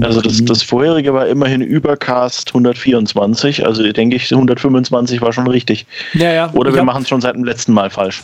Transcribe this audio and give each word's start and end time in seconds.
Also 0.00 0.20
das, 0.20 0.44
das 0.44 0.62
vorherige 0.62 1.12
war 1.14 1.26
immerhin 1.26 1.60
Übercast 1.60 2.48
124, 2.48 3.66
also 3.66 3.90
denke 3.92 4.16
ich 4.16 4.32
125 4.32 5.20
war 5.20 5.32
schon 5.32 5.46
richtig. 5.46 5.86
Ja, 6.14 6.32
ja. 6.32 6.50
Oder 6.54 6.74
wir 6.74 6.82
machen 6.82 7.02
es 7.02 7.08
schon 7.08 7.20
seit 7.20 7.34
dem 7.34 7.44
letzten 7.44 7.72
Mal 7.72 7.90
falsch. 7.90 8.22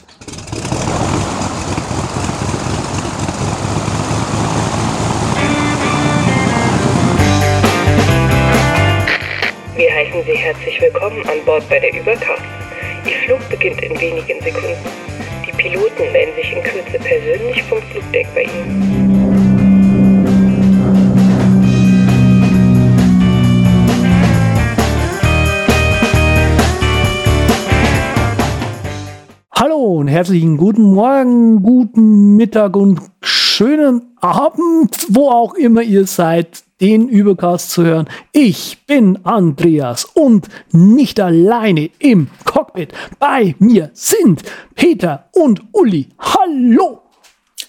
Mittag 32.49 32.77
und 32.77 33.03
schönen 33.21 34.17
Abend, 34.23 34.97
wo 35.11 35.29
auch 35.29 35.53
immer 35.53 35.83
ihr 35.83 36.07
seid, 36.07 36.63
den 36.81 37.11
Übercast 37.11 37.73
zu 37.73 37.85
hören. 37.85 38.09
Ich 38.33 38.87
bin 38.87 39.19
Andreas 39.27 40.07
und 40.15 40.49
nicht 40.73 41.21
alleine 41.21 41.91
im 41.99 42.29
Cockpit. 42.47 42.95
Bei 43.19 43.55
mir 43.59 43.91
sind 43.93 44.45
Peter 44.75 45.29
und 45.35 45.61
Uli. 45.73 46.09
Hallo! 46.19 47.03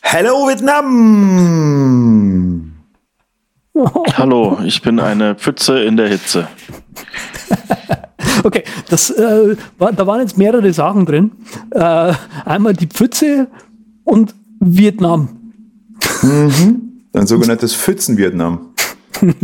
Hello 0.02 0.48
Vietnam! 0.48 0.72
Hallo, 4.18 4.60
ich 4.64 4.82
bin 4.82 5.02
eine 5.02 5.36
Pfütze 5.36 5.84
in 5.84 5.98
der 5.98 6.08
Hitze. 6.08 6.48
Okay, 8.42 8.64
das, 8.90 9.10
äh, 9.10 9.58
war, 9.78 9.92
da 9.92 10.08
waren 10.08 10.22
jetzt 10.22 10.38
mehrere 10.38 10.72
Sachen 10.72 11.06
drin. 11.06 11.32
Äh, 11.72 12.14
einmal 12.46 12.72
die 12.74 12.88
Pfütze 12.88 13.48
und 14.06 14.34
Vietnam. 14.60 15.30
Ein 16.22 17.28
sogenanntes 17.28 17.74
Pfützen-Vietnam. 17.76 18.70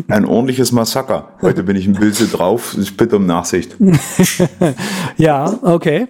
Ein 0.08 0.26
ordentliches 0.26 0.72
Massaker. 0.72 1.30
Heute 1.42 1.64
bin 1.64 1.76
ich 1.76 1.88
ein 1.88 1.94
bisschen 1.94 2.32
drauf. 2.32 2.76
Ich 2.80 2.96
bitte 2.96 3.18
um 3.18 3.26
Nachsicht. 3.26 3.76
Ja, 5.18 5.58
okay. 5.62 6.08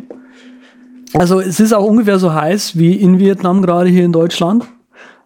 Also 1.13 1.39
es 1.39 1.59
ist 1.59 1.73
auch 1.73 1.85
ungefähr 1.85 2.19
so 2.19 2.33
heiß 2.33 2.77
wie 2.77 2.93
in 2.93 3.19
Vietnam 3.19 3.61
gerade 3.61 3.89
hier 3.89 4.03
in 4.03 4.11
Deutschland. 4.11 4.65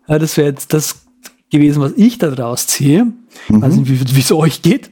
Ja, 0.08 0.20
das 0.20 0.38
wäre 0.38 0.50
jetzt 0.50 0.74
das 0.74 1.04
gewesen, 1.50 1.82
was 1.82 1.94
ich 1.96 2.18
da 2.18 2.30
draus 2.30 2.68
ziehe. 2.68 3.08
Ich 3.48 3.62
weiß 3.62 3.76
nicht, 3.78 3.90
wie 3.90 4.16
wie 4.16 4.20
es 4.20 4.32
euch 4.32 4.62
geht. 4.62 4.92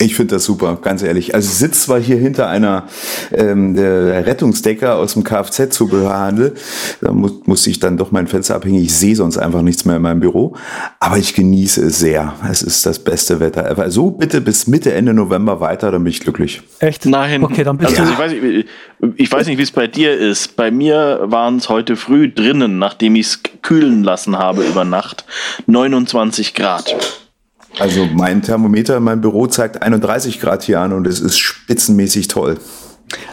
Ich 0.00 0.16
finde 0.16 0.34
das 0.34 0.44
super, 0.44 0.76
ganz 0.82 1.02
ehrlich. 1.02 1.34
Also 1.34 1.48
ich 1.48 1.54
sitze 1.54 1.82
zwar 1.86 2.00
hier 2.00 2.16
hinter 2.16 2.48
einer 2.48 2.88
ähm, 3.32 3.74
der 3.74 4.26
Rettungsdecker 4.26 4.96
aus 4.96 5.14
dem 5.14 5.22
Kfz-Zubehörhandel. 5.24 6.54
Da 7.00 7.12
muss, 7.12 7.32
muss 7.46 7.66
ich 7.66 7.78
dann 7.78 7.96
doch 7.96 8.10
mein 8.10 8.26
Fenster 8.26 8.56
abhängen. 8.56 8.82
Ich 8.82 8.94
sehe 8.94 9.14
sonst 9.14 9.38
einfach 9.38 9.62
nichts 9.62 9.84
mehr 9.84 9.96
in 9.96 10.02
meinem 10.02 10.20
Büro. 10.20 10.56
Aber 10.98 11.16
ich 11.18 11.34
genieße 11.34 11.84
es 11.86 12.00
sehr. 12.00 12.34
Es 12.50 12.62
ist 12.62 12.84
das 12.86 12.98
beste 12.98 13.38
Wetter 13.40 13.70
ever. 13.70 13.90
So 13.90 14.10
bitte 14.10 14.40
bis 14.40 14.66
Mitte, 14.66 14.92
Ende 14.92 15.14
November 15.14 15.60
weiter, 15.60 15.92
dann 15.92 16.02
bin 16.02 16.10
ich 16.10 16.20
glücklich. 16.20 16.62
Echt? 16.80 17.06
Nein, 17.06 17.44
Okay, 17.44 17.62
dann 17.62 17.78
bist 17.78 17.98
also 17.98 18.04
du. 18.04 18.10
ich 18.12 18.18
weiß 18.18 18.32
nicht, 18.32 18.68
ich 19.16 19.32
weiß 19.32 19.46
nicht, 19.46 19.58
wie 19.58 19.62
es 19.62 19.70
bei 19.72 19.86
dir 19.86 20.12
ist. 20.16 20.56
Bei 20.56 20.70
mir 20.70 21.20
waren 21.24 21.56
es 21.58 21.68
heute 21.68 21.94
früh 21.96 22.28
drinnen, 22.32 22.78
nachdem 22.78 23.14
ich 23.16 23.26
es 23.26 23.40
kühlen 23.62 24.02
lassen 24.02 24.38
habe 24.38 24.64
über 24.64 24.84
Nacht, 24.84 25.24
29 25.66 26.54
Grad. 26.54 26.96
Also 27.78 28.06
mein 28.12 28.42
Thermometer 28.42 28.96
in 28.98 29.02
meinem 29.02 29.20
Büro 29.20 29.46
zeigt 29.46 29.82
31 29.82 30.40
Grad 30.40 30.62
hier 30.62 30.80
an 30.80 30.92
und 30.92 31.06
es 31.06 31.20
ist 31.20 31.38
spitzenmäßig 31.38 32.28
toll. 32.28 32.58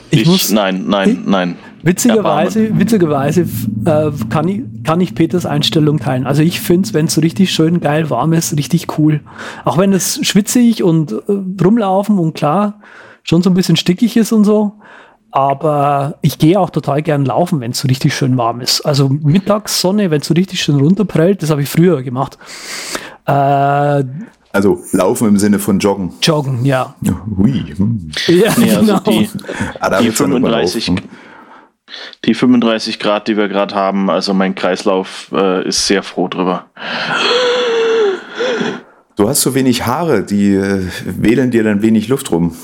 Ich 0.09 0.22
Ich, 0.22 0.28
muss- 0.28 0.52
nein, 0.52 0.86
nein, 0.88 1.23
nein. 1.25 1.56
Witzigerweise, 1.84 2.78
witzigerweise 2.78 3.41
äh, 3.85 4.12
kann, 4.29 4.47
ich, 4.47 4.62
kann 4.84 5.02
ich 5.02 5.16
Peters 5.16 5.46
Einstellung 5.47 6.00
teilen. 6.00 6.28
Also 6.28 6.44
ich 6.44 6.59
finde 6.62 6.85
es, 6.88 6.94
wenn 6.94 7.06
es 7.07 7.13
so 7.16 7.22
richtig 7.22 7.52
schön 7.52 7.79
geil 7.79 8.09
warm 8.12 8.34
ist, 8.34 8.56
richtig 8.56 9.00
cool. 9.00 9.22
Auch 9.66 9.78
wenn 9.79 9.91
es 9.94 10.19
schwitzig 10.25 10.84
und 10.84 11.12
äh, 11.12 11.18
rumlaufen 11.63 12.19
und 12.19 12.34
klar 12.35 12.81
schon 13.23 13.41
so 13.41 13.50
ein 13.50 13.53
bisschen 13.56 13.78
stickig 13.78 14.16
ist 14.18 14.31
und 14.31 14.44
so. 14.44 14.73
Aber 15.31 16.18
ich 16.22 16.38
gehe 16.40 16.59
auch 16.59 16.69
total 16.69 17.02
gern 17.02 17.23
laufen, 17.25 17.62
wenn 17.62 17.72
es 17.72 17.79
so 17.79 17.88
richtig 17.88 18.13
schön 18.13 18.38
warm 18.38 18.59
ist. 18.59 18.81
Also 18.81 19.08
Mittagssonne, 19.09 20.12
wenn 20.12 20.19
es 20.22 20.28
so 20.28 20.34
richtig 20.34 20.62
schön 20.62 20.75
runterprellt, 20.75 21.41
das 21.41 21.50
habe 21.50 21.62
ich 21.63 21.69
früher 21.69 22.03
gemacht. 22.03 22.38
Äh, 23.26 24.04
Also 24.54 24.82
laufen 24.92 25.28
im 25.30 25.38
Sinne 25.38 25.59
von 25.59 25.80
joggen. 25.80 26.14
joggen, 26.22 26.66
ja. 26.66 26.96
Hui. 27.38 27.74
Hm. 27.78 28.12
Ja, 28.28 28.54
Nee, 28.58 28.72
also 28.72 28.80
genau. 28.86 29.00
die, 29.00 29.30
Ah, 29.80 30.00
die 30.00 30.06
wird's 30.06 30.18
dann 30.18 30.32
aber 30.32 30.40
35, 30.42 30.88
laufen. 30.88 31.02
die 32.26 32.34
35 32.34 33.00
Grad, 33.00 33.28
die 33.28 33.38
wir 33.38 33.48
gerade 33.48 33.76
haben, 33.76 34.09
also 34.09 34.34
mein 34.34 34.56
Kreislauf 34.56 35.30
äh, 35.34 35.68
ist 35.68 35.88
sehr 35.88 36.04
froh 36.04 36.28
drüber. 36.28 36.66
Du 39.18 39.30
hast 39.30 39.42
so 39.42 39.53
wenig 39.53 39.86
Haare, 39.86 40.24
die 40.24 40.53
äh, 40.56 40.86
wählen 41.06 41.52
dir 41.52 41.64
dann 41.64 41.82
wenig 41.82 42.08
Luft 42.08 42.32
rum. 42.32 42.56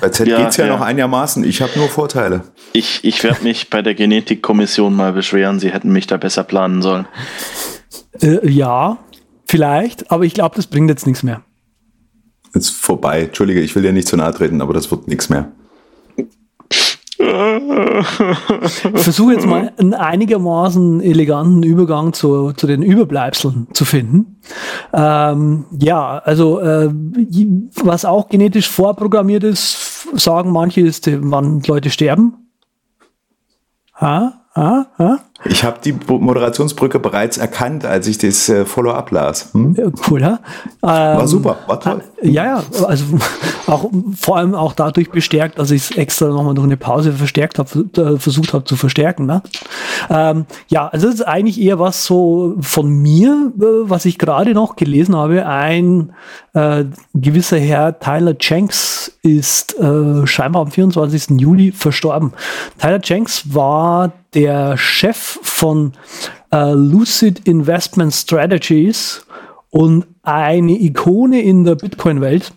Bei 0.00 0.08
Z 0.08 0.26
Ja, 0.28 0.38
geht's 0.42 0.56
ja, 0.56 0.66
ja. 0.66 0.72
noch 0.72 0.80
einigermaßen. 0.80 1.44
Ich 1.44 1.60
habe 1.60 1.72
nur 1.76 1.88
Vorteile. 1.88 2.42
Ich, 2.72 3.00
ich 3.04 3.22
werde 3.24 3.42
mich 3.42 3.68
bei 3.68 3.82
der 3.82 3.94
Genetikkommission 3.94 4.94
mal 4.94 5.12
beschweren, 5.12 5.58
sie 5.60 5.70
hätten 5.70 5.92
mich 5.92 6.06
da 6.06 6.16
besser 6.16 6.44
planen 6.44 6.80
sollen. 6.82 7.06
Äh, 8.22 8.48
ja, 8.48 8.96
vielleicht, 9.46 10.10
aber 10.10 10.24
ich 10.24 10.34
glaube, 10.34 10.56
das 10.56 10.66
bringt 10.66 10.90
jetzt 10.90 11.06
nichts 11.06 11.22
mehr. 11.22 11.42
Ist 12.54 12.70
vorbei. 12.70 13.22
Entschuldige, 13.22 13.60
ich 13.60 13.74
will 13.74 13.82
dir 13.82 13.92
nicht 13.92 14.08
zu 14.08 14.16
nahe 14.16 14.32
treten, 14.32 14.60
aber 14.60 14.74
das 14.74 14.90
wird 14.90 15.08
nichts 15.08 15.28
mehr. 15.28 15.52
Ich 17.18 19.02
versuche 19.02 19.34
jetzt 19.34 19.46
mal 19.46 19.72
einen 19.78 19.94
einigermaßen 19.94 21.00
eleganten 21.00 21.62
Übergang 21.62 22.12
zu, 22.12 22.52
zu 22.52 22.66
den 22.66 22.82
Überbleibseln 22.82 23.68
zu 23.72 23.84
finden. 23.84 24.40
Ähm, 24.92 25.66
ja, 25.78 26.18
also 26.18 26.58
äh, 26.60 26.90
was 27.84 28.04
auch 28.04 28.28
genetisch 28.28 28.68
vorprogrammiert 28.68 29.44
ist, 29.44 30.08
sagen 30.14 30.50
manche, 30.50 30.80
ist, 30.80 31.08
wann 31.22 31.62
Leute 31.62 31.90
sterben. 31.90 32.48
Ha? 34.00 34.44
Ha? 34.56 34.86
Ha? 34.98 35.18
Ich 35.44 35.64
habe 35.64 35.78
die 35.84 35.92
Moderationsbrücke 35.92 36.98
bereits 36.98 37.36
erkannt, 37.36 37.84
als 37.84 38.06
ich 38.06 38.18
das 38.18 38.48
äh, 38.48 38.64
Follow-up 38.64 39.10
las. 39.10 39.52
Hm? 39.52 39.76
Cool, 40.08 40.20
ja? 40.20 40.38
War 40.80 41.20
Ähm, 41.20 41.26
super, 41.26 41.56
war 41.66 41.80
toll. 41.80 42.02
Ja, 42.22 42.44
ja, 42.44 42.62
also 42.86 43.04
auch 43.66 43.90
vor 44.16 44.36
allem 44.36 44.54
auch 44.54 44.72
dadurch 44.72 45.10
bestärkt, 45.10 45.58
dass 45.58 45.70
ich 45.72 45.90
es 45.90 45.96
extra 45.96 46.28
nochmal 46.28 46.54
durch 46.54 46.66
eine 46.66 46.76
Pause 46.76 47.12
verstärkt 47.12 47.58
habe, 47.58 47.86
äh, 47.96 48.18
versucht 48.18 48.52
habe 48.52 48.64
zu 48.64 48.76
verstärken. 48.76 49.26
Ne? 49.26 49.42
Ähm, 50.10 50.46
ja, 50.68 50.88
also 50.88 51.06
das 51.06 51.16
ist 51.16 51.22
eigentlich 51.22 51.60
eher 51.60 51.78
was 51.78 52.04
so 52.04 52.54
von 52.60 52.88
mir, 52.88 53.52
äh, 53.58 53.64
was 53.82 54.04
ich 54.04 54.18
gerade 54.18 54.54
noch 54.54 54.76
gelesen 54.76 55.16
habe. 55.16 55.46
Ein 55.46 56.12
äh, 56.54 56.84
gewisser 57.14 57.58
Herr 57.58 57.98
Tyler 57.98 58.36
Jenks 58.38 59.12
ist 59.22 59.78
äh, 59.78 60.26
scheinbar 60.26 60.62
am 60.62 60.70
24. 60.70 61.40
Juli 61.40 61.72
verstorben. 61.72 62.32
Tyler 62.78 63.00
Jenks 63.02 63.54
war 63.54 64.12
der 64.34 64.76
Chef 64.76 65.31
von 65.42 65.92
äh, 66.52 66.72
Lucid 66.72 67.46
Investment 67.46 68.12
Strategies 68.12 69.24
und 69.70 70.06
eine 70.22 70.72
Ikone 70.72 71.40
in 71.40 71.64
der 71.64 71.76
Bitcoin-Welt. 71.76 72.52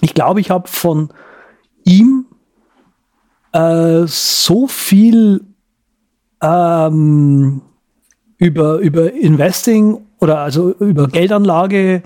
Ich 0.00 0.14
glaube, 0.14 0.40
ich 0.40 0.50
habe 0.50 0.68
von 0.68 1.10
ihm 1.84 2.26
äh, 3.52 4.02
so 4.06 4.66
viel 4.66 5.44
ähm, 6.42 7.62
über, 8.38 8.78
über 8.78 9.12
Investing 9.12 10.06
oder 10.20 10.40
also 10.40 10.72
über 10.72 11.08
Geldanlage, 11.08 12.02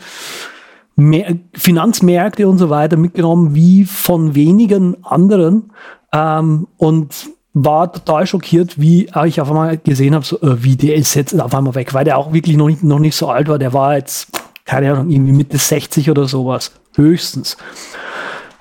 mehr, 0.96 1.36
Finanzmärkte 1.54 2.48
und 2.48 2.58
so 2.58 2.70
weiter 2.70 2.96
mitgenommen, 2.96 3.54
wie 3.54 3.84
von 3.84 4.34
wenigen 4.34 5.04
anderen. 5.04 5.72
Ähm, 6.12 6.68
und 6.76 7.30
war 7.52 7.92
total 7.92 8.26
schockiert, 8.26 8.80
wie 8.80 9.10
ich 9.26 9.40
auf 9.40 9.48
einmal 9.48 9.78
gesehen 9.78 10.14
habe, 10.14 10.24
so, 10.24 10.40
äh, 10.40 10.62
wie 10.62 10.76
der 10.76 10.94
ist 10.94 11.14
jetzt 11.14 11.38
auf 11.38 11.54
einmal 11.54 11.74
weg, 11.74 11.94
weil 11.94 12.04
der 12.04 12.18
auch 12.18 12.32
wirklich 12.32 12.56
noch 12.56 12.68
nicht, 12.68 12.84
noch 12.84 12.98
nicht 12.98 13.16
so 13.16 13.28
alt 13.28 13.48
war. 13.48 13.58
Der 13.58 13.72
war 13.72 13.96
jetzt, 13.96 14.28
keine 14.64 14.92
Ahnung, 14.92 15.10
irgendwie 15.10 15.32
Mitte 15.32 15.58
60 15.58 16.10
oder 16.10 16.26
sowas, 16.26 16.72
höchstens. 16.94 17.56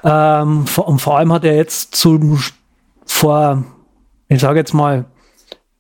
Ähm, 0.04 0.66
und 0.78 1.00
vor 1.00 1.18
allem 1.18 1.32
hat 1.34 1.44
er 1.44 1.56
jetzt 1.56 1.96
zum, 1.96 2.40
vor, 3.06 3.64
ich 4.28 4.40
sage 4.40 4.60
jetzt 4.60 4.74
mal, 4.74 5.06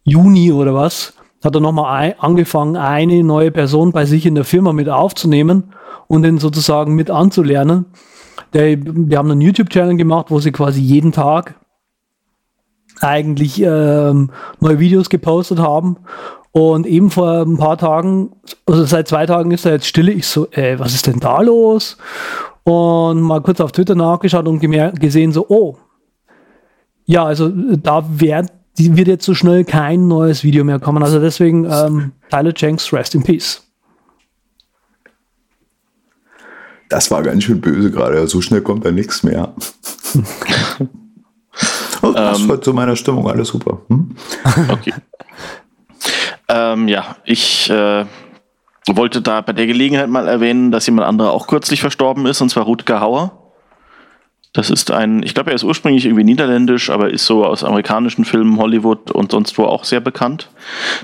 Juni 0.04 0.52
oder 0.52 0.74
was, 0.74 1.14
hat 1.44 1.56
er 1.56 1.62
nochmal 1.62 2.16
angefangen, 2.20 2.76
eine 2.76 3.24
neue 3.24 3.52
Person 3.52 3.92
bei 3.92 4.06
sich 4.06 4.26
in 4.26 4.36
der 4.36 4.44
Firma 4.44 4.74
mit 4.74 4.90
aufzunehmen 4.90 5.74
und 6.08 6.24
den 6.24 6.38
sozusagen 6.38 6.96
mit 6.96 7.10
anzulernen. 7.10 7.86
Der, 8.54 8.78
wir 8.84 9.18
haben 9.18 9.32
einen 9.32 9.42
YouTube-Channel 9.42 9.96
gemacht, 9.96 10.28
wo 10.30 10.40
sie 10.40 10.52
quasi 10.52 10.82
jeden 10.82 11.12
Tag 11.12 11.56
eigentlich 13.02 13.62
ähm, 13.62 14.32
neue 14.60 14.80
Videos 14.80 15.10
gepostet 15.10 15.60
haben 15.60 15.98
Und 16.52 16.88
eben 16.88 17.12
vor 17.12 17.42
ein 17.42 17.58
paar 17.58 17.78
Tagen, 17.78 18.32
also 18.66 18.84
seit 18.86 19.08
zwei 19.08 19.26
Tagen 19.26 19.52
ist 19.52 19.66
er 19.66 19.74
jetzt 19.74 19.88
stille. 19.88 20.12
Ich 20.12 20.28
so, 20.28 20.50
äh, 20.52 20.80
was 20.80 20.96
ist 20.96 21.08
denn 21.08 21.20
da 21.20 21.42
los? 21.42 21.98
Und 22.64 23.22
mal 23.22 23.42
kurz 23.42 23.62
auf 23.62 23.72
Twitter 23.72 23.96
nachgeschaut 23.96 24.48
und 24.48 24.60
gesehen 24.60 25.32
so, 25.32 25.46
oh, 25.48 25.78
ja, 27.06 27.24
also 27.26 27.50
da 27.50 28.04
wird, 28.20 28.52
wird 28.78 29.08
jetzt 29.08 29.26
so 29.26 29.34
schnell 29.34 29.64
kein 29.64 30.08
neues 30.08 30.44
Video 30.44 30.64
mehr 30.64 30.80
kommen. 30.80 31.04
Also 31.04 31.20
deswegen 31.20 31.66
ähm, 31.66 32.12
Tyler 32.30 32.54
Jenks, 32.56 32.92
rest 32.94 33.16
in 33.16 33.24
peace. 33.24 33.64
Das 36.90 37.12
war 37.12 37.22
ganz 37.22 37.44
schön 37.44 37.62
böse 37.62 37.92
gerade. 37.92 38.28
So 38.28 38.42
schnell 38.42 38.62
kommt 38.62 38.86
da 38.86 38.92
nichts 38.92 39.24
mehr. 39.24 39.54
oh, 42.02 42.12
das 42.12 42.40
ähm, 42.42 42.62
zu 42.62 42.74
meiner 42.74 42.96
Stimmung 42.96 43.28
alles 43.30 43.50
super. 43.50 43.80
Hm? 43.88 44.16
Okay. 44.70 44.94
ähm, 46.48 46.88
ja, 46.88 47.18
ich 47.26 47.70
äh, 47.70 48.06
wollte 48.88 49.22
da 49.22 49.42
bei 49.42 49.54
der 49.54 49.68
Gelegenheit 49.68 50.10
mal 50.10 50.28
erwähnen, 50.28 50.72
dass 50.72 50.86
jemand 50.86 51.08
anderer 51.08 51.32
auch 51.32 51.48
kürzlich 51.48 51.82
verstorben 51.82 52.26
ist, 52.26 52.42
und 52.42 52.50
zwar 52.50 52.64
Rutger 52.64 53.02
Hauer. 53.02 53.40
Das 54.54 54.72
ist 54.72 54.90
ein, 54.90 55.22
ich 55.22 55.36
glaube, 55.36 55.52
er 55.52 55.56
ist 55.56 55.64
ursprünglich 55.64 56.06
irgendwie 56.06 56.24
niederländisch, 56.24 56.90
aber 56.90 57.12
ist 57.12 57.28
so 57.28 57.46
aus 57.46 57.64
amerikanischen 57.64 58.26
Filmen, 58.26 58.58
Hollywood 58.58 59.12
und 59.12 59.32
sonst 59.32 59.60
wo 59.60 59.66
auch 59.66 59.84
sehr 59.84 60.00
bekannt. 60.00 60.50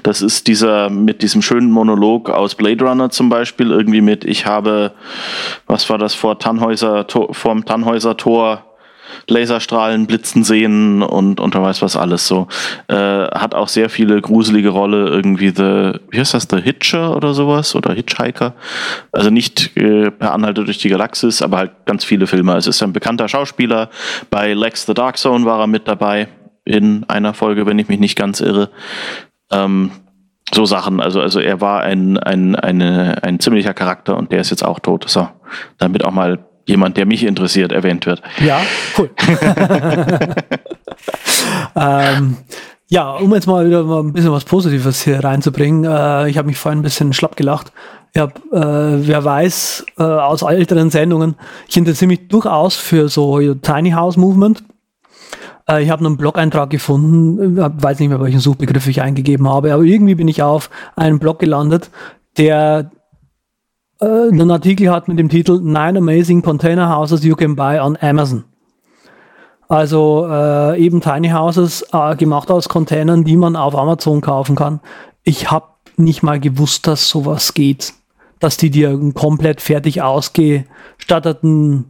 Das 0.02 0.24
ist 0.24 0.48
dieser 0.48 0.90
mit 0.90 1.22
diesem 1.22 1.44
schönen 1.44 1.70
Monolog 1.70 2.32
aus 2.32 2.56
Blade 2.56 2.84
Runner 2.84 3.12
zum 3.12 3.30
Beispiel, 3.30 3.70
irgendwie 3.70 4.02
mit, 4.02 4.26
ich 4.26 4.48
habe, 4.48 4.94
was 5.68 5.88
war 5.92 6.00
das, 6.00 6.16
vor 6.16 6.40
Tannhäuser, 6.40 7.06
vorm 7.32 7.66
Tannhäuser 7.66 8.18
Tor 8.18 8.75
Laserstrahlen 9.28 10.08
blitzen 10.08 10.44
sehen 10.44 11.02
und, 11.02 11.40
und 11.40 11.54
wer 11.56 11.62
weiß 11.62 11.82
was 11.82 11.96
alles 11.96 12.28
so. 12.28 12.48
Äh, 12.88 12.96
hat 12.96 13.56
auch 13.56 13.68
sehr 13.68 13.90
viele 13.90 14.22
gruselige 14.22 14.70
Rolle, 14.70 15.08
irgendwie 15.08 15.50
The, 15.50 16.00
wie 16.10 16.20
heißt 16.20 16.34
das, 16.34 16.48
The 16.50 16.62
Hitcher 16.62 17.16
oder 17.16 17.34
sowas 17.34 17.76
oder 17.76 17.94
Hitchhiker. 17.94 18.54
Also 19.12 19.30
nicht 19.30 19.76
äh, 19.78 20.12
per 20.12 20.34
Anhalter 20.34 20.64
durch 20.64 20.78
die 20.78 20.90
Galaxis, 20.90 21.42
aber 21.42 21.58
halt 21.58 21.72
ganz 21.86 22.04
viele 22.04 22.28
Filme. 22.28 22.56
Es 22.56 22.68
ist 22.68 22.82
ein 22.84 22.94
bekannter 22.94 23.28
Schauspieler. 23.28 23.90
Bei 24.30 24.54
Lex 24.54 24.86
the 24.86 24.94
Dark 24.94 25.18
Zone 25.18 25.46
war 25.46 25.60
er 25.60 25.68
mit 25.68 25.88
dabei 25.88 26.28
in 26.66 27.04
einer 27.08 27.34
Folge, 27.34 27.66
wenn 27.66 27.80
ich 27.80 27.88
mich 27.88 28.00
nicht 28.00 28.18
ganz 28.18 28.42
irre. 28.42 28.70
Ähm, 29.52 29.92
so 30.54 30.66
Sachen. 30.66 31.00
Also, 31.00 31.22
also 31.22 31.40
er 31.40 31.62
war 31.62 31.82
ein, 31.82 32.18
ein, 32.18 32.56
eine, 32.56 33.24
ein 33.24 33.40
ziemlicher 33.40 33.74
Charakter 33.74 34.18
und 34.18 34.32
der 34.32 34.42
ist 34.42 34.52
jetzt 34.52 34.64
auch 34.64 34.80
tot. 34.80 35.10
So, 35.10 35.28
damit 35.78 36.06
auch 36.06 36.12
mal 36.12 36.40
jemand, 36.66 36.98
der 36.98 37.06
mich 37.06 37.24
interessiert, 37.24 37.72
erwähnt 37.72 38.06
wird. 38.06 38.22
Ja, 38.44 38.62
cool. 38.98 39.10
ähm, 41.76 42.38
ja, 42.88 43.12
um 43.14 43.34
jetzt 43.34 43.48
mal 43.48 43.66
wieder 43.66 43.84
mal 43.84 44.02
ein 44.02 44.14
bisschen 44.14 44.32
was 44.32 44.46
Positives 44.46 45.04
hier 45.04 45.24
reinzubringen. 45.24 45.86
Äh, 45.86 46.30
ich 46.30 46.38
habe 46.38 46.48
mich 46.48 46.58
vorhin 46.58 46.80
ein 46.80 46.84
bisschen 46.84 47.14
schlapp 47.14 47.36
gelacht. 47.36 47.72
Ich 48.14 48.22
hab, 48.22 48.38
äh, 48.52 49.08
wer 49.08 49.26
weiß, 49.26 49.86
äh, 49.98 50.04
aus 50.04 50.42
älteren 50.42 50.90
Sendungen, 50.90 51.36
ich 51.68 51.76
interessiere 51.78 52.08
mich 52.08 52.28
durchaus 52.28 52.76
für 52.76 53.10
so 53.10 53.54
Tiny 53.56 53.92
House 53.92 54.18
Movement. 54.18 54.64
Äh, 55.68 55.84
ich 55.84 55.90
habe 55.90 56.06
einen 56.06 56.18
Blog-Eintrag 56.18 56.70
gefunden, 56.70 57.58
weiß 57.58 58.00
nicht 58.00 58.10
mehr, 58.10 58.22
welchen 58.22 58.40
Suchbegriff 58.40 58.88
ich 58.88 59.02
eingegeben 59.02 59.50
habe, 59.50 59.74
aber 59.74 59.84
irgendwie 59.84 60.16
bin 60.16 60.28
ich 60.28 60.42
auf 60.42 60.70
einen 60.96 61.20
Blog 61.20 61.40
gelandet, 61.40 61.90
der 62.38 62.92
äh, 64.00 64.06
einen 64.06 64.52
Artikel 64.52 64.92
hat 64.92 65.08
mit 65.08 65.20
dem 65.20 65.30
Titel 65.30 65.60
Nine 65.62 66.00
Amazing 66.00 66.42
Container 66.42 66.96
Houses 66.96 67.24
You 67.24 67.36
Can 67.36 67.56
Buy 67.56 67.80
on 67.80 67.98
Amazon. 68.02 68.44
Also 69.68 70.28
äh, 70.30 70.80
eben 70.80 71.02
Tiny 71.02 71.30
Houses 71.30 71.86
äh, 71.92 72.16
gemacht 72.16 72.52
aus 72.52 72.70
Containern, 72.70 73.24
die 73.24 73.36
man 73.36 73.56
auf 73.56 73.76
Amazon 73.76 74.22
kaufen 74.22 74.56
kann. 74.56 74.80
Ich 75.24 75.50
habe 75.50 75.66
nicht 75.98 76.22
mal 76.22 76.40
gewusst, 76.40 76.88
dass 76.88 77.10
sowas 77.10 77.54
geht. 77.54 77.94
Dass 78.40 78.58
die 78.58 78.70
dir 78.70 78.90
einen 78.90 79.14
komplett 79.14 79.62
fertig 79.62 80.02
ausgestatteten 80.02 81.86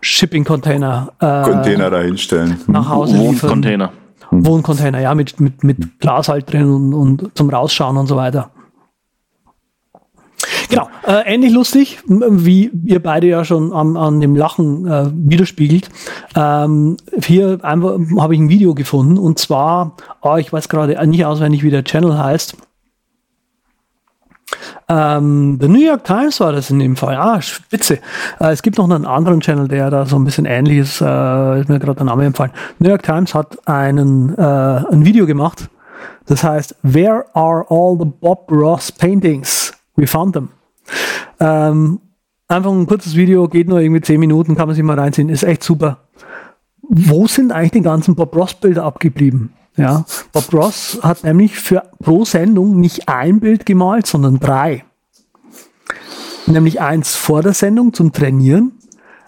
Shipping-Container 0.00 1.12
äh, 1.20 1.42
Container 1.42 1.90
dahinstellen. 1.90 2.58
Nach 2.66 2.88
Hause 2.88 3.18
Wohncontainer. 3.18 3.92
Wohncontainer, 4.30 5.00
ja, 5.00 5.14
mit, 5.14 5.38
mit, 5.40 5.62
mit 5.62 6.00
Glas 6.00 6.28
halt 6.28 6.52
drin 6.52 6.68
und, 6.68 6.94
und 6.94 7.30
zum 7.36 7.48
Rausschauen 7.50 7.96
und 7.96 8.06
so 8.06 8.16
weiter. 8.16 8.50
Äh, 11.06 11.34
ähnlich 11.34 11.52
lustig, 11.52 11.98
wie 12.06 12.70
ihr 12.84 13.02
beide 13.02 13.26
ja 13.26 13.44
schon 13.44 13.72
an, 13.72 13.96
an 13.96 14.20
dem 14.20 14.34
Lachen 14.34 14.86
äh, 14.86 15.10
widerspiegelt. 15.12 15.90
Ähm, 16.34 16.96
hier 17.22 17.58
habe 17.62 18.34
ich 18.34 18.40
ein 18.40 18.48
Video 18.48 18.74
gefunden 18.74 19.18
und 19.18 19.38
zwar, 19.38 19.96
oh, 20.22 20.36
ich 20.36 20.52
weiß 20.52 20.68
gerade 20.70 21.06
nicht 21.06 21.26
auswendig, 21.26 21.62
wie 21.62 21.70
der 21.70 21.84
Channel 21.84 22.16
heißt. 22.16 22.56
Ähm, 24.88 25.58
The 25.60 25.68
New 25.68 25.80
York 25.80 26.04
Times 26.04 26.40
war 26.40 26.52
das 26.52 26.70
in 26.70 26.78
dem 26.78 26.96
Fall. 26.96 27.16
Ah, 27.16 27.40
spitze. 27.42 27.98
Äh, 28.40 28.52
es 28.52 28.62
gibt 28.62 28.78
noch 28.78 28.88
einen 28.88 29.04
anderen 29.04 29.40
Channel, 29.40 29.68
der 29.68 29.90
da 29.90 30.06
so 30.06 30.16
ein 30.16 30.24
bisschen 30.24 30.46
ähnlich 30.46 30.78
ist. 30.78 31.00
Äh, 31.00 31.60
ist 31.60 31.68
mir 31.68 31.78
gerade 31.80 31.96
der 31.96 32.04
Name 32.04 32.24
empfallen. 32.24 32.52
New 32.78 32.88
York 32.88 33.02
Times 33.02 33.34
hat 33.34 33.66
einen, 33.66 34.34
äh, 34.36 34.42
ein 34.42 35.04
Video 35.04 35.26
gemacht. 35.26 35.68
Das 36.26 36.44
heißt, 36.44 36.76
Where 36.82 37.24
are 37.34 37.66
all 37.68 37.96
the 37.98 38.06
Bob 38.06 38.50
Ross 38.50 38.90
paintings? 38.90 39.72
We 39.96 40.06
found 40.06 40.34
them. 40.34 40.48
Ähm, 41.40 42.00
einfach 42.48 42.70
ein 42.70 42.86
kurzes 42.86 43.16
Video, 43.16 43.48
geht 43.48 43.68
nur 43.68 43.80
irgendwie 43.80 44.00
10 44.00 44.20
Minuten, 44.20 44.54
kann 44.54 44.66
man 44.66 44.74
sich 44.74 44.84
mal 44.84 44.98
reinziehen, 44.98 45.28
ist 45.28 45.42
echt 45.42 45.62
super. 45.62 45.98
Wo 46.82 47.26
sind 47.26 47.52
eigentlich 47.52 47.72
die 47.72 47.80
ganzen 47.80 48.14
Bob 48.14 48.34
Ross 48.36 48.54
Bilder 48.54 48.84
abgeblieben? 48.84 49.52
Ja, 49.76 50.04
Bob 50.32 50.52
Ross 50.52 51.00
hat 51.02 51.24
nämlich 51.24 51.58
für 51.58 51.82
pro 52.00 52.24
Sendung 52.24 52.78
nicht 52.78 53.08
ein 53.08 53.40
Bild 53.40 53.66
gemalt, 53.66 54.06
sondern 54.06 54.38
drei. 54.38 54.84
Nämlich 56.46 56.80
eins 56.80 57.16
vor 57.16 57.42
der 57.42 57.54
Sendung 57.54 57.92
zum 57.92 58.12
Trainieren, 58.12 58.72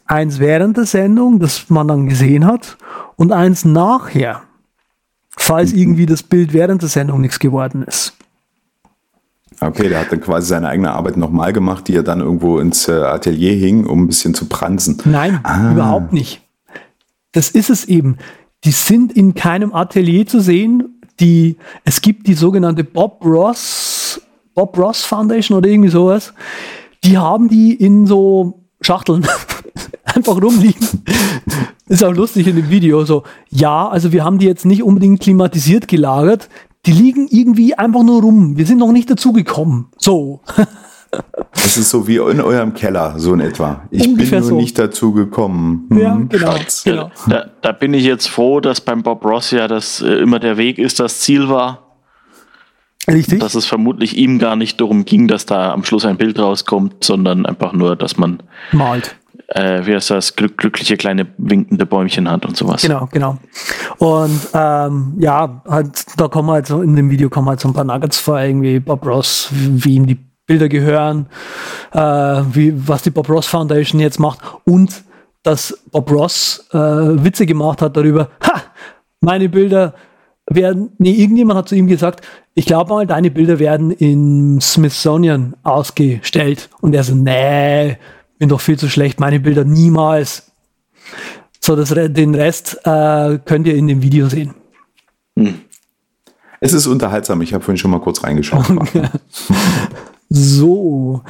eins 0.04 0.38
während 0.38 0.76
der 0.76 0.84
Sendung, 0.84 1.40
das 1.40 1.68
man 1.68 1.88
dann 1.88 2.08
gesehen 2.08 2.46
hat, 2.46 2.76
und 3.16 3.32
eins 3.32 3.64
nachher, 3.64 4.42
falls 5.36 5.72
irgendwie 5.72 6.06
das 6.06 6.22
Bild 6.22 6.52
während 6.52 6.82
der 6.82 6.90
Sendung 6.90 7.22
nichts 7.22 7.38
geworden 7.38 7.82
ist. 7.82 8.15
Okay, 9.60 9.88
der 9.88 10.00
hat 10.00 10.12
dann 10.12 10.20
quasi 10.20 10.48
seine 10.48 10.68
eigene 10.68 10.92
Arbeit 10.92 11.16
nochmal 11.16 11.52
gemacht, 11.52 11.88
die 11.88 11.94
er 11.94 12.02
dann 12.02 12.20
irgendwo 12.20 12.58
ins 12.58 12.88
äh, 12.88 12.92
Atelier 12.92 13.54
hing, 13.54 13.86
um 13.86 14.04
ein 14.04 14.06
bisschen 14.06 14.34
zu 14.34 14.46
pranzen. 14.46 14.98
Nein, 15.04 15.40
ah. 15.42 15.72
überhaupt 15.72 16.12
nicht. 16.12 16.42
Das 17.32 17.50
ist 17.50 17.70
es 17.70 17.86
eben. 17.86 18.18
Die 18.64 18.70
sind 18.70 19.12
in 19.12 19.34
keinem 19.34 19.74
Atelier 19.74 20.26
zu 20.26 20.40
sehen. 20.40 21.00
Die, 21.20 21.56
es 21.84 22.02
gibt 22.02 22.26
die 22.26 22.34
sogenannte 22.34 22.84
Bob 22.84 23.24
Ross, 23.24 24.20
Bob 24.54 24.76
Ross 24.76 25.04
Foundation 25.04 25.56
oder 25.56 25.68
irgendwie 25.68 25.90
sowas. 25.90 26.34
Die 27.04 27.16
haben 27.16 27.48
die 27.48 27.72
in 27.72 28.06
so 28.06 28.64
Schachteln 28.82 29.26
einfach 30.04 30.40
rumliegen. 30.40 30.86
Ist 31.88 32.04
auch 32.04 32.12
lustig 32.12 32.46
in 32.48 32.56
dem 32.56 32.68
Video. 32.68 33.04
So, 33.04 33.22
ja, 33.48 33.88
also 33.88 34.12
wir 34.12 34.24
haben 34.24 34.38
die 34.38 34.46
jetzt 34.46 34.66
nicht 34.66 34.82
unbedingt 34.82 35.20
klimatisiert 35.20 35.88
gelagert 35.88 36.48
die 36.86 36.92
liegen 36.92 37.26
irgendwie 37.28 37.74
einfach 37.74 38.02
nur 38.02 38.22
rum. 38.22 38.56
Wir 38.56 38.64
sind 38.64 38.78
noch 38.78 38.92
nicht 38.92 39.10
dazu 39.10 39.32
gekommen. 39.32 39.88
So. 39.98 40.40
Das 41.52 41.76
ist 41.76 41.90
so 41.90 42.06
wie 42.06 42.16
in 42.16 42.40
eurem 42.40 42.74
Keller, 42.74 43.18
so 43.18 43.32
in 43.34 43.40
etwa. 43.40 43.82
Ich 43.90 44.06
Ungefähr 44.06 44.40
bin 44.40 44.48
nur 44.48 44.48
so. 44.50 44.56
nicht 44.56 44.78
dazu 44.78 45.12
gekommen. 45.12 45.86
Hm, 45.88 45.98
ja, 45.98 46.14
genau. 46.28 46.54
genau. 46.84 47.10
Da, 47.26 47.46
da, 47.62 47.72
bin 47.72 47.94
ich 47.94 48.04
jetzt 48.04 48.28
froh, 48.28 48.60
dass 48.60 48.80
beim 48.80 49.02
Bob 49.02 49.24
Ross 49.24 49.50
ja 49.50 49.66
das 49.66 50.02
äh, 50.02 50.06
immer 50.06 50.38
der 50.38 50.56
Weg 50.56 50.78
ist, 50.78 51.00
das 51.00 51.20
Ziel 51.20 51.48
war. 51.48 51.96
Richtig. 53.08 53.40
Dass 53.40 53.54
es 53.54 53.66
vermutlich 53.66 54.16
ihm 54.16 54.38
gar 54.38 54.56
nicht 54.56 54.80
darum 54.80 55.04
ging, 55.04 55.28
dass 55.28 55.46
da 55.46 55.72
am 55.72 55.84
Schluss 55.84 56.04
ein 56.04 56.16
Bild 56.16 56.38
rauskommt, 56.38 57.04
sondern 57.04 57.46
einfach 57.46 57.72
nur, 57.72 57.96
dass 57.96 58.16
man 58.16 58.42
malt 58.72 59.16
äh, 59.48 59.86
wie 59.86 59.94
heißt 59.94 60.10
das, 60.10 60.34
glück, 60.34 60.56
glückliche 60.58 60.96
kleine 60.96 61.26
winkende 61.38 61.86
Bäumchen 61.86 62.30
hat 62.30 62.44
und 62.44 62.56
sowas. 62.56 62.82
Genau, 62.82 63.08
genau. 63.10 63.38
Und 63.98 64.40
ähm, 64.54 65.14
ja, 65.18 65.62
halt, 65.68 66.04
da 66.16 66.28
kommen 66.28 66.50
halt 66.50 66.66
so, 66.66 66.82
in 66.82 66.96
dem 66.96 67.10
Video 67.10 67.28
kommen 67.28 67.48
halt 67.48 67.60
so 67.60 67.68
ein 67.68 67.74
paar 67.74 67.84
Nuggets 67.84 68.18
vor, 68.18 68.40
irgendwie 68.40 68.80
Bob 68.80 69.06
Ross, 69.06 69.48
wie 69.52 69.94
ihm 69.94 70.06
die 70.06 70.18
Bilder 70.46 70.68
gehören, 70.68 71.26
äh, 71.92 71.98
wie, 71.98 72.72
was 72.88 73.02
die 73.02 73.10
Bob 73.10 73.28
Ross 73.28 73.46
Foundation 73.46 74.00
jetzt 74.00 74.20
macht 74.20 74.40
und 74.64 75.04
dass 75.42 75.78
Bob 75.90 76.10
Ross 76.10 76.66
äh, 76.72 76.78
Witze 76.78 77.46
gemacht 77.46 77.82
hat 77.82 77.96
darüber, 77.96 78.30
ha, 78.42 78.62
meine 79.20 79.48
Bilder 79.48 79.94
werden, 80.48 80.90
nee, 80.98 81.12
irgendjemand 81.12 81.58
hat 81.58 81.68
zu 81.68 81.74
ihm 81.74 81.86
gesagt, 81.86 82.24
ich 82.54 82.66
glaube 82.66 82.90
mal, 82.90 83.06
deine 83.06 83.30
Bilder 83.30 83.58
werden 83.58 83.90
im 83.90 84.60
Smithsonian 84.60 85.54
ausgestellt. 85.62 86.70
Und 86.80 86.94
er 86.94 87.04
so, 87.04 87.14
nee, 87.14 87.96
bin 88.38 88.48
doch 88.48 88.60
viel 88.60 88.78
zu 88.78 88.88
schlecht, 88.88 89.20
meine 89.20 89.40
Bilder 89.40 89.64
niemals. 89.64 90.50
So, 91.60 91.74
das, 91.76 91.90
den 91.90 92.34
Rest 92.34 92.78
äh, 92.84 93.38
könnt 93.44 93.66
ihr 93.66 93.74
in 93.74 93.88
dem 93.88 94.02
Video 94.02 94.28
sehen. 94.28 94.54
Hm. 95.38 95.60
Es 96.60 96.72
ist 96.72 96.86
unterhaltsam, 96.86 97.42
ich 97.42 97.52
habe 97.52 97.62
vorhin 97.62 97.78
schon 97.78 97.90
mal 97.90 98.00
kurz 98.00 98.22
reingeschaut. 98.24 98.66
so, 100.28 101.22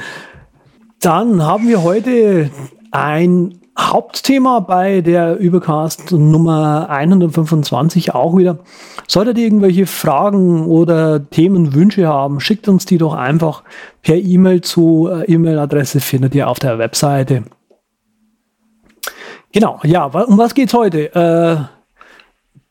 dann 0.99 1.43
haben 1.43 1.67
wir 1.67 1.83
heute 1.83 2.49
ein 2.91 3.56
Hauptthema 3.79 4.59
bei 4.61 5.01
der 5.01 5.37
Übercast 5.37 6.11
Nummer 6.11 6.89
125 6.89 8.15
auch 8.15 8.35
wieder. 8.35 8.57
Solltet 9.07 9.37
ihr 9.37 9.45
irgendwelche 9.45 9.85
Fragen 9.85 10.65
oder 10.65 11.29
Themenwünsche 11.29 12.07
haben, 12.07 12.39
schickt 12.39 12.67
uns 12.67 12.85
die 12.85 12.97
doch 12.97 13.13
einfach 13.13 13.63
per 14.01 14.15
E-Mail 14.15 14.61
zu 14.61 15.07
äh, 15.11 15.31
E-Mail-Adresse 15.31 15.99
findet 16.01 16.33
ihr 16.33 16.49
auf 16.49 16.57
der 16.59 16.79
Webseite. 16.79 17.43
Genau, 19.51 19.79
ja, 19.83 20.05
um 20.05 20.39
was 20.39 20.55
geht's 20.55 20.73
heute? 20.73 21.13
Äh, 21.13 21.57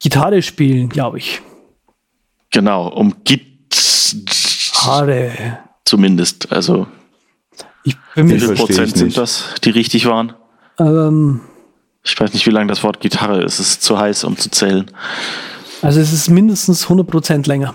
Gitarre 0.00 0.42
spielen, 0.42 0.88
glaube 0.88 1.18
ich. 1.18 1.40
Genau, 2.50 2.88
um 2.88 3.14
Gitarre. 3.24 3.50
Zumindest, 5.84 6.52
also 6.52 6.88
ich 7.84 7.96
bin 8.16 8.28
wie 8.28 8.40
viel 8.40 8.56
Prozent 8.56 8.96
sind 8.96 9.16
das, 9.16 9.54
die 9.62 9.70
richtig 9.70 10.06
waren? 10.06 10.34
Ähm, 10.78 11.40
ich 12.04 12.18
weiß 12.18 12.32
nicht, 12.32 12.46
wie 12.46 12.50
lang 12.50 12.68
das 12.68 12.82
Wort 12.82 13.00
Gitarre 13.00 13.42
ist. 13.42 13.58
Es 13.58 13.68
ist 13.72 13.82
zu 13.82 13.98
heiß, 13.98 14.24
um 14.24 14.36
zu 14.36 14.50
zählen. 14.50 14.90
Also 15.82 16.00
es 16.00 16.12
ist 16.12 16.28
mindestens 16.30 16.84
100 16.84 17.06
Prozent 17.06 17.46
länger. 17.46 17.74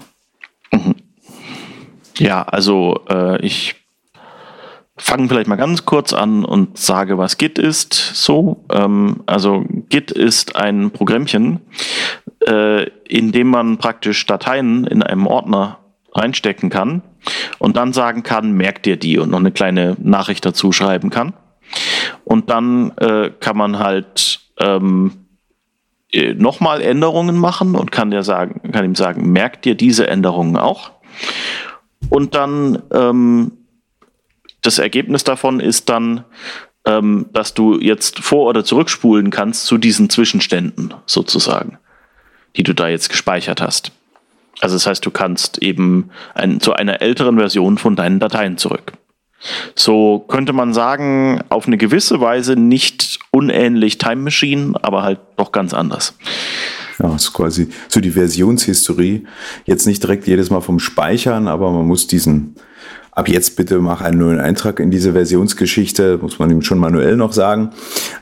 Mhm. 0.71 0.95
Ja, 2.17 2.43
also 2.43 2.99
äh, 3.09 3.41
ich 3.45 3.75
fange 4.97 5.27
vielleicht 5.27 5.47
mal 5.47 5.55
ganz 5.55 5.85
kurz 5.85 6.13
an 6.13 6.45
und 6.45 6.77
sage, 6.77 7.17
was 7.17 7.37
Git 7.37 7.57
ist. 7.57 7.93
So, 7.93 8.63
ähm, 8.71 9.23
also 9.25 9.65
Git 9.89 10.11
ist 10.11 10.55
ein 10.55 10.91
Programmchen, 10.91 11.59
äh, 12.47 12.83
in 13.07 13.31
dem 13.31 13.47
man 13.47 13.77
praktisch 13.77 14.25
Dateien 14.25 14.85
in 14.85 15.03
einem 15.03 15.27
Ordner 15.27 15.79
reinstecken 16.13 16.69
kann 16.69 17.01
und 17.57 17.77
dann 17.77 17.93
sagen 17.93 18.23
kann, 18.23 18.51
merkt 18.51 18.85
dir 18.85 18.97
die 18.97 19.17
und 19.17 19.31
noch 19.31 19.39
eine 19.39 19.51
kleine 19.51 19.95
Nachricht 19.99 20.45
dazu 20.45 20.71
schreiben 20.71 21.09
kann. 21.09 21.33
Und 22.23 22.49
dann 22.49 22.91
äh, 22.97 23.31
kann 23.39 23.57
man 23.57 23.79
halt 23.79 24.39
ähm, 24.59 25.25
äh, 26.11 26.33
nochmal 26.33 26.81
Änderungen 26.81 27.37
machen 27.37 27.75
und 27.75 27.91
kann, 27.91 28.11
der 28.11 28.23
sagen, 28.23 28.71
kann 28.71 28.85
ihm 28.85 28.95
sagen, 28.95 29.31
merkt 29.31 29.65
dir 29.65 29.75
diese 29.75 30.07
Änderungen 30.07 30.57
auch. 30.57 30.91
Und 32.09 32.35
dann 32.35 32.81
ähm, 32.91 33.51
das 34.61 34.77
Ergebnis 34.77 35.23
davon 35.23 35.59
ist 35.59 35.89
dann, 35.89 36.23
ähm, 36.85 37.27
dass 37.33 37.53
du 37.53 37.79
jetzt 37.79 38.19
vor- 38.19 38.47
oder 38.47 38.63
zurückspulen 38.63 39.29
kannst 39.29 39.65
zu 39.65 39.77
diesen 39.77 40.09
Zwischenständen 40.09 40.93
sozusagen, 41.05 41.77
die 42.55 42.63
du 42.63 42.73
da 42.73 42.87
jetzt 42.87 43.09
gespeichert 43.09 43.61
hast. 43.61 43.91
Also 44.59 44.75
das 44.75 44.85
heißt, 44.85 45.05
du 45.05 45.11
kannst 45.11 45.59
eben 45.59 46.11
ein, 46.35 46.59
zu 46.59 46.73
einer 46.73 47.01
älteren 47.01 47.37
Version 47.37 47.77
von 47.77 47.95
deinen 47.95 48.19
Dateien 48.19 48.57
zurück. 48.57 48.93
So 49.75 50.19
könnte 50.27 50.53
man 50.53 50.73
sagen, 50.73 51.41
auf 51.49 51.67
eine 51.67 51.77
gewisse 51.77 52.21
Weise 52.21 52.55
nicht 52.55 53.19
unähnlich 53.31 53.97
Time 53.97 54.17
Machine, 54.17 54.73
aber 54.81 55.03
halt 55.03 55.19
doch 55.37 55.51
ganz 55.51 55.73
anders. 55.73 56.13
Ja, 56.99 57.15
ist 57.15 57.33
quasi 57.33 57.69
so 57.87 57.99
die 57.99 58.11
Versionshistorie. 58.11 59.25
Jetzt 59.65 59.87
nicht 59.87 60.03
direkt 60.03 60.27
jedes 60.27 60.49
Mal 60.49 60.61
vom 60.61 60.79
Speichern, 60.79 61.47
aber 61.47 61.71
man 61.71 61.87
muss 61.87 62.05
diesen, 62.05 62.55
ab 63.11 63.27
jetzt 63.27 63.55
bitte 63.55 63.79
mach 63.79 64.01
einen 64.01 64.19
neuen 64.19 64.39
Eintrag 64.39 64.79
in 64.79 64.91
diese 64.91 65.13
Versionsgeschichte, 65.13 66.19
muss 66.21 66.37
man 66.37 66.51
ihm 66.51 66.61
schon 66.61 66.77
manuell 66.77 67.15
noch 67.17 67.33
sagen. 67.33 67.71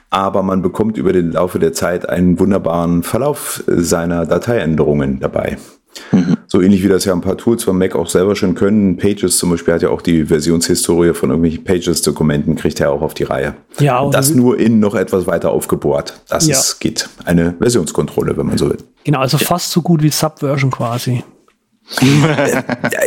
Aber 0.09 0.43
man 0.43 0.61
bekommt 0.61 0.97
über 0.97 1.11
den 1.11 1.33
Laufe 1.33 1.59
der 1.59 1.73
Zeit 1.73 2.07
einen 2.07 2.39
wunderbaren 2.39 3.03
Verlauf 3.03 3.63
seiner 3.67 4.25
Dateiänderungen 4.25 5.19
dabei. 5.19 5.57
Mhm. 6.11 6.37
So 6.47 6.61
ähnlich 6.61 6.83
wie 6.83 6.87
das 6.87 7.05
ja 7.05 7.13
ein 7.13 7.21
paar 7.21 7.37
Tools 7.37 7.63
von 7.63 7.77
Mac 7.77 7.95
auch 7.95 8.07
selber 8.07 8.35
schon 8.35 8.55
können. 8.55 8.97
Pages 8.97 9.37
zum 9.37 9.51
Beispiel 9.51 9.73
hat 9.73 9.81
ja 9.81 9.89
auch 9.89 10.01
die 10.01 10.25
Versionshistorie 10.25 11.13
von 11.13 11.29
irgendwelchen 11.29 11.63
Pages-Dokumenten, 11.63 12.55
kriegt 12.55 12.79
er 12.79 12.91
auch 12.91 13.01
auf 13.01 13.13
die 13.13 13.23
Reihe. 13.23 13.55
Ja, 13.79 13.99
und 13.99 14.13
das 14.13 14.33
nur 14.33 14.59
in 14.59 14.79
noch 14.79 14.95
etwas 14.95 15.27
weiter 15.27 15.51
aufgebohrt. 15.51 16.21
Das 16.29 16.47
ja. 16.47 16.55
ist 16.55 16.79
Git. 16.79 17.09
Eine 17.25 17.55
Versionskontrolle, 17.59 18.35
wenn 18.37 18.47
man 18.47 18.57
so 18.57 18.69
will. 18.69 18.77
Genau, 19.03 19.19
also 19.19 19.37
fast 19.37 19.71
so 19.71 19.81
gut 19.81 20.01
wie 20.01 20.09
Subversion 20.09 20.71
quasi. 20.71 21.23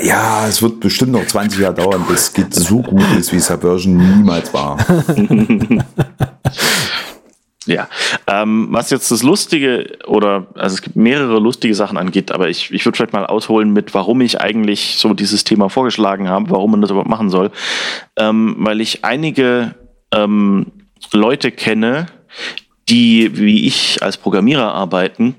Ja, 0.05 0.49
es 0.49 0.61
wird 0.61 0.81
bestimmt 0.81 1.13
noch 1.13 1.25
20 1.25 1.61
Jahre 1.61 1.75
dauern, 1.75 2.05
bis 2.09 2.33
Git 2.33 2.53
so 2.53 2.83
gut 2.83 3.05
ist, 3.17 3.33
wie 3.33 3.39
Subversion 3.39 3.97
niemals 3.97 4.53
war. 4.53 4.77
Ja, 7.67 7.89
ähm, 8.27 8.69
was 8.71 8.91
jetzt 8.91 9.11
das 9.11 9.23
Lustige 9.23 9.99
oder 10.07 10.49
also 10.55 10.75
es 10.75 10.83
gibt 10.83 10.97
mehrere 10.97 11.39
lustige 11.39 11.75
Sachen 11.75 11.97
angeht, 11.97 12.33
aber 12.33 12.49
ich, 12.49 12.73
ich 12.73 12.85
würde 12.85 12.97
vielleicht 12.97 13.13
mal 13.13 13.27
ausholen 13.27 13.73
mit, 13.73 13.95
warum 13.95 14.21
ich 14.21 14.41
eigentlich 14.41 14.97
so 14.99 15.15
dieses 15.15 15.45
Thema 15.45 15.69
vorgeschlagen 15.69 16.29
habe, 16.29 16.51
warum 16.51 16.73
man 16.73 16.81
das 16.81 16.91
überhaupt 16.91 17.09
machen 17.09 17.31
soll, 17.31 17.53
ähm, 18.17 18.57
weil 18.59 18.81
ich 18.81 19.05
einige 19.05 19.75
ähm, 20.13 20.67
Leute 21.13 21.53
kenne, 21.53 22.07
die 22.93 23.31
wie 23.39 23.67
ich 23.67 24.03
als 24.03 24.19
Programmierer 24.19 24.75
arbeiten 24.75 25.35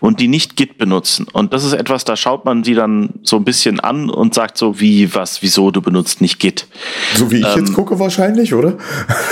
und 0.00 0.18
die 0.18 0.26
nicht 0.26 0.56
Git 0.56 0.76
benutzen. 0.76 1.26
Und 1.32 1.52
das 1.52 1.62
ist 1.62 1.72
etwas, 1.72 2.04
da 2.04 2.16
schaut 2.16 2.44
man 2.44 2.64
sie 2.64 2.74
dann 2.74 3.10
so 3.22 3.36
ein 3.36 3.44
bisschen 3.44 3.78
an 3.78 4.10
und 4.10 4.34
sagt 4.34 4.58
so, 4.58 4.80
wie, 4.80 5.14
was, 5.14 5.40
wieso 5.40 5.70
du 5.70 5.80
benutzt 5.80 6.20
nicht 6.20 6.40
Git. 6.40 6.66
So 7.14 7.30
wie 7.30 7.36
ich 7.36 7.46
ähm, 7.46 7.60
jetzt 7.60 7.74
gucke 7.74 8.00
wahrscheinlich, 8.00 8.52
oder? 8.54 8.76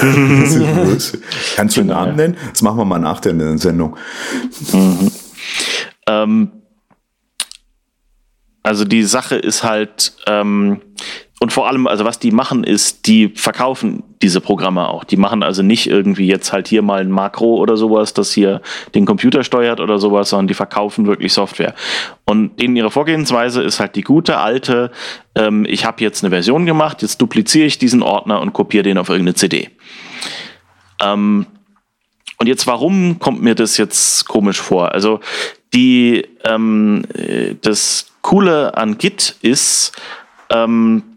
Kannst 1.57 1.77
du 1.77 1.81
einen 1.81 1.89
Namen 1.89 2.15
nennen? 2.15 2.37
Das 2.53 2.63
machen 2.63 2.79
wir 2.79 2.85
mal 2.85 3.01
nach 3.01 3.19
der 3.19 3.59
Sendung. 3.59 3.97
Mhm. 4.73 5.11
Ähm, 6.07 6.51
also 8.63 8.85
die 8.85 9.03
Sache 9.03 9.35
ist 9.35 9.65
halt, 9.65 10.13
ähm, 10.29 10.81
und 11.45 11.53
vor 11.53 11.69
allem, 11.69 11.87
also 11.87 12.07
was 12.07 12.19
die 12.19 12.31
machen, 12.31 12.65
ist, 12.65 13.07
die 13.07 13.29
verkaufen 13.29 14.03
diese 14.23 14.41
Programme 14.41 14.89
auch. 14.89 15.05
Die 15.05 15.19
machen 15.19 15.43
also 15.43 15.63
nicht 15.63 15.87
irgendwie 15.87 16.27
jetzt 16.27 16.55
halt 16.55 16.69
hier 16.69 16.81
mal 16.81 17.03
ein 17.03 17.11
Makro 17.11 17.57
oder 17.57 17.77
sowas, 17.77 18.15
das 18.15 18.33
hier 18.33 18.63
den 18.95 19.05
Computer 19.05 19.45
steuert 19.45 19.79
oder 19.79 19.99
sowas, 19.99 20.31
sondern 20.31 20.47
die 20.47 20.55
verkaufen 20.55 21.07
wirklich 21.07 21.35
Software. 21.35 21.75
Und 22.25 22.59
denen 22.63 22.77
ihre 22.77 22.91
Vorgehensweise 22.91 23.63
ist 23.63 23.79
halt 23.79 23.95
die 23.95 24.01
gute 24.01 24.39
alte, 24.39 24.91
ähm, 25.35 25.67
ich 25.69 25.85
habe 25.85 26.03
jetzt 26.03 26.25
eine 26.25 26.31
Version 26.31 26.65
gemacht, 26.65 27.03
jetzt 27.03 27.21
dupliziere 27.21 27.67
ich 27.67 27.77
diesen 27.79 28.03
Ordner 28.03 28.41
und 28.41 28.55
kopiere 28.55 28.85
den 28.85 28.97
auf 28.97 29.11
irgendeine 29.11 29.35
CD. 29.35 29.69
Ähm, 31.03 31.45
und 32.39 32.47
jetzt, 32.47 32.67
warum 32.67 33.19
kommt 33.19 33.43
mir 33.43 33.55
das 33.55 33.77
jetzt 33.77 34.27
komisch 34.27 34.63
vor? 34.63 34.93
Also 34.93 35.21
die, 35.75 36.27
ähm, 36.47 37.03
äh, 37.13 37.55
das 37.61 38.07
Coole 38.23 38.79
an 38.79 38.97
Git 38.97 39.37
ist, 39.43 39.93
ähm, 40.49 41.03
äh, 41.03 41.14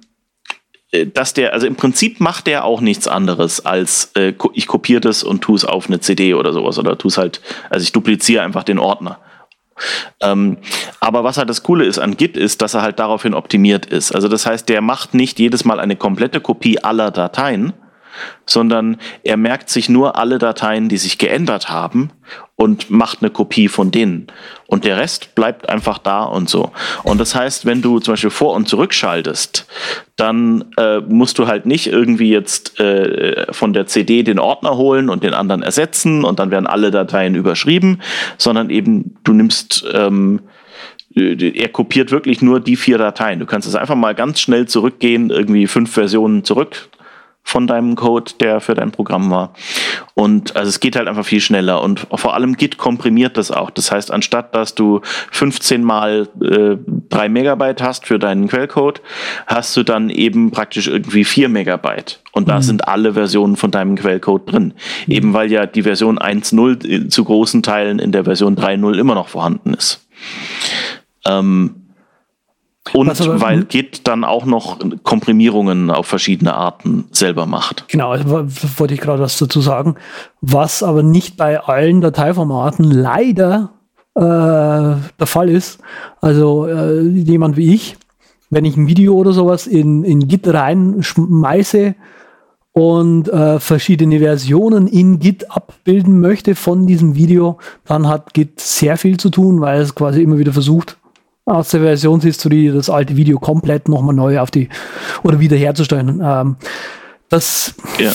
dass 1.05 1.33
der, 1.33 1.53
also 1.53 1.67
im 1.67 1.75
Prinzip 1.75 2.19
macht 2.19 2.47
der 2.47 2.65
auch 2.65 2.81
nichts 2.81 3.07
anderes 3.07 3.65
als 3.65 4.11
äh, 4.15 4.33
ich 4.53 4.67
kopiere 4.67 5.01
das 5.01 5.23
und 5.23 5.41
tue 5.41 5.55
es 5.55 5.65
auf 5.65 5.87
eine 5.87 5.99
CD 5.99 6.33
oder 6.33 6.53
sowas 6.53 6.79
oder 6.79 6.97
tue 6.97 7.09
es 7.09 7.17
halt, 7.17 7.41
also 7.69 7.83
ich 7.83 7.91
dupliziere 7.91 8.43
einfach 8.43 8.63
den 8.63 8.79
Ordner. 8.79 9.19
Ähm, 10.21 10.57
aber 10.99 11.23
was 11.23 11.37
halt 11.37 11.49
das 11.49 11.63
Coole 11.63 11.85
ist 11.85 11.99
an 11.99 12.17
Git 12.17 12.35
ist, 12.35 12.61
dass 12.61 12.73
er 12.73 12.81
halt 12.81 12.99
daraufhin 12.99 13.33
optimiert 13.33 13.85
ist. 13.85 14.11
Also 14.11 14.27
das 14.27 14.45
heißt, 14.45 14.67
der 14.69 14.81
macht 14.81 15.13
nicht 15.13 15.39
jedes 15.39 15.65
Mal 15.65 15.79
eine 15.79 15.95
komplette 15.95 16.41
Kopie 16.41 16.79
aller 16.79 17.11
Dateien, 17.11 17.73
sondern 18.45 18.97
er 19.23 19.37
merkt 19.37 19.69
sich 19.69 19.89
nur 19.89 20.17
alle 20.17 20.37
Dateien, 20.37 20.89
die 20.89 20.97
sich 20.97 21.17
geändert 21.17 21.69
haben 21.69 22.11
und 22.55 22.89
macht 22.89 23.21
eine 23.21 23.29
Kopie 23.29 23.67
von 23.67 23.91
denen. 23.91 24.27
Und 24.65 24.83
der 24.83 24.97
Rest 24.97 25.35
bleibt 25.35 25.69
einfach 25.69 25.99
da 25.99 26.23
und 26.23 26.49
so. 26.49 26.71
Und 27.03 27.19
das 27.19 27.35
heißt, 27.35 27.65
wenn 27.65 27.81
du 27.81 27.99
zum 27.99 28.13
Beispiel 28.13 28.31
vor- 28.31 28.55
und 28.55 28.67
zurückschaltest, 28.67 29.67
dann 30.15 30.65
äh, 30.77 30.99
musst 30.99 31.37
du 31.37 31.47
halt 31.47 31.65
nicht 31.65 31.87
irgendwie 31.87 32.31
jetzt 32.31 32.79
äh, 32.79 33.45
von 33.53 33.73
der 33.73 33.85
CD 33.85 34.23
den 34.23 34.39
Ordner 34.39 34.75
holen 34.75 35.09
und 35.09 35.23
den 35.23 35.33
anderen 35.33 35.61
ersetzen 35.61 36.23
und 36.23 36.39
dann 36.39 36.51
werden 36.51 36.67
alle 36.67 36.89
Dateien 36.89 37.35
überschrieben, 37.35 38.01
sondern 38.37 38.71
eben 38.71 39.17
du 39.23 39.33
nimmst 39.33 39.85
ähm, 39.93 40.41
äh, 41.15 41.51
er 41.59 41.69
kopiert 41.69 42.11
wirklich 42.11 42.41
nur 42.41 42.59
die 42.59 42.75
vier 42.75 42.97
Dateien. 42.97 43.39
Du 43.39 43.45
kannst 43.45 43.67
es 43.67 43.75
einfach 43.75 43.95
mal 43.95 44.15
ganz 44.15 44.39
schnell 44.39 44.67
zurückgehen, 44.67 45.29
irgendwie 45.29 45.67
fünf 45.67 45.91
Versionen 45.91 46.43
zurück, 46.43 46.89
von 47.47 47.65
deinem 47.65 47.95
Code, 47.95 48.33
der 48.41 48.59
für 48.59 48.73
dein 48.73 48.91
Programm 48.91 49.31
war. 49.31 49.53
Und 50.15 50.57
also 50.57 50.67
es 50.67 50.81
geht 50.81 50.97
halt 50.97 51.07
einfach 51.07 51.25
viel 51.25 51.39
schneller 51.39 51.81
und 51.81 52.05
vor 52.13 52.33
allem 52.33 52.57
Git 52.57 52.77
komprimiert 52.77 53.37
das 53.37 53.51
auch. 53.51 53.69
Das 53.69 53.89
heißt, 53.89 54.11
anstatt 54.11 54.53
dass 54.53 54.75
du 54.75 54.99
15 55.31 55.81
mal 55.81 56.27
äh, 56.41 56.75
3 57.07 57.29
Megabyte 57.29 57.81
hast 57.81 58.05
für 58.05 58.19
deinen 58.19 58.49
Quellcode, 58.49 59.01
hast 59.45 59.77
du 59.77 59.83
dann 59.83 60.09
eben 60.09 60.51
praktisch 60.51 60.89
irgendwie 60.89 61.23
4 61.23 61.47
Megabyte. 61.47 62.19
Und 62.33 62.49
da 62.49 62.57
mhm. 62.57 62.63
sind 62.63 62.87
alle 62.89 63.13
Versionen 63.13 63.55
von 63.55 63.71
deinem 63.71 63.95
Quellcode 63.95 64.51
drin. 64.51 64.73
Mhm. 65.05 65.13
Eben 65.13 65.33
weil 65.33 65.49
ja 65.49 65.65
die 65.65 65.83
Version 65.83 66.19
1.0 66.19 67.07
zu 67.07 67.23
großen 67.23 67.63
Teilen 67.63 67.99
in 67.99 68.11
der 68.11 68.25
Version 68.25 68.57
3.0 68.57 68.99
immer 68.99 69.15
noch 69.15 69.29
vorhanden 69.29 69.73
ist. 69.73 70.05
Ähm, 71.25 71.76
und 72.93 73.09
aber, 73.09 73.41
weil 73.41 73.63
Git 73.65 74.07
dann 74.07 74.23
auch 74.23 74.45
noch 74.45 74.79
Komprimierungen 75.03 75.91
auf 75.91 76.07
verschiedene 76.07 76.53
Arten 76.53 77.05
selber 77.11 77.45
macht. 77.45 77.85
Genau, 77.87 78.11
also 78.11 78.47
wollte 78.77 78.93
ich 78.93 79.01
gerade 79.01 79.21
was 79.21 79.37
dazu 79.37 79.61
sagen. 79.61 79.95
Was 80.41 80.83
aber 80.83 81.03
nicht 81.03 81.37
bei 81.37 81.59
allen 81.59 82.01
Dateiformaten 82.01 82.83
leider 82.83 83.71
äh, 84.17 84.19
der 84.19 85.27
Fall 85.27 85.49
ist. 85.49 85.79
Also 86.21 86.67
äh, 86.67 87.01
jemand 87.01 87.55
wie 87.55 87.73
ich, 87.73 87.97
wenn 88.49 88.65
ich 88.65 88.75
ein 88.77 88.87
Video 88.87 89.15
oder 89.15 89.31
sowas 89.31 89.67
in, 89.67 90.03
in 90.03 90.27
Git 90.27 90.47
reinschmeiße 90.47 91.95
und 92.71 93.29
äh, 93.29 93.59
verschiedene 93.59 94.19
Versionen 94.19 94.87
in 94.87 95.19
Git 95.19 95.51
abbilden 95.51 96.19
möchte 96.19 96.55
von 96.55 96.87
diesem 96.87 97.15
Video, 97.15 97.59
dann 97.85 98.07
hat 98.07 98.33
Git 98.33 98.59
sehr 98.59 98.97
viel 98.97 99.17
zu 99.17 99.29
tun, 99.29 99.61
weil 99.61 99.81
es 99.81 99.95
quasi 99.95 100.21
immer 100.21 100.37
wieder 100.37 100.53
versucht, 100.53 100.97
aus 101.47 101.69
der 101.69 101.81
Versionshistorie 101.81 102.71
das 102.71 102.89
alte 102.89 103.15
Video 103.15 103.39
komplett 103.39 103.87
nochmal 103.87 104.13
neu 104.13 104.39
auf 104.39 104.51
die 104.51 104.69
oder 105.23 105.39
wiederherzustellen. 105.39 106.21
Ähm, 106.23 106.57
das 107.29 107.73
ja. 107.99 108.11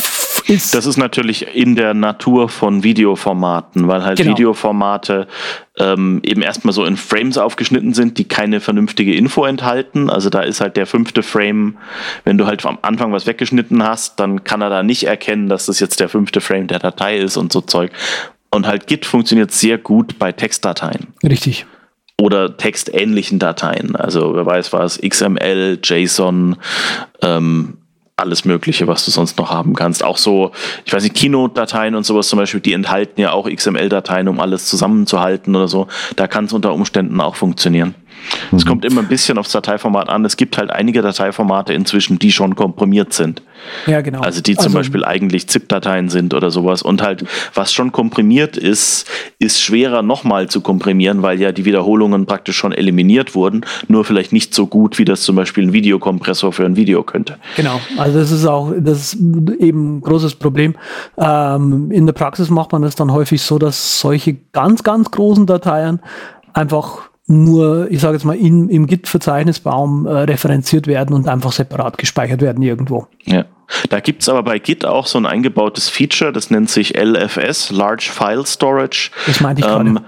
ist. 0.47 0.75
Das 0.75 0.87
ist 0.87 0.97
natürlich 0.97 1.55
in 1.55 1.75
der 1.75 1.95
Natur 1.95 2.49
von 2.49 2.83
Videoformaten, 2.83 3.89
weil 3.89 4.05
halt 4.05 4.19
genau. 4.19 4.33
Videoformate 4.33 5.29
ähm, 5.79 6.21
eben 6.25 6.43
erstmal 6.43 6.73
so 6.73 6.85
in 6.85 6.97
Frames 6.97 7.39
aufgeschnitten 7.39 7.95
sind, 7.95 8.19
die 8.19 8.25
keine 8.25 8.61
vernünftige 8.61 9.15
Info 9.15 9.45
enthalten. 9.45 10.11
Also 10.11 10.29
da 10.29 10.43
ist 10.43 10.61
halt 10.61 10.77
der 10.77 10.87
fünfte 10.87 11.23
Frame, 11.23 11.79
wenn 12.25 12.37
du 12.37 12.47
halt 12.47 12.65
am 12.67 12.79
Anfang 12.83 13.13
was 13.13 13.27
weggeschnitten 13.27 13.83
hast, 13.83 14.21
dann 14.21 14.45
kann 14.45 14.61
er 14.61 14.71
da 14.71 14.83
nicht 14.83 15.05
erkennen, 15.05 15.49
dass 15.49 15.67
das 15.67 15.81
jetzt 15.81 16.01
der 16.01 16.11
fünfte 16.11 16.41
Frame 16.41 16.67
der 16.67 16.79
Datei 16.79 17.17
ist 17.17 17.39
und 17.39 17.53
so 17.53 17.63
Zeug. 17.63 17.93
Und 18.51 18.67
halt 18.67 18.87
Git 18.87 19.07
funktioniert 19.07 19.53
sehr 19.53 19.79
gut 19.79 20.19
bei 20.19 20.33
Textdateien. 20.33 21.09
Richtig 21.23 21.67
oder 22.23 22.57
textähnlichen 22.57 23.41
Dateien. 23.41 23.97
Also 23.97 24.37
wer 24.37 24.47
weiß 24.47 24.73
was, 24.73 25.01
XML, 25.01 25.81
JSON, 25.83 26.57
ähm, 27.21 27.79
alles 28.15 28.45
Mögliche, 28.45 28.87
was 28.87 29.05
du 29.05 29.11
sonst 29.11 29.39
noch 29.39 29.51
haben 29.51 29.75
kannst. 29.75 30.05
Auch 30.05 30.19
so, 30.19 30.53
ich 30.85 30.93
weiß 30.93 31.03
nicht, 31.03 31.17
Keynote-Dateien 31.17 31.97
und 31.97 32.07
sowas 32.07 32.29
zum 32.29 32.39
Beispiel, 32.39 32.61
die 32.61 32.75
enthalten 32.75 33.21
ja 33.21 33.33
auch 33.33 33.51
XML-Dateien, 33.51 34.29
um 34.29 34.39
alles 34.39 34.67
zusammenzuhalten 34.67 35.57
oder 35.57 35.67
so. 35.67 35.89
Da 36.15 36.29
kann 36.29 36.45
es 36.45 36.53
unter 36.53 36.73
Umständen 36.73 37.21
auch 37.21 37.35
funktionieren. 37.35 37.97
Es 38.53 38.65
mhm. 38.65 38.69
kommt 38.69 38.85
immer 38.85 39.01
ein 39.01 39.09
bisschen 39.09 39.39
aufs 39.39 39.53
Dateiformat 39.53 40.09
an. 40.09 40.25
Es 40.25 40.37
gibt 40.37 40.59
halt 40.59 40.71
einige 40.71 41.03
Dateiformate 41.03 41.73
inzwischen, 41.73 42.19
die 42.19 42.33
schon 42.33 42.55
komprimiert 42.55 43.13
sind. 43.13 43.43
Ja, 43.87 44.01
genau. 44.01 44.21
Also 44.21 44.41
die 44.41 44.55
zum 44.55 44.67
also, 44.67 44.79
Beispiel 44.79 45.05
eigentlich 45.05 45.49
ZIP-Dateien 45.49 46.09
sind 46.09 46.35
oder 46.35 46.51
sowas. 46.51 46.83
Und 46.83 47.03
halt, 47.03 47.25
was 47.55 47.73
schon 47.73 47.93
komprimiert 47.93 48.57
ist, 48.57 49.09
ist 49.39 49.63
schwerer 49.63 50.03
nochmal 50.03 50.49
zu 50.49 50.61
komprimieren, 50.61 51.23
weil 51.23 51.41
ja 51.41 51.53
die 51.53 51.65
Wiederholungen 51.65 52.27
praktisch 52.27 52.57
schon 52.57 52.73
eliminiert 52.73 53.35
wurden. 53.35 53.65
Nur 53.89 54.05
vielleicht 54.05 54.33
nicht 54.33 54.55
so 54.55 54.67
gut, 54.67 54.99
wie 54.99 55.05
das 55.05 55.23
zum 55.23 55.37
Beispiel 55.37 55.65
ein 55.65 55.73
Videokompressor 55.73 56.53
für 56.53 56.65
ein 56.65 56.77
Video 56.77 57.03
könnte. 57.03 57.39
Genau. 57.57 57.81
Also 57.97 58.19
das 58.19 58.31
ist 58.31 58.47
auch, 58.47 58.73
das 58.79 59.15
ist 59.15 59.15
eben 59.15 59.99
ein 59.99 60.01
großes 60.01 60.35
Problem. 60.37 60.75
Ähm, 61.17 61.91
in 61.91 62.07
der 62.07 62.13
Praxis 62.13 62.51
macht 62.51 62.73
man 62.73 62.83
es 62.83 62.95
dann 62.95 63.13
häufig 63.13 63.43
so, 63.43 63.59
dass 63.59 64.01
solche 64.01 64.37
ganz, 64.53 64.83
ganz 64.83 65.11
großen 65.11 65.47
Dateien 65.47 66.01
einfach 66.53 67.12
nur, 67.33 67.91
ich 67.91 68.01
sage 68.01 68.15
jetzt 68.15 68.25
mal, 68.25 68.37
in, 68.37 68.69
im 68.69 68.87
Git-Verzeichnisbaum 68.87 70.07
äh, 70.07 70.11
referenziert 70.11 70.87
werden 70.87 71.15
und 71.15 71.29
einfach 71.29 71.53
separat 71.53 71.99
gespeichert 71.99 72.41
werden 72.41 72.63
irgendwo. 72.63 73.07
Ja. 73.25 73.45
Da 73.89 74.01
gibt's 74.01 74.29
aber 74.29 74.43
bei 74.43 74.59
Git 74.59 74.85
auch 74.85 75.07
so 75.07 75.19
ein 75.19 75.27
eingebautes 75.27 75.89
Feature, 75.89 76.33
das 76.33 76.51
nennt 76.51 76.69
sich 76.69 76.97
LFS, 76.97 77.71
Large 77.71 78.11
File 78.13 78.45
Storage. 78.47 79.11
Das 79.27 79.41
meinte 79.41 79.63
ich 79.63 79.67
ähm, 79.67 79.95
gerade. 79.95 80.07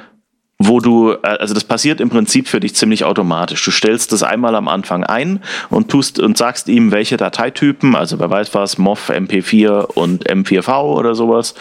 Wo 0.59 0.81
du, 0.81 1.13
äh, 1.13 1.17
also 1.23 1.55
das 1.55 1.65
passiert 1.65 2.01
im 2.01 2.11
Prinzip 2.11 2.47
für 2.47 2.61
dich 2.61 2.75
ziemlich 2.75 3.05
automatisch. 3.05 3.65
Du 3.65 3.71
stellst 3.71 4.13
das 4.13 4.23
einmal 4.23 4.55
am 4.55 4.69
Anfang 4.69 5.03
ein 5.03 5.41
und 5.71 5.91
tust 5.91 6.21
und 6.21 6.39
sagst 6.39 6.69
ihm, 6.69 6.93
welche 6.93 7.17
Dateitypen, 7.17 7.97
also 7.97 8.21
wer 8.21 8.31
weiß 8.31 8.55
was, 8.55 8.79
MOV, 8.79 9.11
MP4 9.11 9.87
und 9.95 10.29
M4V 10.29 10.83
oder 10.83 11.15
sowas, 11.15 11.55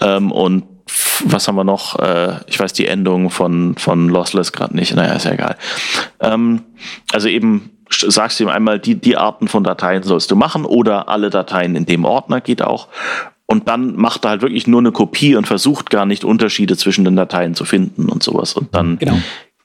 ähm, 0.00 0.32
und 0.32 0.64
was 1.24 1.48
haben 1.48 1.56
wir 1.56 1.64
noch? 1.64 1.98
Äh, 1.98 2.36
ich 2.46 2.58
weiß 2.58 2.72
die 2.72 2.86
Endung 2.86 3.30
von, 3.30 3.74
von 3.76 4.08
Lossless 4.08 4.52
gerade 4.52 4.74
nicht. 4.74 4.94
Naja, 4.94 5.14
ist 5.14 5.24
ja 5.24 5.32
egal. 5.32 5.56
Ähm, 6.20 6.62
also 7.12 7.28
eben 7.28 7.70
sagst 7.90 8.38
du 8.38 8.44
ihm 8.44 8.50
einmal, 8.50 8.78
die, 8.78 8.94
die 8.94 9.16
Arten 9.16 9.48
von 9.48 9.64
Dateien 9.64 10.02
sollst 10.02 10.30
du 10.30 10.36
machen 10.36 10.64
oder 10.64 11.08
alle 11.08 11.30
Dateien 11.30 11.74
in 11.74 11.86
dem 11.86 12.04
Ordner 12.04 12.40
geht 12.40 12.62
auch. 12.62 12.88
Und 13.46 13.68
dann 13.68 13.96
macht 13.96 14.24
er 14.24 14.30
halt 14.30 14.42
wirklich 14.42 14.68
nur 14.68 14.78
eine 14.78 14.92
Kopie 14.92 15.34
und 15.34 15.46
versucht 15.46 15.90
gar 15.90 16.06
nicht 16.06 16.24
Unterschiede 16.24 16.76
zwischen 16.76 17.04
den 17.04 17.16
Dateien 17.16 17.54
zu 17.54 17.64
finden 17.64 18.08
und 18.08 18.22
sowas. 18.22 18.54
Und 18.54 18.74
dann 18.76 18.98
genau. 18.98 19.18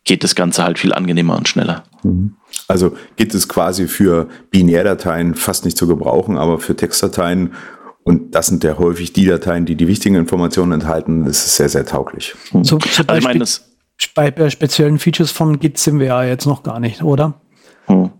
geht 0.05 0.23
das 0.23 0.33
Ganze 0.33 0.63
halt 0.63 0.79
viel 0.79 0.91
angenehmer 0.91 1.37
und 1.37 1.47
schneller. 1.47 1.83
Mhm. 2.01 2.35
Also 2.67 2.95
geht 3.15 3.35
es 3.35 3.47
quasi 3.47 3.87
für 3.87 4.27
Binärdateien 4.49 5.35
fast 5.35 5.65
nicht 5.65 5.77
zu 5.77 5.87
gebrauchen, 5.87 6.37
aber 6.37 6.59
für 6.59 6.75
Textdateien 6.75 7.53
und 8.07 8.35
das 8.35 8.47
sind 8.47 8.63
ja 8.63 8.77
häufig 8.77 9.13
die 9.13 9.25
Dateien, 9.25 9.65
die 9.65 9.75
die 9.75 9.87
wichtigen 9.87 10.15
Informationen 10.15 10.73
enthalten. 10.73 11.25
Das 11.25 11.43
ist 11.43 11.55
sehr, 11.55 11.69
sehr 11.69 11.85
tauglich. 11.87 12.35
So, 12.61 12.77
zum 12.77 13.09
also 13.09 13.17
ich 13.17 13.23
meine, 14.15 14.33
bei 14.35 14.49
speziellen 14.51 14.99
Features 14.99 15.31
von 15.31 15.59
Git 15.59 15.79
sind 15.79 15.99
wir 15.99 16.07
ja 16.07 16.23
jetzt 16.23 16.45
noch 16.45 16.61
gar 16.61 16.79
nicht, 16.79 17.01
oder? 17.01 17.41
Hm. 17.87 18.11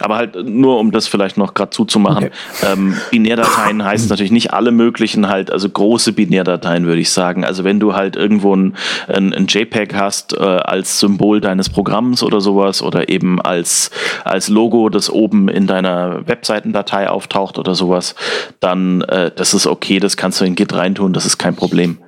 Aber 0.00 0.16
halt 0.16 0.36
nur, 0.48 0.78
um 0.78 0.90
das 0.90 1.06
vielleicht 1.06 1.36
noch 1.36 1.54
gerade 1.54 1.70
zuzumachen. 1.70 2.26
Okay. 2.26 2.72
Ähm, 2.72 2.96
Binärdateien 3.10 3.84
heißt 3.84 4.10
natürlich 4.10 4.32
nicht 4.32 4.52
alle 4.52 4.70
möglichen 4.70 5.28
halt, 5.28 5.50
also 5.50 5.68
große 5.68 6.12
Binärdateien 6.12 6.86
würde 6.86 7.00
ich 7.00 7.10
sagen. 7.10 7.44
Also 7.44 7.64
wenn 7.64 7.80
du 7.80 7.94
halt 7.94 8.16
irgendwo 8.16 8.54
ein, 8.54 8.74
ein, 9.08 9.32
ein 9.32 9.46
JPEG 9.46 9.94
hast 9.94 10.34
äh, 10.34 10.42
als 10.42 11.00
Symbol 11.00 11.40
deines 11.40 11.68
Programms 11.68 12.22
oder 12.22 12.40
sowas 12.40 12.82
oder 12.82 13.08
eben 13.08 13.40
als, 13.40 13.90
als 14.24 14.48
Logo, 14.48 14.88
das 14.88 15.10
oben 15.10 15.48
in 15.48 15.66
deiner 15.66 16.26
Webseitendatei 16.26 17.08
auftaucht 17.08 17.58
oder 17.58 17.74
sowas, 17.74 18.14
dann 18.60 19.02
äh, 19.02 19.30
das 19.34 19.54
ist 19.54 19.66
okay, 19.66 20.00
das 20.00 20.16
kannst 20.16 20.40
du 20.40 20.44
in 20.44 20.54
Git 20.54 20.74
reintun, 20.74 21.12
das 21.12 21.26
ist 21.26 21.38
kein 21.38 21.54
Problem 21.54 21.98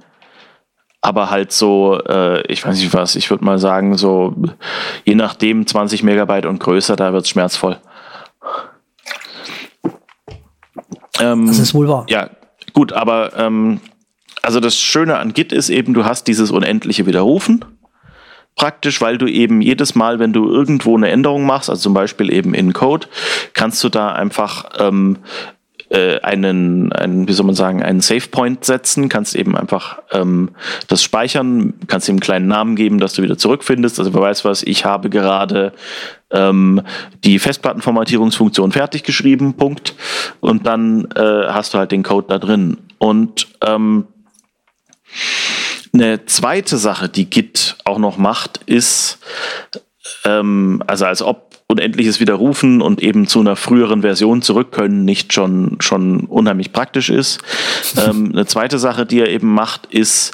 aber 1.00 1.30
halt 1.30 1.52
so, 1.52 1.98
äh, 2.06 2.42
ich 2.46 2.64
weiß 2.64 2.76
nicht 2.78 2.92
was, 2.92 3.16
ich 3.16 3.30
würde 3.30 3.44
mal 3.44 3.58
sagen, 3.58 3.96
so 3.96 4.34
je 5.04 5.14
nachdem 5.14 5.66
20 5.66 6.02
Megabyte 6.02 6.46
und 6.46 6.60
größer, 6.60 6.96
da 6.96 7.12
wird 7.12 7.24
es 7.24 7.30
schmerzvoll. 7.30 7.78
Ähm, 11.20 11.46
das 11.46 11.58
ist 11.58 11.74
wohl 11.74 11.88
wahr. 11.88 12.06
Ja, 12.08 12.30
gut, 12.72 12.92
aber 12.92 13.36
ähm, 13.36 13.80
also 14.42 14.60
das 14.60 14.76
Schöne 14.76 15.18
an 15.18 15.32
Git 15.32 15.52
ist 15.52 15.70
eben, 15.70 15.94
du 15.94 16.04
hast 16.04 16.26
dieses 16.26 16.50
unendliche 16.50 17.06
Widerrufen. 17.06 17.64
Praktisch, 18.56 19.00
weil 19.00 19.16
du 19.16 19.26
eben 19.26 19.62
jedes 19.62 19.94
Mal, 19.94 20.18
wenn 20.18 20.32
du 20.32 20.50
irgendwo 20.50 20.96
eine 20.96 21.08
Änderung 21.08 21.46
machst, 21.46 21.70
also 21.70 21.80
zum 21.80 21.94
Beispiel 21.94 22.32
eben 22.32 22.52
in 22.52 22.72
Code, 22.72 23.06
kannst 23.54 23.82
du 23.84 23.88
da 23.88 24.12
einfach 24.12 24.70
ähm, 24.78 25.18
äh, 25.90 26.20
einen, 26.20 26.92
einen, 26.92 27.28
wie 27.28 27.32
soll 27.32 27.46
man 27.46 27.54
sagen, 27.54 27.82
einen 27.82 28.00
Save 28.00 28.28
Point 28.30 28.64
setzen, 28.64 29.08
kannst 29.08 29.34
eben 29.34 29.56
einfach 29.56 30.00
ähm, 30.12 30.50
das 30.88 31.02
speichern, 31.02 31.74
kannst 31.88 32.08
ihm 32.08 32.12
einen 32.12 32.20
kleinen 32.20 32.48
Namen 32.48 32.76
geben, 32.76 32.98
dass 32.98 33.12
du 33.12 33.22
wieder 33.22 33.36
zurückfindest. 33.36 33.98
Also 33.98 34.14
wer 34.14 34.20
weiß 34.22 34.44
was, 34.44 34.62
ich 34.62 34.84
habe 34.84 35.10
gerade 35.10 35.72
ähm, 36.30 36.82
die 37.24 37.38
Festplattenformatierungsfunktion 37.38 38.72
fertig 38.72 39.02
geschrieben, 39.02 39.54
Punkt. 39.54 39.94
Und 40.40 40.66
dann 40.66 41.08
äh, 41.16 41.48
hast 41.48 41.74
du 41.74 41.78
halt 41.78 41.92
den 41.92 42.02
Code 42.02 42.26
da 42.28 42.38
drin. 42.38 42.78
Und 42.98 43.48
ähm, 43.66 44.06
eine 45.92 46.24
zweite 46.26 46.76
Sache, 46.76 47.08
die 47.08 47.28
Git 47.28 47.76
auch 47.84 47.98
noch 47.98 48.16
macht, 48.16 48.60
ist, 48.66 49.18
ähm, 50.24 50.82
also 50.86 51.06
als 51.06 51.20
ob 51.20 51.49
unendliches 51.70 52.20
Widerrufen 52.20 52.82
und 52.82 53.02
eben 53.02 53.26
zu 53.26 53.40
einer 53.40 53.56
früheren 53.56 54.02
Version 54.02 54.42
zurück 54.42 54.72
können 54.72 55.04
nicht 55.04 55.32
schon, 55.32 55.76
schon 55.80 56.24
unheimlich 56.24 56.72
praktisch 56.72 57.10
ist. 57.10 57.40
ähm, 57.96 58.30
eine 58.32 58.46
zweite 58.46 58.78
Sache, 58.78 59.06
die 59.06 59.20
er 59.20 59.28
eben 59.28 59.52
macht, 59.52 59.86
ist, 59.86 60.32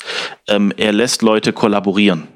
ähm, 0.49 0.73
er 0.77 0.93
lässt 0.93 1.23
Leute 1.23 1.53
kollaborieren. 1.53 2.36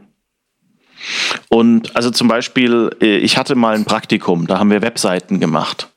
Und 1.49 1.97
also 1.97 2.11
zum 2.11 2.29
Beispiel, 2.29 2.91
äh, 3.01 3.17
ich 3.19 3.37
hatte 3.37 3.55
mal 3.55 3.75
ein 3.75 3.85
Praktikum, 3.85 4.47
da 4.47 4.59
haben 4.59 4.71
wir 4.71 4.83
Webseiten 4.83 5.41
gemacht. 5.41 5.89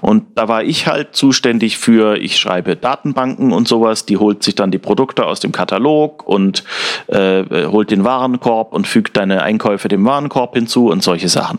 Und 0.00 0.24
da 0.34 0.48
war 0.48 0.62
ich 0.62 0.86
halt 0.86 1.14
zuständig 1.14 1.78
für, 1.78 2.16
ich 2.16 2.38
schreibe 2.38 2.76
Datenbanken 2.76 3.52
und 3.52 3.68
sowas, 3.68 4.04
die 4.04 4.16
holt 4.16 4.42
sich 4.42 4.54
dann 4.54 4.70
die 4.70 4.78
Produkte 4.78 5.26
aus 5.26 5.40
dem 5.40 5.52
Katalog 5.52 6.26
und 6.26 6.64
äh, 7.06 7.44
holt 7.66 7.90
den 7.90 8.04
Warenkorb 8.04 8.72
und 8.72 8.86
fügt 8.86 9.16
deine 9.16 9.42
Einkäufe 9.42 9.88
dem 9.88 10.04
Warenkorb 10.04 10.54
hinzu 10.54 10.88
und 10.90 11.02
solche 11.02 11.28
Sachen. 11.28 11.58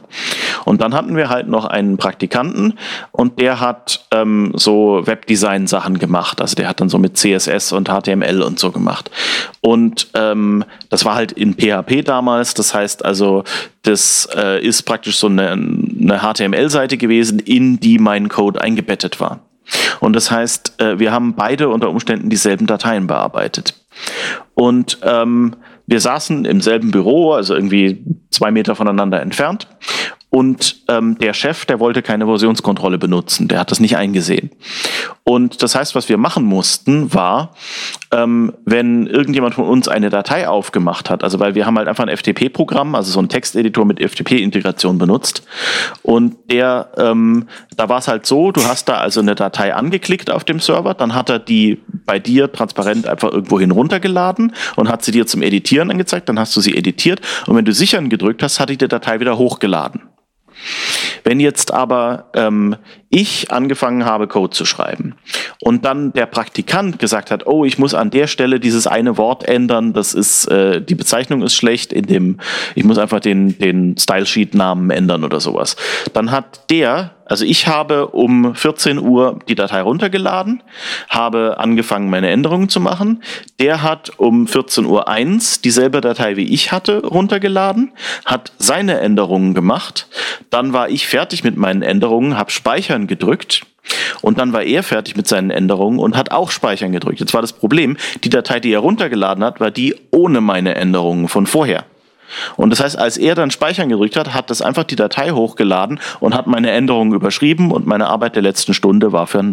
Und 0.66 0.82
dann 0.82 0.94
hatten 0.94 1.16
wir 1.16 1.30
halt 1.30 1.48
noch 1.48 1.66
einen 1.66 1.98
Praktikanten 1.98 2.78
und 3.12 3.40
der 3.40 3.60
hat 3.60 4.06
ähm, 4.12 4.52
so 4.56 5.02
Webdesign-Sachen 5.06 6.00
gemacht. 6.00 6.42
Also 6.42 6.56
der 6.56 6.68
hat 6.68 6.82
dann 6.82 6.90
so 6.90 6.98
mit 6.98 7.18
CSS 7.18 7.72
und 7.72 7.90
HTML 7.90 8.42
und 8.42 8.60
so 8.60 8.72
gemacht. 8.72 9.10
Und 9.62 10.08
ähm, 10.14 10.64
das 10.90 11.06
war 11.06 11.16
halt 11.16 11.32
in 11.32 11.56
PHP 11.56 12.04
damals, 12.04 12.54
das 12.54 12.74
heißt 12.74 12.85
also, 13.06 13.44
das 13.84 14.28
äh, 14.36 14.64
ist 14.64 14.84
praktisch 14.84 15.18
so 15.18 15.28
eine, 15.28 15.52
eine 15.52 16.20
HTML-Seite 16.20 16.98
gewesen, 16.98 17.40
in 17.40 17.80
die 17.80 17.98
mein 17.98 18.30
Code 18.30 18.62
eingebettet 18.62 19.20
war. 19.20 19.42
Und 20.00 20.14
das 20.14 20.30
heißt, 20.30 20.80
äh, 20.80 21.00
wir 21.00 21.12
haben 21.12 21.36
beide 21.36 21.70
unter 21.70 21.90
Umständen 21.90 22.30
dieselben 22.30 22.68
Dateien 22.68 23.08
bearbeitet. 23.08 23.74
Und 24.54 25.00
ähm, 25.04 25.56
wir 25.88 26.00
saßen 26.00 26.46
im 26.46 26.62
selben 26.62 26.92
Büro, 26.92 27.34
also 27.34 27.56
irgendwie 27.56 28.04
zwei 28.32 28.52
Meter 28.52 28.76
voneinander 28.76 29.22
entfernt. 29.22 29.68
Und 30.30 30.82
ähm, 30.90 31.18
der 31.20 31.34
Chef, 31.34 31.66
der 31.66 31.80
wollte 31.80 32.02
keine 32.02 32.26
Versionskontrolle 32.26 32.98
benutzen, 32.98 33.48
der 33.48 33.60
hat 33.60 33.72
das 33.72 33.80
nicht 33.80 33.96
eingesehen. 33.96 34.52
Und 35.24 35.64
das 35.64 35.76
heißt, 35.76 35.96
was 35.96 36.10
wir 36.10 36.18
machen 36.18 36.44
mussten, 36.44 37.14
war, 37.14 37.56
ähm, 38.16 38.54
wenn 38.64 39.08
irgendjemand 39.08 39.56
von 39.56 39.66
uns 39.66 39.88
eine 39.88 40.10
Datei 40.10 40.48
aufgemacht 40.48 41.10
hat, 41.10 41.24
also 41.24 41.40
weil 41.40 41.56
wir 41.56 41.66
haben 41.66 41.78
halt 41.78 41.88
einfach 41.88 42.06
ein 42.06 42.16
FTP-Programm, 42.16 42.96
also 42.96 43.12
so 43.12 43.20
ein 43.20 43.28
Texteditor 43.28 43.86
mit 43.86 44.00
FTP-Integration 44.00 44.98
benutzt. 44.98 45.46
Und 46.02 46.36
der, 46.50 46.90
ähm, 46.98 47.48
da 47.76 47.90
war 47.90 48.00
es 48.00 48.08
halt 48.08 48.26
so, 48.26 48.52
du 48.52 48.64
hast 48.64 48.88
da 48.88 48.98
also 48.98 49.20
eine 49.20 49.36
Datei 49.36 49.74
angeklickt 49.74 50.32
auf 50.32 50.44
dem 50.44 50.60
Server, 50.60 50.94
dann 50.94 51.14
hat 51.14 51.30
er 51.30 51.40
die 51.40 51.80
bei 52.06 52.20
dir 52.20 52.52
transparent 52.52 53.08
einfach 53.08 53.32
irgendwohin 53.32 53.72
runtergeladen 53.72 54.54
und 54.76 54.90
hat 54.90 55.04
sie 55.04 55.12
dir 55.12 55.28
zum 55.28 55.42
Editieren 55.42 55.92
angezeigt, 55.92 56.30
dann 56.30 56.40
hast 56.40 56.56
du 56.56 56.62
sie 56.62 56.76
editiert 56.76 57.22
und 57.48 57.56
wenn 57.56 57.66
du 57.66 57.74
sichern 57.74 58.10
gedrückt 58.10 58.42
hast, 58.44 58.60
hat 58.60 58.70
die 58.70 58.78
Datei 58.78 59.20
wieder 59.20 59.38
hochgeladen. 59.38 60.02
Wenn 61.24 61.40
jetzt 61.40 61.74
aber 61.74 62.30
ähm, 62.34 62.76
ich 63.10 63.52
angefangen 63.52 64.06
habe, 64.06 64.28
Code 64.28 64.52
zu 64.52 64.66
schreiben 64.66 65.16
und 65.60 65.84
dann 65.84 66.14
der 66.14 66.28
Praktikant 66.28 67.00
gesagt 67.00 67.32
hat, 67.32 67.48
oh, 67.48 67.66
ich 67.66 67.80
muss 67.80 67.94
an 67.94 68.12
der 68.12 68.28
Stelle 68.28 68.60
dieses 68.60 68.86
eine 68.86 69.18
Wort 69.18 69.48
ändern, 69.48 69.94
das 69.94 70.14
ist, 70.14 70.46
äh, 70.46 70.82
die 70.82 70.96
Bezeichnung 70.96 71.42
ist 71.42 71.56
schlecht, 71.56 71.92
in 71.92 72.06
dem, 72.06 72.40
ich 72.76 72.84
muss 72.84 72.98
einfach 72.98 73.20
den, 73.20 73.58
den 73.58 73.98
Style-Sheet-Namen 73.98 74.92
ändern 74.92 75.24
oder 75.24 75.40
sowas, 75.40 75.76
dann 76.14 76.32
hat 76.32 76.70
der 76.70 77.15
also 77.26 77.44
ich 77.44 77.68
habe 77.68 78.08
um 78.08 78.54
14 78.54 79.00
Uhr 79.00 79.40
die 79.48 79.56
Datei 79.56 79.82
runtergeladen, 79.82 80.62
habe 81.10 81.58
angefangen, 81.58 82.10
meine 82.10 82.30
Änderungen 82.30 82.70
zu 82.70 82.80
machen. 82.80 83.24
Der 83.60 83.82
hat 83.82 84.12
um 84.18 84.48
14 84.48 84.86
Uhr 84.86 85.08
eins 85.08 85.60
dieselbe 85.60 86.02
Datei 86.02 86.36
wie 86.38 86.54
ich 86.54 86.72
hatte 86.72 87.04
runtergeladen, 87.04 87.94
hat 88.26 88.54
seine 88.60 89.00
Änderungen 89.00 89.56
gemacht. 89.56 90.08
Dann 90.52 90.72
war 90.72 90.90
ich 90.90 91.08
fertig 91.08 91.44
mit 91.44 91.58
meinen 91.58 91.82
Änderungen, 91.82 92.38
habe 92.38 92.52
Speichern 92.52 93.08
gedrückt. 93.08 93.66
Und 94.22 94.40
dann 94.40 94.54
war 94.54 94.64
er 94.64 94.84
fertig 94.84 95.16
mit 95.16 95.28
seinen 95.28 95.52
Änderungen 95.52 96.00
und 96.00 96.16
hat 96.18 96.32
auch 96.32 96.52
Speichern 96.52 96.92
gedrückt. 96.92 97.20
Jetzt 97.20 97.34
war 97.34 97.42
das 97.42 97.54
Problem, 97.54 97.98
die 98.24 98.30
Datei, 98.30 98.60
die 98.60 98.72
er 98.72 98.80
runtergeladen 98.80 99.44
hat, 99.44 99.60
war 99.60 99.72
die 99.72 99.96
ohne 100.12 100.42
meine 100.42 100.76
Änderungen 100.76 101.28
von 101.28 101.46
vorher. 101.46 101.86
Und 102.56 102.70
das 102.70 102.80
heißt, 102.80 102.98
als 102.98 103.18
er 103.18 103.36
dann 103.36 103.52
Speichern 103.52 103.90
gedrückt 103.90 104.16
hat, 104.16 104.34
hat 104.34 104.50
das 104.50 104.62
einfach 104.62 104.84
die 104.84 104.96
Datei 104.96 105.32
hochgeladen 105.32 106.00
und 106.20 106.34
hat 106.36 106.48
meine 106.48 106.72
Änderungen 106.72 107.14
überschrieben 107.14 107.72
und 107.72 107.86
meine 107.86 108.08
Arbeit 108.08 108.36
der 108.36 108.44
letzten 108.44 108.74
Stunde 108.74 109.12
war 109.12 109.28
für, 109.28 109.44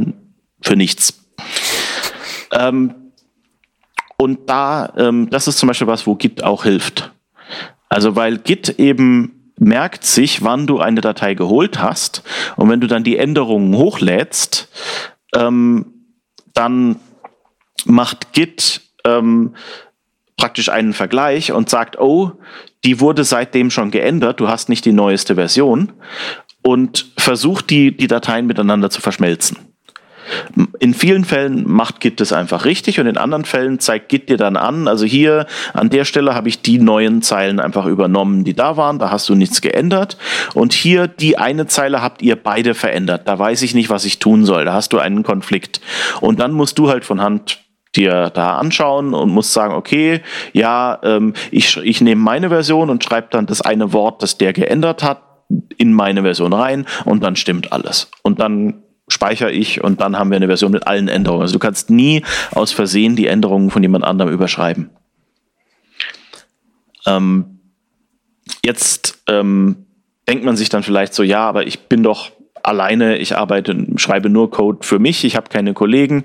für 0.61 0.77
nichts. 0.77 1.23
Ähm, 2.53 2.95
und 4.17 4.49
da, 4.49 4.93
ähm, 4.97 5.31
das 5.31 5.49
ist 5.49 5.59
zum 5.59 5.67
Beispiel 5.67 5.87
was, 5.87 6.07
wo 6.07 6.15
Git 6.15 6.45
auch 6.45 6.63
hilft. 6.65 7.13
Also 7.89 8.17
weil 8.17 8.39
Git 8.39 8.79
eben 8.79 9.53
merkt 9.59 10.05
sich, 10.05 10.43
wann 10.43 10.67
du 10.67 10.81
eine 10.81 11.01
Datei 11.01 11.35
geholt 11.35 11.81
hast 11.81 12.23
und 12.57 12.71
wenn 12.71 12.81
du 12.81 12.87
dann 12.87 13.05
die 13.05 13.17
Änderungen 13.17 13.77
hochlädst, 13.77 14.69
ähm, 15.35 15.87
dann 16.55 16.97
macht 17.85 18.33
Git 18.33 18.83
ähm, 19.05 19.55
praktisch 20.37 20.69
einen 20.69 20.93
Vergleich 20.93 21.53
und 21.53 21.71
sagt, 21.71 21.99
oh, 21.99 22.33
die 22.85 23.01
wurde 23.01 23.25
seitdem 23.25 23.71
schon 23.71 23.91
geändert, 23.91 24.41
du 24.41 24.49
hast 24.49 24.69
nicht 24.69 24.85
die 24.85 24.93
neueste 24.93 25.37
Version 25.37 25.93
und 26.63 27.07
versucht 27.17 27.71
die, 27.71 27.97
die 27.97 28.09
Dateien 28.09 28.47
miteinander 28.47 28.91
zu 28.91 29.01
verschmelzen. 29.01 29.59
In 30.79 30.95
vielen 30.95 31.25
Fällen 31.25 31.69
macht 31.69 32.01
Git 32.01 32.21
das 32.21 32.33
einfach 32.33 32.65
richtig 32.65 33.01
und 33.01 33.07
in 33.07 33.17
anderen 33.17 33.45
Fällen 33.45 33.81
zeigt 33.81 34.09
Git 34.09 34.29
dir 34.29 34.37
dann 34.37 34.57
an, 34.57 34.87
also 34.87 35.05
hier 35.05 35.47
an 35.75 35.91
der 35.91 36.05
Stelle 36.05 36.35
habe 36.35 36.49
ich 36.49 36.63
die 36.63 36.79
neuen 36.79 37.23
Zeilen 37.23 37.61
einfach 37.61 37.87
übernommen, 37.87 38.45
die 38.45 38.55
da 38.55 38.77
waren, 38.77 38.99
da 38.99 39.11
hast 39.11 39.29
du 39.29 39.35
nichts 39.35 39.61
geändert. 39.61 40.17
Und 40.55 40.73
hier 40.73 41.09
die 41.09 41.39
eine 41.39 41.67
Zeile 41.67 42.03
habt 42.03 42.23
ihr 42.23 42.37
beide 42.37 42.75
verändert, 42.75 43.27
da 43.27 43.39
weiß 43.39 43.63
ich 43.63 43.75
nicht, 43.75 43.91
was 43.91 44.05
ich 44.05 44.21
tun 44.21 44.45
soll, 44.45 44.65
da 44.65 44.75
hast 44.75 44.93
du 44.93 44.99
einen 44.99 45.25
Konflikt. 45.25 45.81
Und 46.21 46.39
dann 46.39 46.53
musst 46.53 46.79
du 46.79 46.89
halt 46.89 47.05
von 47.05 47.21
Hand 47.21 47.59
dir 47.95 48.31
da 48.31 48.57
anschauen 48.57 49.15
und 49.15 49.31
musst 49.31 49.53
sagen, 49.53 49.75
okay, 49.75 50.23
ja, 50.53 50.99
ähm, 51.03 51.35
ich, 51.51 51.77
ich 51.77 52.01
nehme 52.01 52.21
meine 52.21 52.49
Version 52.49 52.91
und 52.91 53.05
schreibe 53.05 53.29
dann 53.31 53.47
das 53.47 53.61
eine 53.61 53.93
Wort, 53.93 54.23
das 54.23 54.39
der 54.39 54.53
geändert 54.53 55.03
hat, 55.03 55.23
in 55.77 55.93
meine 55.93 56.23
Version 56.23 56.53
rein 56.53 56.87
und 57.05 57.23
dann 57.23 57.37
stimmt 57.37 57.73
alles. 57.73 58.11
Und 58.23 58.41
dann 58.41 58.83
speichere 59.09 59.51
ich 59.51 59.85
und 59.85 60.01
dann 60.01 60.19
haben 60.19 60.31
wir 60.31 60.37
eine 60.37 60.47
Version 60.47 60.73
mit 60.73 60.87
allen 60.87 61.09
Änderungen. 61.09 61.43
Also 61.43 61.55
du 61.55 61.59
kannst 61.59 61.91
nie 61.91 62.25
aus 62.53 62.73
Versehen 62.73 63.17
die 63.17 63.27
Änderungen 63.27 63.71
von 63.71 63.83
jemand 63.83 64.05
anderem 64.05 64.33
überschreiben. 64.33 64.91
Ähm, 67.07 67.59
jetzt 68.65 69.23
ähm, 69.27 69.87
denkt 70.29 70.45
man 70.45 70.57
sich 70.57 70.69
dann 70.69 70.83
vielleicht 70.83 71.15
so, 71.15 71.23
ja, 71.23 71.47
aber 71.47 71.67
ich 71.67 71.89
bin 71.89 72.03
doch 72.03 72.31
alleine, 72.63 73.19
ich 73.19 73.37
arbeite, 73.37 73.77
schreibe 73.97 74.31
nur 74.31 74.51
Code 74.51 74.87
für 74.87 74.99
mich, 74.99 75.25
ich 75.25 75.37
habe 75.37 75.49
keine 75.49 75.75
Kollegen. 75.75 76.25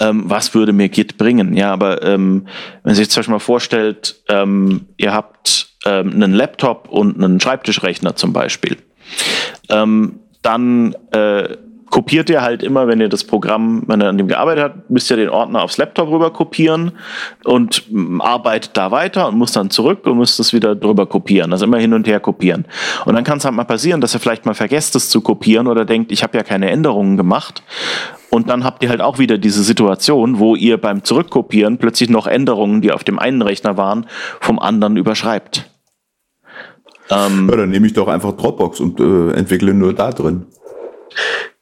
Ähm, 0.00 0.24
was 0.26 0.54
würde 0.54 0.72
mir 0.72 0.88
Git 0.88 1.18
bringen? 1.18 1.56
Ja, 1.56 1.72
aber 1.72 2.02
ähm, 2.02 2.46
wenn 2.82 2.94
sich 2.94 3.10
zum 3.10 3.20
Beispiel 3.20 3.32
mal 3.32 3.38
vorstellt, 3.38 4.22
ähm, 4.28 4.86
ihr 4.96 5.12
habt 5.12 5.68
ähm, 5.86 6.12
einen 6.12 6.32
Laptop 6.32 6.88
und 6.88 7.22
einen 7.22 7.40
Schreibtischrechner 7.40 8.16
zum 8.16 8.32
Beispiel, 8.32 8.76
ähm, 9.70 10.20
dann 10.42 10.94
äh, 11.12 11.56
kopiert 11.90 12.30
ihr 12.30 12.42
halt 12.42 12.62
immer, 12.62 12.86
wenn 12.86 13.00
ihr 13.00 13.08
das 13.08 13.24
Programm, 13.24 13.84
wenn 13.86 14.00
ihr 14.00 14.08
an 14.08 14.18
dem 14.18 14.28
gearbeitet 14.28 14.64
habt, 14.64 14.90
müsst 14.90 15.10
ihr 15.10 15.16
den 15.16 15.28
Ordner 15.28 15.62
aufs 15.62 15.78
Laptop 15.78 16.10
rüber 16.10 16.32
kopieren 16.32 16.92
und 17.44 17.84
arbeitet 18.20 18.76
da 18.76 18.90
weiter 18.90 19.28
und 19.28 19.38
muss 19.38 19.52
dann 19.52 19.70
zurück 19.70 20.06
und 20.06 20.18
müsst 20.18 20.38
es 20.40 20.52
wieder 20.52 20.74
drüber 20.74 21.06
kopieren. 21.06 21.52
Also 21.52 21.64
immer 21.64 21.78
hin 21.78 21.94
und 21.94 22.06
her 22.06 22.20
kopieren. 22.20 22.66
Und 23.04 23.14
dann 23.14 23.24
kann 23.24 23.38
es 23.38 23.44
halt 23.44 23.54
mal 23.54 23.64
passieren, 23.64 24.00
dass 24.00 24.14
ihr 24.14 24.20
vielleicht 24.20 24.46
mal 24.46 24.54
vergesst, 24.54 24.96
es 24.96 25.10
zu 25.10 25.20
kopieren 25.20 25.66
oder 25.66 25.84
denkt, 25.84 26.12
ich 26.12 26.22
habe 26.22 26.36
ja 26.36 26.44
keine 26.44 26.70
Änderungen 26.70 27.16
gemacht. 27.16 27.62
Und 28.30 28.50
dann 28.50 28.64
habt 28.64 28.82
ihr 28.82 28.90
halt 28.90 29.00
auch 29.00 29.18
wieder 29.18 29.38
diese 29.38 29.62
Situation, 29.62 30.38
wo 30.38 30.54
ihr 30.54 30.76
beim 30.76 31.02
Zurückkopieren 31.02 31.78
plötzlich 31.78 32.10
noch 32.10 32.26
Änderungen, 32.26 32.82
die 32.82 32.92
auf 32.92 33.04
dem 33.04 33.18
einen 33.18 33.40
Rechner 33.40 33.76
waren, 33.76 34.06
vom 34.40 34.58
anderen 34.58 34.96
überschreibt. 34.96 35.70
Ähm, 37.10 37.48
ja, 37.50 37.56
dann 37.56 37.70
nehme 37.70 37.86
ich 37.86 37.94
doch 37.94 38.08
einfach 38.08 38.32
Dropbox 38.32 38.80
und 38.80 39.00
äh, 39.00 39.32
entwickle 39.32 39.72
nur 39.72 39.94
da 39.94 40.10
drin. 40.10 40.46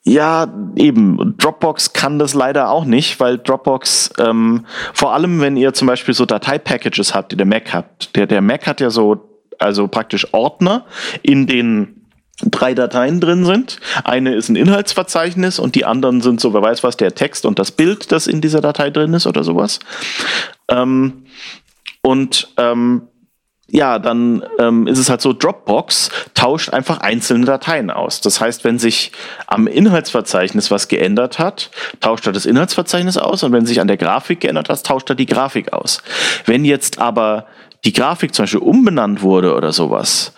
Ja, 0.08 0.46
eben. 0.76 1.34
Dropbox 1.36 1.92
kann 1.92 2.20
das 2.20 2.32
leider 2.32 2.70
auch 2.70 2.84
nicht, 2.84 3.18
weil 3.18 3.38
Dropbox, 3.38 4.12
ähm, 4.18 4.64
vor 4.94 5.12
allem 5.12 5.40
wenn 5.40 5.56
ihr 5.56 5.74
zum 5.74 5.88
Beispiel 5.88 6.14
so 6.14 6.26
Dateipackages 6.26 7.12
habt, 7.12 7.32
die 7.32 7.36
der 7.36 7.44
Mac 7.44 7.74
habt. 7.74 8.14
Der, 8.14 8.28
der 8.28 8.40
Mac 8.40 8.68
hat 8.68 8.80
ja 8.80 8.90
so, 8.90 9.28
also 9.58 9.88
praktisch 9.88 10.32
Ordner, 10.32 10.84
in 11.22 11.48
den 11.48 12.06
drei 12.40 12.72
Dateien 12.72 13.20
drin 13.20 13.44
sind. 13.44 13.80
Eine 14.04 14.34
ist 14.36 14.48
ein 14.48 14.54
Inhaltsverzeichnis 14.54 15.58
und 15.58 15.74
die 15.74 15.84
anderen 15.84 16.20
sind 16.20 16.40
so, 16.40 16.54
wer 16.54 16.62
weiß 16.62 16.84
was, 16.84 16.96
der 16.96 17.16
Text 17.16 17.44
und 17.44 17.58
das 17.58 17.72
Bild, 17.72 18.12
das 18.12 18.28
in 18.28 18.40
dieser 18.40 18.60
Datei 18.60 18.90
drin 18.90 19.12
ist 19.12 19.26
oder 19.26 19.42
sowas. 19.42 19.80
Ähm, 20.68 21.24
und 22.02 22.48
ähm, 22.58 23.08
ja, 23.68 23.98
dann 23.98 24.44
ähm, 24.58 24.86
ist 24.86 24.98
es 24.98 25.10
halt 25.10 25.20
so, 25.20 25.32
Dropbox 25.32 26.10
tauscht 26.34 26.70
einfach 26.70 26.98
einzelne 27.00 27.46
Dateien 27.46 27.90
aus. 27.90 28.20
Das 28.20 28.40
heißt, 28.40 28.62
wenn 28.62 28.78
sich 28.78 29.10
am 29.48 29.66
Inhaltsverzeichnis 29.66 30.70
was 30.70 30.86
geändert 30.86 31.40
hat, 31.40 31.70
tauscht 32.00 32.26
er 32.26 32.32
das 32.32 32.46
Inhaltsverzeichnis 32.46 33.16
aus 33.16 33.42
und 33.42 33.52
wenn 33.52 33.66
sich 33.66 33.80
an 33.80 33.88
der 33.88 33.96
Grafik 33.96 34.40
geändert 34.40 34.68
hat, 34.68 34.84
tauscht 34.86 35.10
er 35.10 35.16
die 35.16 35.26
Grafik 35.26 35.72
aus. 35.72 36.00
Wenn 36.44 36.64
jetzt 36.64 37.00
aber 37.00 37.46
die 37.84 37.92
Grafik 37.92 38.34
zum 38.34 38.44
Beispiel 38.44 38.60
umbenannt 38.60 39.22
wurde 39.22 39.54
oder 39.54 39.72
sowas 39.72 40.32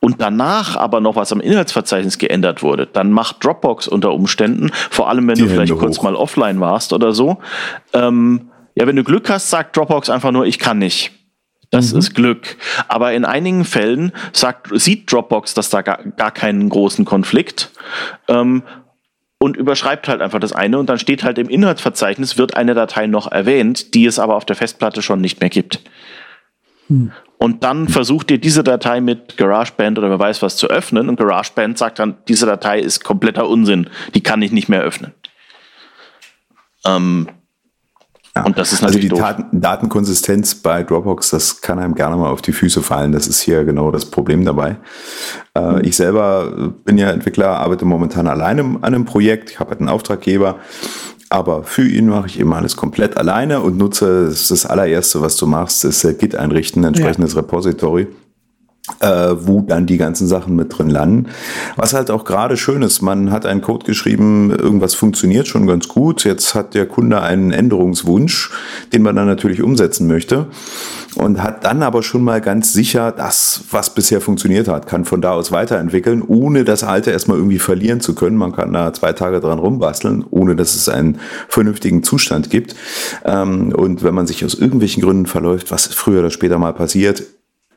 und 0.00 0.20
danach 0.20 0.76
aber 0.76 1.00
noch 1.00 1.14
was 1.14 1.32
am 1.32 1.40
Inhaltsverzeichnis 1.40 2.18
geändert 2.18 2.62
wurde, 2.62 2.86
dann 2.86 3.12
macht 3.12 3.44
Dropbox 3.44 3.86
unter 3.86 4.12
Umständen, 4.12 4.70
vor 4.90 5.08
allem 5.08 5.28
wenn 5.28 5.36
die 5.36 5.42
du 5.42 5.48
vielleicht 5.48 5.76
kurz 5.78 6.02
mal 6.02 6.16
offline 6.16 6.60
warst 6.60 6.92
oder 6.92 7.12
so, 7.12 7.38
ähm, 7.92 8.50
ja, 8.74 8.86
wenn 8.86 8.96
du 8.96 9.04
Glück 9.04 9.30
hast, 9.30 9.50
sagt 9.50 9.76
Dropbox 9.76 10.10
einfach 10.10 10.32
nur, 10.32 10.46
ich 10.46 10.58
kann 10.58 10.78
nicht. 10.78 11.12
Das 11.72 11.92
mhm. 11.92 11.98
ist 11.98 12.14
Glück. 12.14 12.56
Aber 12.86 13.12
in 13.14 13.24
einigen 13.24 13.64
Fällen 13.64 14.12
sagt, 14.32 14.68
sieht 14.78 15.10
Dropbox, 15.10 15.54
dass 15.54 15.70
da 15.70 15.80
gar, 15.82 16.04
gar 16.04 16.30
keinen 16.30 16.68
großen 16.68 17.04
Konflikt 17.04 17.70
ähm, 18.28 18.62
und 19.38 19.56
überschreibt 19.56 20.06
halt 20.06 20.20
einfach 20.20 20.38
das 20.38 20.52
eine 20.52 20.78
und 20.78 20.88
dann 20.88 20.98
steht 20.98 21.24
halt 21.24 21.38
im 21.38 21.48
Inhaltsverzeichnis, 21.48 22.36
wird 22.36 22.56
eine 22.56 22.74
Datei 22.74 23.06
noch 23.06 23.32
erwähnt, 23.32 23.94
die 23.94 24.04
es 24.04 24.18
aber 24.18 24.36
auf 24.36 24.44
der 24.44 24.54
Festplatte 24.54 25.00
schon 25.00 25.22
nicht 25.22 25.40
mehr 25.40 25.48
gibt. 25.48 25.80
Mhm. 26.88 27.10
Und 27.38 27.64
dann 27.64 27.88
versucht 27.88 28.30
ihr 28.30 28.38
diese 28.38 28.62
Datei 28.62 29.00
mit 29.00 29.38
GarageBand 29.38 29.98
oder 29.98 30.10
wer 30.10 30.18
weiß 30.18 30.42
was 30.42 30.56
zu 30.56 30.68
öffnen 30.68 31.08
und 31.08 31.16
GarageBand 31.16 31.78
sagt 31.78 31.98
dann, 31.98 32.18
diese 32.28 32.44
Datei 32.44 32.80
ist 32.80 33.02
kompletter 33.02 33.48
Unsinn, 33.48 33.88
die 34.14 34.22
kann 34.22 34.42
ich 34.42 34.52
nicht 34.52 34.68
mehr 34.68 34.82
öffnen. 34.82 35.14
Ähm, 36.84 37.28
ja. 38.34 38.44
Und 38.44 38.56
das 38.56 38.72
ist 38.72 38.82
also 38.82 38.96
natürlich 38.96 39.12
also 39.12 39.34
die 39.34 39.42
Daten, 39.42 39.60
Datenkonsistenz 39.60 40.54
bei 40.54 40.82
Dropbox, 40.82 41.30
das 41.30 41.60
kann 41.60 41.78
einem 41.78 41.94
gerne 41.94 42.16
mal 42.16 42.30
auf 42.30 42.40
die 42.40 42.52
Füße 42.52 42.82
fallen. 42.82 43.12
Das 43.12 43.26
ist 43.26 43.40
hier 43.42 43.64
genau 43.64 43.90
das 43.90 44.06
Problem 44.06 44.44
dabei. 44.44 44.76
Äh, 45.54 45.72
mhm. 45.72 45.84
ich 45.84 45.96
selber 45.96 46.72
bin 46.84 46.96
ja 46.96 47.10
Entwickler, 47.10 47.58
arbeite 47.58 47.84
momentan 47.84 48.26
alleine 48.26 48.62
an 48.62 48.82
einem 48.82 49.04
Projekt. 49.04 49.50
Ich 49.50 49.60
habe 49.60 49.70
halt 49.70 49.80
einen 49.80 49.90
Auftraggeber, 49.90 50.56
aber 51.28 51.64
für 51.64 51.86
ihn 51.86 52.08
mache 52.08 52.26
ich 52.26 52.38
immer 52.38 52.56
alles 52.56 52.74
komplett 52.76 53.18
alleine 53.18 53.60
und 53.60 53.76
nutze 53.76 54.26
das, 54.26 54.48
das 54.48 54.64
allererste, 54.64 55.20
was 55.20 55.36
du 55.36 55.46
machst, 55.46 55.84
ist 55.84 56.02
Git 56.18 56.34
einrichten, 56.34 56.84
entsprechendes 56.84 57.34
ja. 57.34 57.40
Repository. 57.40 58.06
Äh, 58.98 59.06
wo 59.06 59.60
dann 59.60 59.86
die 59.86 59.96
ganzen 59.96 60.26
Sachen 60.26 60.56
mit 60.56 60.76
drin 60.76 60.90
landen. 60.90 61.28
Was 61.76 61.94
halt 61.94 62.10
auch 62.10 62.24
gerade 62.24 62.56
schön 62.56 62.82
ist, 62.82 63.00
man 63.00 63.30
hat 63.30 63.46
einen 63.46 63.62
Code 63.62 63.86
geschrieben, 63.86 64.50
irgendwas 64.50 64.94
funktioniert 64.94 65.46
schon 65.46 65.68
ganz 65.68 65.86
gut. 65.86 66.24
Jetzt 66.24 66.56
hat 66.56 66.74
der 66.74 66.86
Kunde 66.86 67.20
einen 67.20 67.52
Änderungswunsch, 67.52 68.50
den 68.92 69.02
man 69.02 69.14
dann 69.14 69.26
natürlich 69.26 69.62
umsetzen 69.62 70.08
möchte 70.08 70.48
und 71.14 71.40
hat 71.42 71.64
dann 71.64 71.84
aber 71.84 72.02
schon 72.02 72.24
mal 72.24 72.40
ganz 72.40 72.72
sicher 72.72 73.12
das, 73.12 73.62
was 73.70 73.94
bisher 73.94 74.20
funktioniert 74.20 74.66
hat, 74.66 74.88
kann 74.88 75.04
von 75.04 75.20
da 75.20 75.30
aus 75.30 75.52
weiterentwickeln, 75.52 76.20
ohne 76.26 76.64
das 76.64 76.82
alte 76.82 77.12
erstmal 77.12 77.36
irgendwie 77.36 77.60
verlieren 77.60 78.00
zu 78.00 78.16
können. 78.16 78.36
Man 78.36 78.52
kann 78.52 78.72
da 78.72 78.92
zwei 78.92 79.12
Tage 79.12 79.38
dran 79.38 79.60
rumbasteln, 79.60 80.24
ohne 80.28 80.56
dass 80.56 80.74
es 80.74 80.88
einen 80.88 81.20
vernünftigen 81.48 82.02
Zustand 82.02 82.50
gibt. 82.50 82.74
Ähm, 83.24 83.72
und 83.72 84.02
wenn 84.02 84.14
man 84.14 84.26
sich 84.26 84.44
aus 84.44 84.54
irgendwelchen 84.54 85.04
Gründen 85.04 85.26
verläuft, 85.26 85.70
was 85.70 85.86
früher 85.86 86.18
oder 86.20 86.30
später 86.30 86.58
mal 86.58 86.72
passiert, 86.72 87.22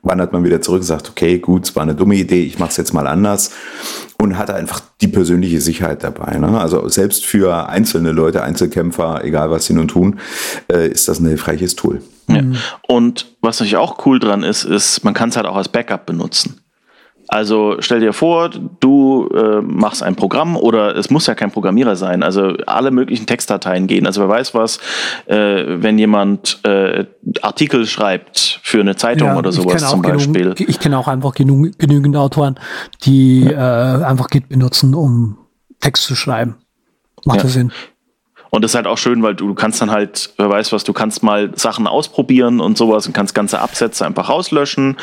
wandert 0.05 0.31
man 0.31 0.43
wieder 0.43 0.61
zurück 0.61 0.81
und 0.81 0.85
sagt, 0.85 1.09
okay, 1.09 1.39
gut, 1.39 1.65
es 1.65 1.75
war 1.75 1.83
eine 1.83 1.95
dumme 1.95 2.15
Idee, 2.15 2.43
ich 2.43 2.59
mache 2.59 2.69
es 2.69 2.77
jetzt 2.77 2.93
mal 2.93 3.07
anders 3.07 3.51
und 4.17 4.37
hatte 4.37 4.55
einfach 4.55 4.81
die 5.01 5.07
persönliche 5.07 5.59
Sicherheit 5.59 6.03
dabei. 6.03 6.37
Ne? 6.37 6.59
Also 6.59 6.87
selbst 6.87 7.25
für 7.25 7.67
einzelne 7.67 8.11
Leute, 8.11 8.43
Einzelkämpfer, 8.43 9.23
egal 9.23 9.51
was 9.51 9.65
sie 9.65 9.73
nun 9.73 9.87
tun, 9.87 10.19
äh, 10.71 10.87
ist 10.87 11.07
das 11.07 11.19
ein 11.19 11.27
hilfreiches 11.27 11.75
Tool. 11.75 12.01
Ja. 12.27 12.41
Und 12.87 13.35
was 13.41 13.59
natürlich 13.59 13.77
auch 13.77 14.05
cool 14.05 14.19
dran 14.19 14.43
ist, 14.43 14.63
ist, 14.63 15.03
man 15.03 15.13
kann 15.13 15.29
es 15.29 15.37
halt 15.37 15.45
auch 15.45 15.55
als 15.55 15.69
Backup 15.69 16.05
benutzen. 16.05 16.61
Also 17.27 17.77
stell 17.79 17.99
dir 17.99 18.13
vor, 18.13 18.49
du 18.49 19.27
äh, 19.29 19.61
machst 19.61 20.03
ein 20.03 20.15
Programm 20.15 20.55
oder 20.55 20.95
es 20.95 21.09
muss 21.09 21.27
ja 21.27 21.35
kein 21.35 21.51
Programmierer 21.51 21.95
sein. 21.95 22.23
Also 22.23 22.53
alle 22.65 22.91
möglichen 22.91 23.25
Textdateien 23.25 23.87
gehen. 23.87 24.05
Also 24.05 24.21
wer 24.21 24.29
weiß 24.29 24.53
was, 24.53 24.79
äh, 25.25 25.63
wenn 25.67 25.97
jemand 25.97 26.59
äh, 26.63 27.05
Artikel 27.41 27.85
schreibt 27.87 28.59
für 28.63 28.79
eine 28.79 28.95
Zeitung 28.95 29.29
ja, 29.29 29.37
oder 29.37 29.51
sowas 29.51 29.89
zum 29.89 30.01
Beispiel. 30.01 30.53
Genug, 30.53 30.61
ich 30.61 30.79
kenne 30.79 30.97
auch 30.97 31.07
einfach 31.07 31.33
genug, 31.33 31.77
genügend 31.79 32.15
Autoren, 32.15 32.59
die 33.03 33.45
ja. 33.45 34.01
äh, 34.01 34.03
einfach 34.05 34.27
Git 34.29 34.49
benutzen, 34.49 34.93
um 34.93 35.37
Text 35.79 36.03
zu 36.03 36.15
schreiben. 36.15 36.55
Macht 37.25 37.37
ja. 37.37 37.43
das 37.43 37.53
Sinn? 37.53 37.71
Und 38.55 38.61
das 38.61 38.71
ist 38.71 38.75
halt 38.75 38.87
auch 38.87 38.97
schön, 38.97 39.21
weil 39.21 39.35
du, 39.35 39.49
du 39.49 39.53
kannst 39.53 39.81
dann 39.81 39.91
halt, 39.91 40.29
wer 40.37 40.49
weiß 40.49 40.71
was, 40.71 40.85
du 40.85 40.93
kannst 40.93 41.23
mal 41.23 41.51
Sachen 41.57 41.87
ausprobieren 41.87 42.61
und 42.61 42.77
sowas 42.77 43.05
und 43.05 43.11
kannst 43.11 43.35
ganze 43.35 43.59
Absätze 43.59 44.05
einfach 44.05 44.29
rauslöschen 44.29 44.95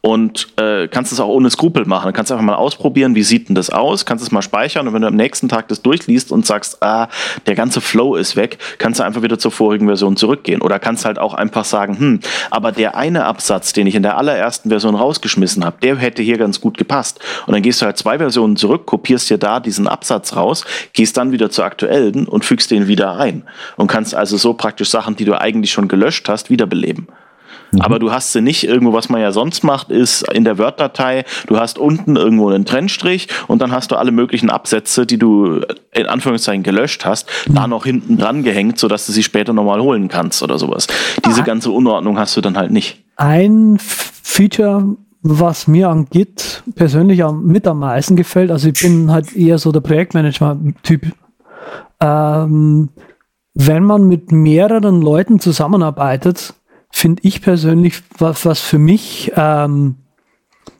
und 0.00 0.46
äh, 0.60 0.86
kannst 0.86 1.10
es 1.10 1.18
auch 1.18 1.26
ohne 1.26 1.50
Skrupel 1.50 1.86
machen. 1.86 2.06
Du 2.06 2.12
kannst 2.12 2.30
einfach 2.30 2.44
mal 2.44 2.54
ausprobieren, 2.54 3.16
wie 3.16 3.24
sieht 3.24 3.48
denn 3.48 3.56
das 3.56 3.68
aus, 3.68 4.06
kannst 4.06 4.22
es 4.22 4.30
mal 4.30 4.42
speichern 4.42 4.86
und 4.86 4.94
wenn 4.94 5.02
du 5.02 5.08
am 5.08 5.16
nächsten 5.16 5.48
Tag 5.48 5.66
das 5.66 5.82
durchliest 5.82 6.30
und 6.30 6.46
sagst, 6.46 6.84
ah, 6.84 7.08
der 7.46 7.56
ganze 7.56 7.80
Flow 7.80 8.14
ist 8.14 8.36
weg, 8.36 8.58
kannst 8.78 9.00
du 9.00 9.04
einfach 9.04 9.22
wieder 9.22 9.40
zur 9.40 9.50
vorigen 9.50 9.88
Version 9.88 10.16
zurückgehen. 10.16 10.62
Oder 10.62 10.78
kannst 10.78 11.04
halt 11.04 11.18
auch 11.18 11.34
einfach 11.34 11.64
sagen, 11.64 11.98
hm, 11.98 12.20
aber 12.52 12.70
der 12.70 12.96
eine 12.96 13.24
Absatz, 13.24 13.72
den 13.72 13.88
ich 13.88 13.96
in 13.96 14.04
der 14.04 14.18
allerersten 14.18 14.68
Version 14.68 14.94
rausgeschmissen 14.94 15.64
habe, 15.64 15.78
der 15.82 15.96
hätte 15.96 16.22
hier 16.22 16.38
ganz 16.38 16.60
gut 16.60 16.78
gepasst. 16.78 17.18
Und 17.48 17.54
dann 17.54 17.62
gehst 17.62 17.82
du 17.82 17.86
halt 17.86 17.98
zwei 17.98 18.18
Versionen 18.18 18.54
zurück, 18.54 18.86
kopierst 18.86 19.28
dir 19.30 19.38
da 19.38 19.58
diesen 19.58 19.88
Absatz 19.88 20.36
raus, 20.36 20.64
gehst 20.92 21.16
dann 21.16 21.32
wieder 21.32 21.50
zur 21.50 21.64
aktuellen 21.64 22.28
und 22.28 22.44
fügst 22.44 22.70
den 22.70 22.86
wieder 22.86 22.99
wieder 23.00 23.16
ein 23.16 23.44
und 23.76 23.86
kannst 23.86 24.14
also 24.14 24.36
so 24.36 24.54
praktisch 24.54 24.90
Sachen, 24.90 25.16
die 25.16 25.24
du 25.24 25.40
eigentlich 25.40 25.72
schon 25.72 25.88
gelöscht 25.88 26.28
hast, 26.28 26.50
wiederbeleben. 26.50 27.08
Mhm. 27.72 27.80
Aber 27.80 27.98
du 27.98 28.12
hast 28.12 28.32
sie 28.32 28.40
nicht 28.40 28.64
irgendwo, 28.64 28.92
was 28.92 29.08
man 29.08 29.20
ja 29.20 29.32
sonst 29.32 29.64
macht, 29.64 29.90
ist 29.90 30.28
in 30.32 30.44
der 30.44 30.58
Word-Datei, 30.58 31.24
du 31.46 31.58
hast 31.58 31.78
unten 31.78 32.16
irgendwo 32.16 32.48
einen 32.48 32.64
Trennstrich 32.64 33.28
und 33.48 33.62
dann 33.62 33.72
hast 33.72 33.90
du 33.90 33.96
alle 33.96 34.12
möglichen 34.12 34.50
Absätze, 34.50 35.06
die 35.06 35.18
du 35.18 35.60
in 35.92 36.06
Anführungszeichen 36.06 36.62
gelöscht 36.62 37.04
hast, 37.04 37.28
mhm. 37.48 37.54
da 37.54 37.66
noch 37.66 37.84
hinten 37.84 38.18
dran 38.18 38.42
gehängt, 38.42 38.78
sodass 38.78 39.06
du 39.06 39.12
sie 39.12 39.22
später 39.22 39.52
nochmal 39.52 39.80
holen 39.80 40.08
kannst 40.08 40.42
oder 40.42 40.58
sowas. 40.58 40.86
Diese 41.24 41.40
ah. 41.40 41.44
ganze 41.44 41.70
Unordnung 41.70 42.18
hast 42.18 42.36
du 42.36 42.40
dann 42.40 42.56
halt 42.56 42.70
nicht. 42.70 43.02
Ein 43.16 43.78
Feature, 43.78 44.96
was 45.22 45.66
mir 45.66 45.88
an 45.88 46.06
Git 46.10 46.62
persönlich 46.74 47.22
am, 47.24 47.44
mit 47.44 47.66
am 47.66 47.78
meisten 47.80 48.16
gefällt, 48.16 48.50
also 48.50 48.68
ich 48.68 48.80
bin 48.80 49.10
halt 49.10 49.34
eher 49.34 49.58
so 49.58 49.70
der 49.72 49.80
Projektmanager-Typ 49.80 51.12
ähm, 52.00 52.90
wenn 53.54 53.84
man 53.84 54.08
mit 54.08 54.32
mehreren 54.32 55.02
Leuten 55.02 55.40
zusammenarbeitet, 55.40 56.54
finde 56.90 57.22
ich 57.24 57.42
persönlich, 57.42 58.02
was, 58.18 58.44
was 58.46 58.60
für 58.60 58.78
mich, 58.78 59.32
ähm, 59.36 59.96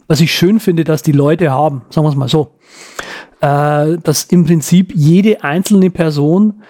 was 0.09 0.21
ich 0.21 0.35
schön 0.35 0.61
finde, 0.61 0.85
dass 0.85 1.03
die 1.03 1.13
Leute 1.13 1.51
haben, 1.51 1.83
sagen 1.91 2.05
wir 2.07 2.11
es 2.11 2.17
mal 2.17 2.29
so, 2.29 2.55
äh, 3.41 3.99
dass 3.99 4.25
im 4.25 4.45
Prinzip 4.45 4.93
jede 4.95 5.45
einzelne 5.45 5.91
Person 5.91 6.63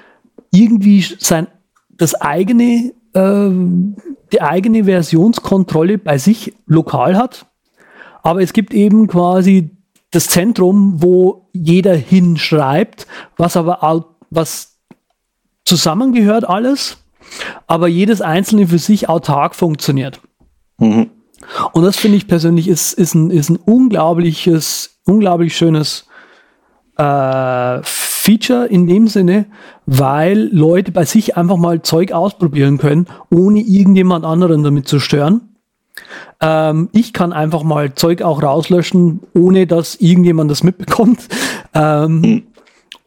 irgendwie 0.53 1.03
sein, 1.19 1.47
das 1.91 2.15
eigene, 2.15 2.93
äh, 3.15 3.51
die 4.33 4.43
eigene 4.43 4.85
Versionskontrolle 4.85 5.99
bei 5.99 6.19
sich 6.19 6.55
lokal 6.67 7.17
hat. 7.17 7.47
Aber 8.23 8.43
es 8.43 8.53
gibt 8.53 8.75
eben 8.75 9.07
quasi 9.07 9.71
das 10.11 10.27
Zentrum, 10.27 11.03
wo 11.03 11.49
jeder 11.53 11.95
hinschreibt, 11.95 13.07
was 13.37 13.57
aber 13.57 13.83
auch 13.83 14.10
was 14.31 14.77
zusammengehört 15.65 16.49
alles, 16.49 16.99
aber 17.67 17.89
jedes 17.89 18.21
einzelne 18.23 18.67
für 18.67 18.79
sich 18.79 19.09
autark 19.09 19.55
funktioniert. 19.55 20.21
Mhm. 20.79 21.11
Und 21.73 21.85
das 21.85 21.97
finde 21.97 22.17
ich 22.17 22.27
persönlich 22.27 22.69
ist, 22.69 22.93
ist, 22.93 23.15
ein, 23.15 23.31
ist 23.31 23.51
ein 23.51 23.57
unglaubliches, 23.57 25.01
unglaublich 25.05 25.57
schönes 25.57 26.07
äh, 26.97 27.81
Feature 27.83 28.67
in 28.67 28.87
dem 28.87 29.09
Sinne, 29.09 29.47
weil 29.87 30.51
Leute 30.53 30.93
bei 30.93 31.05
sich 31.05 31.37
einfach 31.37 31.57
mal 31.57 31.83
Zeug 31.83 32.13
ausprobieren 32.13 32.79
können, 32.79 33.07
ohne 33.31 33.61
irgendjemand 33.61 34.25
anderen 34.25 34.63
damit 34.63 34.87
zu 34.87 35.01
stören. 35.01 35.51
Ähm, 36.41 36.89
ich 36.93 37.13
kann 37.13 37.33
einfach 37.33 37.63
mal 37.63 37.95
Zeug 37.95 38.23
auch 38.23 38.43
rauslöschen, 38.43 39.21
ohne 39.35 39.67
dass 39.67 39.97
irgendjemand 39.97 40.51
das 40.51 40.63
mitbekommt. 40.63 41.29
Ähm, 41.75 42.21
mhm. 42.21 42.43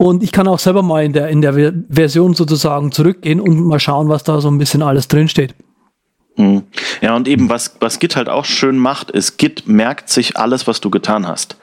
Und 0.03 0.21
ich 0.21 0.33
kann 0.33 0.49
auch 0.49 0.59
selber 0.59 0.83
mal 0.83 1.05
in 1.05 1.13
der, 1.13 1.29
in 1.29 1.41
der 1.41 1.73
Version 1.89 2.33
sozusagen 2.33 2.91
zurückgehen 2.91 3.39
und 3.39 3.65
mal 3.65 3.79
schauen, 3.79 4.09
was 4.09 4.23
da 4.23 4.41
so 4.41 4.49
ein 4.49 4.57
bisschen 4.57 4.81
alles 4.81 5.07
drinsteht. 5.07 5.55
Hm. 6.35 6.63
Ja, 6.99 7.15
und 7.15 7.25
eben, 7.25 7.47
was, 7.47 7.77
was 7.79 7.99
Git 7.99 8.17
halt 8.17 8.27
auch 8.27 8.43
schön 8.43 8.77
macht, 8.77 9.11
ist, 9.11 9.37
Git 9.37 9.65
merkt 9.65 10.09
sich 10.09 10.35
alles, 10.35 10.67
was 10.67 10.81
du 10.81 10.89
getan 10.89 11.25
hast. 11.25 11.55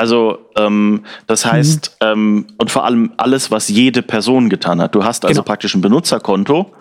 Also, 0.00 0.38
ähm, 0.56 1.02
das 1.26 1.44
heißt, 1.44 1.98
mhm. 2.00 2.06
ähm, 2.08 2.46
und 2.56 2.70
vor 2.70 2.86
allem 2.86 3.12
alles, 3.18 3.50
was 3.50 3.68
jede 3.68 4.00
Person 4.00 4.48
getan 4.48 4.80
hat. 4.80 4.94
Du 4.94 5.04
hast 5.04 5.26
also 5.26 5.42
genau. 5.42 5.44
praktisch 5.44 5.74
ein 5.74 5.82
Benutzerkonto, 5.82 6.72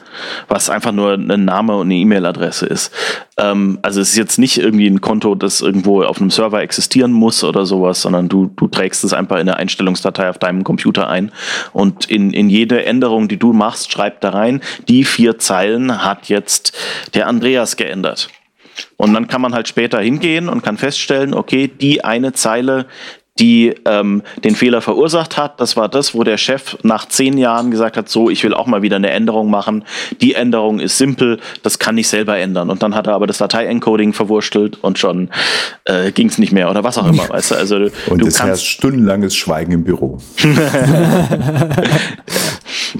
was 0.48 0.70
einfach 0.70 0.94
nur 0.94 1.16
ein 1.16 1.44
Name 1.44 1.76
und 1.76 1.88
eine 1.88 1.96
E-Mail-Adresse 1.96 2.66
ist. 2.66 2.94
Ähm, 3.36 3.78
also, 3.82 4.00
es 4.00 4.12
ist 4.12 4.16
jetzt 4.16 4.40
nicht 4.40 4.58
irgendwie 4.58 4.88
ein 4.88 5.02
Konto, 5.02 5.36
das 5.36 5.60
irgendwo 5.60 6.02
auf 6.02 6.22
einem 6.22 6.30
Server 6.30 6.62
existieren 6.62 7.12
muss 7.12 7.44
oder 7.44 7.66
sowas, 7.66 8.02
sondern 8.02 8.30
du, 8.30 8.54
du 8.56 8.70
trägst 8.70 9.04
es 9.04 9.12
einfach 9.12 9.36
in 9.36 9.50
eine 9.50 9.58
Einstellungsdatei 9.58 10.30
auf 10.30 10.38
deinem 10.38 10.64
Computer 10.64 11.10
ein. 11.10 11.34
Und 11.74 12.06
in, 12.06 12.32
in 12.32 12.50
jede 12.50 12.86
Änderung, 12.86 13.28
die 13.28 13.38
du 13.38 13.52
machst, 13.52 13.92
schreib 13.92 14.22
da 14.22 14.30
rein, 14.30 14.62
die 14.88 15.04
vier 15.04 15.38
Zeilen 15.40 16.06
hat 16.06 16.30
jetzt 16.30 16.72
der 17.16 17.28
Andreas 17.28 17.76
geändert. 17.76 18.30
Und 18.98 19.14
dann 19.14 19.28
kann 19.28 19.42
man 19.42 19.54
halt 19.54 19.68
später 19.68 20.00
hingehen 20.00 20.50
und 20.50 20.64
kann 20.64 20.78
feststellen, 20.78 21.34
okay, 21.34 21.68
die 21.68 22.04
eine 22.04 22.34
Zeile, 22.34 22.86
die 23.40 23.74
ähm, 23.86 24.22
den 24.44 24.56
Fehler 24.56 24.82
verursacht 24.82 25.38
hat. 25.38 25.62
Das 25.62 25.78
war 25.78 25.88
das, 25.88 26.14
wo 26.14 26.24
der 26.24 26.38
Chef 26.38 26.78
nach 26.84 27.08
zehn 27.08 27.38
Jahren 27.38 27.72
gesagt 27.72 27.96
hat, 27.98 28.10
so, 28.10 28.30
ich 28.30 28.44
will 28.44 28.54
auch 28.54 28.68
mal 28.68 28.82
wieder 28.82 28.98
eine 28.98 29.10
Änderung 29.12 29.50
machen. 29.50 29.86
Die 30.22 30.34
Änderung 30.36 30.80
ist 30.80 30.98
simpel, 30.98 31.40
das 31.64 31.80
kann 31.80 31.98
ich 31.98 32.10
selber 32.10 32.38
ändern. 32.38 32.70
Und 32.70 32.84
dann 32.84 32.96
hat 32.96 33.08
er 33.08 33.14
aber 33.14 33.28
das 33.28 33.38
Datei-Encoding 33.38 34.14
verwurstelt 34.14 34.78
und 34.82 35.00
schon 35.00 35.30
äh, 35.86 36.12
ging 36.12 36.28
es 36.28 36.38
nicht 36.38 36.52
mehr 36.52 36.70
oder 36.70 36.84
was 36.84 36.98
auch 36.98 37.08
immer. 37.08 37.30
Weißt 37.30 37.52
du? 37.52 37.56
also, 37.56 37.88
und 38.08 38.22
du 38.22 38.28
es 38.28 38.44
herrscht 38.44 38.66
stundenlanges 38.66 39.36
Schweigen 39.36 39.72
im 39.72 39.84
Büro. 39.86 40.18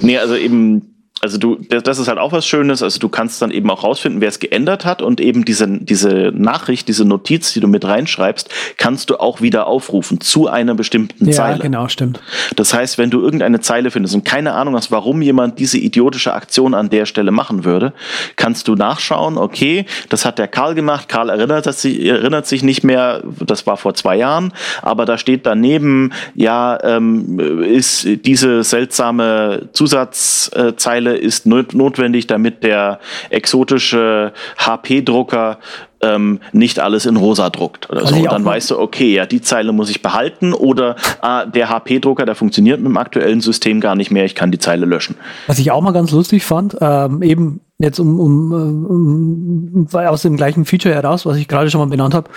nee, 0.00 0.16
also 0.16 0.36
eben 0.36 0.89
also 1.20 1.36
du, 1.36 1.56
das 1.56 1.98
ist 1.98 2.08
halt 2.08 2.18
auch 2.18 2.32
was 2.32 2.46
Schönes. 2.46 2.82
Also 2.82 2.98
du 2.98 3.10
kannst 3.10 3.42
dann 3.42 3.50
eben 3.50 3.70
auch 3.70 3.84
rausfinden, 3.84 4.22
wer 4.22 4.28
es 4.28 4.38
geändert 4.38 4.86
hat 4.86 5.02
und 5.02 5.20
eben 5.20 5.44
diese, 5.44 5.68
diese 5.68 6.32
Nachricht, 6.34 6.88
diese 6.88 7.04
Notiz, 7.04 7.52
die 7.52 7.60
du 7.60 7.68
mit 7.68 7.84
reinschreibst, 7.84 8.48
kannst 8.78 9.10
du 9.10 9.16
auch 9.16 9.42
wieder 9.42 9.66
aufrufen 9.66 10.20
zu 10.20 10.48
einer 10.48 10.74
bestimmten 10.74 11.26
ja, 11.26 11.32
Zeile. 11.32 11.56
Ja, 11.58 11.62
genau, 11.62 11.88
stimmt. 11.88 12.20
Das 12.56 12.72
heißt, 12.72 12.96
wenn 12.96 13.10
du 13.10 13.20
irgendeine 13.20 13.60
Zeile 13.60 13.90
findest 13.90 14.14
und 14.14 14.24
keine 14.24 14.54
Ahnung 14.54 14.74
hast, 14.74 14.90
warum 14.90 15.20
jemand 15.20 15.58
diese 15.58 15.76
idiotische 15.76 16.32
Aktion 16.32 16.72
an 16.72 16.88
der 16.88 17.04
Stelle 17.04 17.32
machen 17.32 17.64
würde, 17.64 17.92
kannst 18.36 18.66
du 18.68 18.74
nachschauen, 18.74 19.36
okay, 19.36 19.84
das 20.08 20.24
hat 20.24 20.38
der 20.38 20.48
Karl 20.48 20.74
gemacht. 20.74 21.08
Karl 21.08 21.28
erinnert 21.28 21.70
sich, 21.74 22.02
erinnert 22.02 22.46
sich 22.46 22.62
nicht 22.62 22.82
mehr, 22.82 23.22
das 23.40 23.66
war 23.66 23.76
vor 23.76 23.92
zwei 23.92 24.16
Jahren, 24.16 24.54
aber 24.80 25.04
da 25.04 25.18
steht 25.18 25.44
daneben, 25.44 26.12
ja, 26.34 26.78
ähm, 26.82 27.60
ist 27.60 28.08
diese 28.24 28.64
seltsame 28.64 29.68
Zusatzzeile 29.74 31.09
Teile 31.10 31.16
ist 31.16 31.46
notwendig, 31.46 32.26
damit 32.26 32.62
der 32.62 33.00
exotische 33.30 34.32
HP-Drucker 34.58 35.58
ähm, 36.02 36.40
nicht 36.52 36.78
alles 36.78 37.04
in 37.04 37.16
rosa 37.16 37.50
druckt 37.50 37.90
oder 37.90 38.06
so. 38.06 38.16
Und 38.16 38.24
dann 38.24 38.44
weißt 38.44 38.70
du, 38.70 38.78
okay, 38.78 39.14
ja, 39.14 39.26
die 39.26 39.42
Zeile 39.42 39.72
muss 39.72 39.90
ich 39.90 40.00
behalten 40.00 40.54
oder 40.54 40.96
ah, 41.20 41.44
der 41.44 41.68
HP-Drucker, 41.68 42.24
der 42.24 42.34
funktioniert 42.34 42.80
mit 42.80 42.88
dem 42.88 42.96
aktuellen 42.96 43.40
System 43.40 43.80
gar 43.80 43.96
nicht 43.96 44.10
mehr, 44.10 44.24
ich 44.24 44.34
kann 44.34 44.50
die 44.50 44.58
Zeile 44.58 44.86
löschen. 44.86 45.16
Was 45.46 45.58
ich 45.58 45.70
auch 45.70 45.82
mal 45.82 45.92
ganz 45.92 46.10
lustig 46.12 46.44
fand, 46.44 46.76
ähm, 46.80 47.22
eben 47.22 47.60
jetzt 47.78 47.98
um, 47.98 48.18
um, 48.18 48.52
um, 48.52 49.70
um 49.74 49.88
aus 49.94 50.22
dem 50.22 50.36
gleichen 50.36 50.64
Feature 50.64 50.94
heraus, 50.94 51.26
was 51.26 51.36
ich 51.36 51.48
gerade 51.48 51.70
schon 51.70 51.80
mal 51.80 51.88
benannt 51.88 52.14
habe. 52.14 52.30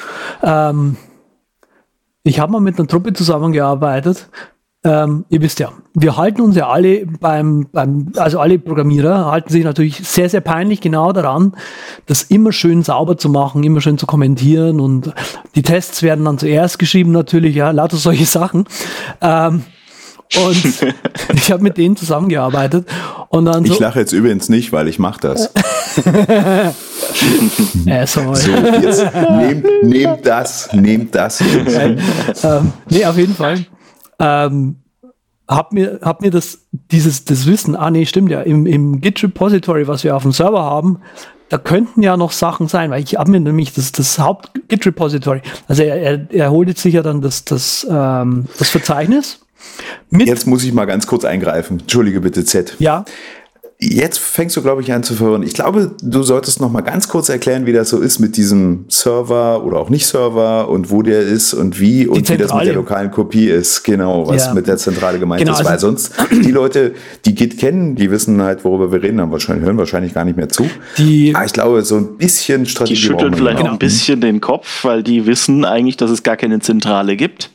Ähm, 0.43 0.97
ich 2.23 2.39
habe 2.39 2.51
mal 2.51 2.61
mit 2.61 2.79
einer 2.79 2.87
Truppe 2.87 3.13
zusammengearbeitet. 3.13 4.29
Ähm, 4.85 5.23
ihr 5.29 5.41
wisst 5.41 5.59
ja, 5.59 5.71
wir 5.93 6.17
halten 6.17 6.41
uns 6.41 6.57
ja 6.57 6.67
alle 6.67 7.05
beim, 7.05 7.67
beim, 7.71 8.11
also 8.17 8.39
alle 8.39 8.59
Programmierer 8.59 9.31
halten 9.31 9.49
sich 9.49 9.63
natürlich 9.63 10.05
sehr, 10.05 10.29
sehr 10.29 10.41
peinlich 10.41 10.81
genau 10.81 11.13
daran, 11.13 11.53
das 12.05 12.23
immer 12.23 12.51
schön 12.51 12.83
sauber 12.83 13.17
zu 13.17 13.29
machen, 13.29 13.63
immer 13.63 13.79
schön 13.79 13.97
zu 13.97 14.05
kommentieren 14.05 14.81
und 14.81 15.13
die 15.55 15.61
Tests 15.61 16.03
werden 16.03 16.25
dann 16.25 16.37
zuerst 16.37 16.79
geschrieben 16.79 17.11
natürlich, 17.11 17.55
ja, 17.55 17.71
lauter 17.71 17.95
solche 17.95 18.25
Sachen. 18.25 18.65
Ähm, 19.21 19.63
und 20.35 20.65
ich 21.33 21.51
habe 21.51 21.63
mit 21.63 21.77
denen 21.77 21.95
zusammengearbeitet. 21.95 22.87
Und 23.29 23.45
dann 23.45 23.63
ich 23.65 23.73
so, 23.73 23.79
lache 23.79 23.99
jetzt 23.99 24.13
übrigens 24.13 24.49
nicht, 24.49 24.71
weil 24.73 24.87
ich 24.87 24.99
mache 24.99 25.21
das. 25.21 25.45
äh, 27.85 28.07
so, 28.07 28.33
jetzt 28.81 29.05
nehmt, 29.31 29.65
nehmt 29.83 30.25
das, 30.25 30.73
nehmt 30.73 31.15
das. 31.15 31.41
ähm, 32.43 32.73
nee, 32.89 33.05
auf 33.05 33.17
jeden 33.17 33.35
Fall. 33.35 33.65
Ähm, 34.19 34.77
hab 35.47 35.73
mir, 35.73 35.99
hab 36.01 36.21
mir 36.21 36.31
das, 36.31 36.65
dieses, 36.71 37.25
das 37.25 37.45
Wissen, 37.47 37.75
ah 37.75 37.91
nee, 37.91 38.05
stimmt 38.05 38.31
ja, 38.31 38.41
im, 38.41 38.65
im 38.65 39.01
Git-Repository, 39.01 39.87
was 39.87 40.03
wir 40.03 40.15
auf 40.15 40.23
dem 40.23 40.31
Server 40.31 40.63
haben, 40.63 40.99
da 41.49 41.57
könnten 41.57 42.01
ja 42.01 42.15
noch 42.15 42.31
Sachen 42.31 42.67
sein, 42.67 42.89
weil 42.91 43.03
ich 43.03 43.15
habe 43.15 43.29
mir 43.29 43.39
nämlich 43.39 43.73
das, 43.73 43.91
das 43.91 44.17
Haupt-Git-Repository, 44.17 45.41
also 45.67 45.83
er, 45.83 45.97
er, 45.97 46.27
er 46.31 46.51
holt 46.51 46.69
jetzt 46.69 46.81
sicher 46.81 47.03
dann 47.03 47.21
das, 47.21 47.43
das, 47.43 47.85
ähm, 47.89 48.45
das 48.57 48.69
Verzeichnis 48.69 49.43
mit 50.09 50.27
Jetzt 50.27 50.47
muss 50.47 50.63
ich 50.63 50.73
mal 50.73 50.85
ganz 50.85 51.07
kurz 51.07 51.25
eingreifen. 51.25 51.79
Entschuldige 51.79 52.21
bitte, 52.21 52.45
Z. 52.45 52.75
Ja. 52.79 53.05
Jetzt 53.91 54.19
fängst 54.19 54.55
du, 54.55 54.61
glaube 54.61 54.81
ich, 54.81 54.93
an 54.93 55.03
zu 55.03 55.13
verwirren. 55.13 55.43
Ich 55.43 55.53
glaube, 55.53 55.91
du 56.01 56.23
solltest 56.23 56.61
noch 56.61 56.71
mal 56.71 56.81
ganz 56.81 57.09
kurz 57.09 57.27
erklären, 57.27 57.65
wie 57.65 57.73
das 57.73 57.89
so 57.89 57.99
ist 57.99 58.19
mit 58.19 58.37
diesem 58.37 58.85
Server 58.87 59.63
oder 59.63 59.77
auch 59.77 59.89
nicht 59.89 60.05
Server 60.05 60.69
und 60.69 60.89
wo 60.89 61.01
der 61.01 61.21
ist 61.21 61.53
und 61.53 61.79
wie 61.79 62.07
und 62.07 62.29
wie 62.29 62.37
das 62.37 62.53
mit 62.53 62.65
der 62.65 62.75
lokalen 62.75 63.11
Kopie 63.11 63.47
ist. 63.47 63.83
Genau, 63.83 64.27
was 64.27 64.45
ja. 64.45 64.53
mit 64.53 64.67
der 64.67 64.77
Zentrale 64.77 65.19
gemeint 65.19 65.41
genau, 65.41 65.53
ist. 65.53 65.59
Also 65.59 65.69
Weil 65.69 65.79
sonst 65.79 66.13
die 66.31 66.51
Leute, 66.51 66.93
die 67.25 67.35
Git 67.35 67.57
kennen, 67.57 67.95
die 67.95 68.09
wissen 68.09 68.41
halt, 68.41 68.63
worüber 68.63 68.91
wir 68.91 69.03
reden, 69.03 69.19
haben 69.19 69.31
wahrscheinlich, 69.31 69.65
hören 69.65 69.77
wahrscheinlich 69.77 70.13
gar 70.13 70.23
nicht 70.23 70.37
mehr 70.37 70.49
zu. 70.49 70.69
Die, 70.97 71.35
Aber 71.35 71.45
ich 71.45 71.53
glaube, 71.53 71.81
so 71.83 71.97
ein 71.97 72.17
bisschen 72.17 72.65
Strategie. 72.65 72.95
Die 72.95 73.01
schütteln 73.01 73.33
vielleicht 73.33 73.57
genau. 73.57 73.71
ein 73.71 73.79
bisschen 73.79 74.21
den 74.21 74.39
Kopf, 74.39 74.85
weil 74.85 75.03
die 75.03 75.25
wissen 75.25 75.65
eigentlich, 75.65 75.97
dass 75.97 76.09
es 76.09 76.23
gar 76.23 76.37
keine 76.37 76.59
Zentrale 76.59 77.17
gibt. 77.17 77.49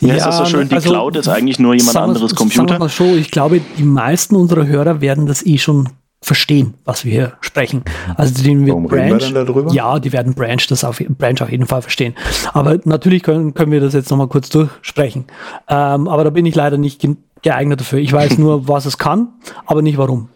Ja, 0.00 0.16
das 0.16 0.38
so 0.38 0.44
schön? 0.44 0.68
Die 0.68 0.74
also, 0.74 0.90
Cloud 0.90 1.16
ist 1.16 1.28
eigentlich 1.28 1.58
nur 1.58 1.74
jemand 1.74 1.96
anderes 1.96 2.34
Computer. 2.34 2.68
Sagen 2.68 2.70
wir 2.70 2.78
mal 2.78 2.88
so, 2.88 3.16
ich 3.16 3.30
glaube, 3.30 3.60
die 3.78 3.84
meisten 3.84 4.36
unserer 4.36 4.66
Hörer 4.66 5.00
werden 5.00 5.26
das 5.26 5.44
eh 5.44 5.58
schon 5.58 5.88
verstehen, 6.22 6.74
was 6.84 7.04
wir 7.04 7.12
hier 7.12 7.32
sprechen. 7.40 7.84
Also 8.16 8.42
den 8.42 8.66
Warum 8.66 8.86
Branch, 8.86 9.20
wir 9.20 9.44
darüber? 9.44 9.72
ja, 9.72 9.98
die 9.98 10.12
werden 10.12 10.34
Branch 10.34 10.64
das 10.68 10.82
auf 10.82 11.00
Branch 11.08 11.40
auf 11.40 11.50
jeden 11.50 11.66
Fall 11.66 11.82
verstehen. 11.82 12.14
Aber 12.52 12.78
natürlich 12.84 13.22
können, 13.22 13.54
können 13.54 13.70
wir 13.70 13.80
das 13.80 13.94
jetzt 13.94 14.10
nochmal 14.10 14.28
kurz 14.28 14.48
durchsprechen. 14.48 15.26
Ähm, 15.68 16.08
aber 16.08 16.24
da 16.24 16.30
bin 16.30 16.46
ich 16.46 16.54
leider 16.54 16.78
nicht 16.78 17.06
geeignet 17.42 17.80
dafür. 17.80 17.98
Ich 18.00 18.12
weiß 18.12 18.38
nur, 18.38 18.66
was 18.66 18.86
es 18.86 18.98
kann, 18.98 19.28
aber 19.66 19.82
nicht 19.82 19.98
warum. 19.98 20.28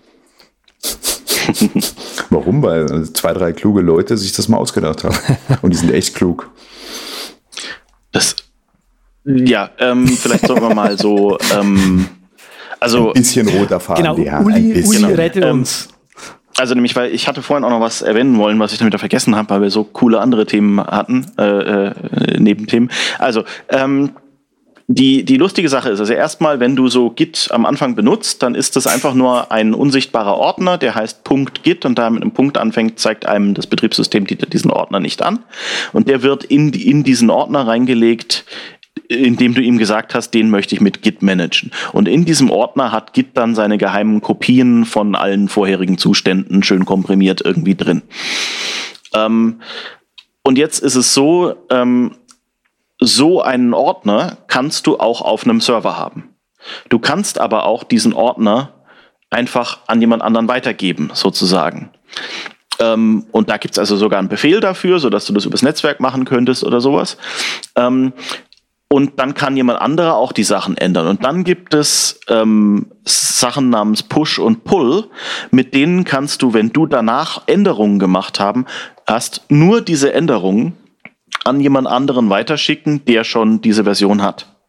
warum? 2.30 2.62
Weil 2.62 3.10
zwei, 3.12 3.32
drei 3.32 3.52
kluge 3.52 3.80
Leute 3.80 4.16
sich 4.16 4.32
das 4.32 4.48
mal 4.48 4.58
ausgedacht 4.58 5.02
haben. 5.04 5.16
Und 5.62 5.72
die 5.72 5.76
sind 5.76 5.92
echt 5.92 6.14
klug. 6.14 6.50
Das 8.12 8.36
ja, 9.24 9.70
ähm, 9.78 10.06
vielleicht 10.08 10.46
sollten 10.46 10.62
wir 10.62 10.74
mal 10.74 10.98
so. 10.98 11.38
Ähm, 11.54 12.06
also, 12.78 13.08
ein 13.08 13.14
bisschen 13.14 13.48
roter 13.48 13.78
Faden. 13.78 14.04
Genau, 14.04 14.18
ja, 14.18 14.40
Uli, 14.40 14.82
Uli 14.84 14.96
genau. 14.96 15.08
rette 15.08 15.40
ähm, 15.40 15.60
uns. 15.60 15.88
Also 16.56 16.74
nämlich, 16.74 16.96
weil 16.96 17.14
ich 17.14 17.28
hatte 17.28 17.42
vorhin 17.42 17.64
auch 17.64 17.70
noch 17.70 17.80
was 17.80 18.02
erwähnen 18.02 18.36
wollen, 18.36 18.58
was 18.58 18.72
ich 18.72 18.78
damit 18.78 18.98
vergessen 18.98 19.34
habe, 19.36 19.48
weil 19.50 19.62
wir 19.62 19.70
so 19.70 19.84
coole 19.84 20.20
andere 20.20 20.46
Themen 20.46 20.80
hatten, 20.80 21.26
äh, 21.38 21.42
äh, 21.42 22.38
Nebenthemen. 22.38 22.90
Also, 23.18 23.44
ähm, 23.68 24.10
die, 24.92 25.24
die 25.24 25.36
lustige 25.36 25.68
Sache 25.68 25.90
ist, 25.90 26.00
also 26.00 26.12
erstmal, 26.12 26.58
wenn 26.58 26.74
du 26.74 26.88
so 26.88 27.10
Git 27.10 27.48
am 27.52 27.64
Anfang 27.64 27.94
benutzt, 27.94 28.42
dann 28.42 28.56
ist 28.56 28.74
das 28.74 28.88
einfach 28.88 29.14
nur 29.14 29.52
ein 29.52 29.72
unsichtbarer 29.72 30.36
Ordner, 30.36 30.78
der 30.78 30.96
heißt 30.96 31.20
.git 31.62 31.84
und 31.84 31.96
da 31.96 32.10
mit 32.10 32.22
einem 32.22 32.32
Punkt 32.32 32.58
anfängt, 32.58 32.98
zeigt 32.98 33.24
einem 33.24 33.54
das 33.54 33.68
Betriebssystem 33.68 34.26
diesen 34.26 34.72
Ordner 34.72 34.98
nicht 34.98 35.22
an. 35.22 35.44
Und 35.92 36.08
der 36.08 36.22
wird 36.24 36.42
in, 36.42 36.72
in 36.72 37.04
diesen 37.04 37.30
Ordner 37.30 37.68
reingelegt, 37.68 38.44
indem 39.10 39.54
du 39.54 39.60
ihm 39.60 39.76
gesagt 39.76 40.14
hast, 40.14 40.30
den 40.30 40.50
möchte 40.50 40.74
ich 40.74 40.80
mit 40.80 41.02
Git 41.02 41.20
managen. 41.20 41.72
Und 41.92 42.06
in 42.06 42.24
diesem 42.24 42.48
Ordner 42.48 42.92
hat 42.92 43.12
Git 43.12 43.36
dann 43.36 43.56
seine 43.56 43.76
geheimen 43.76 44.20
Kopien 44.20 44.84
von 44.84 45.16
allen 45.16 45.48
vorherigen 45.48 45.98
Zuständen 45.98 46.62
schön 46.62 46.84
komprimiert 46.84 47.40
irgendwie 47.44 47.74
drin. 47.74 48.02
Ähm, 49.12 49.60
und 50.42 50.58
jetzt 50.58 50.78
ist 50.78 50.94
es 50.94 51.12
so, 51.12 51.54
ähm, 51.70 52.16
so 53.00 53.42
einen 53.42 53.74
Ordner 53.74 54.38
kannst 54.46 54.86
du 54.86 54.98
auch 54.98 55.22
auf 55.22 55.44
einem 55.44 55.60
Server 55.60 55.98
haben. 55.98 56.34
Du 56.88 56.98
kannst 57.00 57.40
aber 57.40 57.64
auch 57.64 57.82
diesen 57.82 58.12
Ordner 58.12 58.74
einfach 59.30 59.80
an 59.88 60.00
jemand 60.00 60.22
anderen 60.22 60.46
weitergeben, 60.46 61.10
sozusagen. 61.14 61.90
Ähm, 62.78 63.26
und 63.32 63.50
da 63.50 63.56
gibt 63.56 63.74
es 63.74 63.78
also 63.78 63.96
sogar 63.96 64.18
einen 64.18 64.28
Befehl 64.28 64.60
dafür, 64.60 65.00
sodass 65.00 65.26
du 65.26 65.32
das 65.32 65.46
übers 65.46 65.62
Netzwerk 65.62 65.98
machen 66.00 66.24
könntest 66.24 66.62
oder 66.62 66.80
sowas. 66.80 67.16
Ähm, 67.74 68.12
und 68.92 69.20
dann 69.20 69.34
kann 69.34 69.56
jemand 69.56 69.80
anderer 69.80 70.16
auch 70.16 70.32
die 70.32 70.42
Sachen 70.42 70.76
ändern. 70.76 71.06
Und 71.06 71.24
dann 71.24 71.44
gibt 71.44 71.74
es 71.74 72.20
ähm, 72.28 72.90
Sachen 73.04 73.70
namens 73.70 74.02
Push 74.02 74.40
und 74.40 74.64
Pull, 74.64 75.08
mit 75.52 75.74
denen 75.74 76.04
kannst 76.04 76.42
du, 76.42 76.54
wenn 76.54 76.70
du 76.70 76.86
danach 76.86 77.42
Änderungen 77.46 78.00
gemacht 78.00 78.40
haben, 78.40 78.66
hast, 79.06 79.42
nur 79.48 79.80
diese 79.80 80.12
Änderungen 80.12 80.74
an 81.44 81.60
jemand 81.60 81.86
anderen 81.86 82.30
weiterschicken, 82.30 83.04
der 83.04 83.22
schon 83.22 83.60
diese 83.60 83.84
Version 83.84 84.22
hat. 84.22 84.59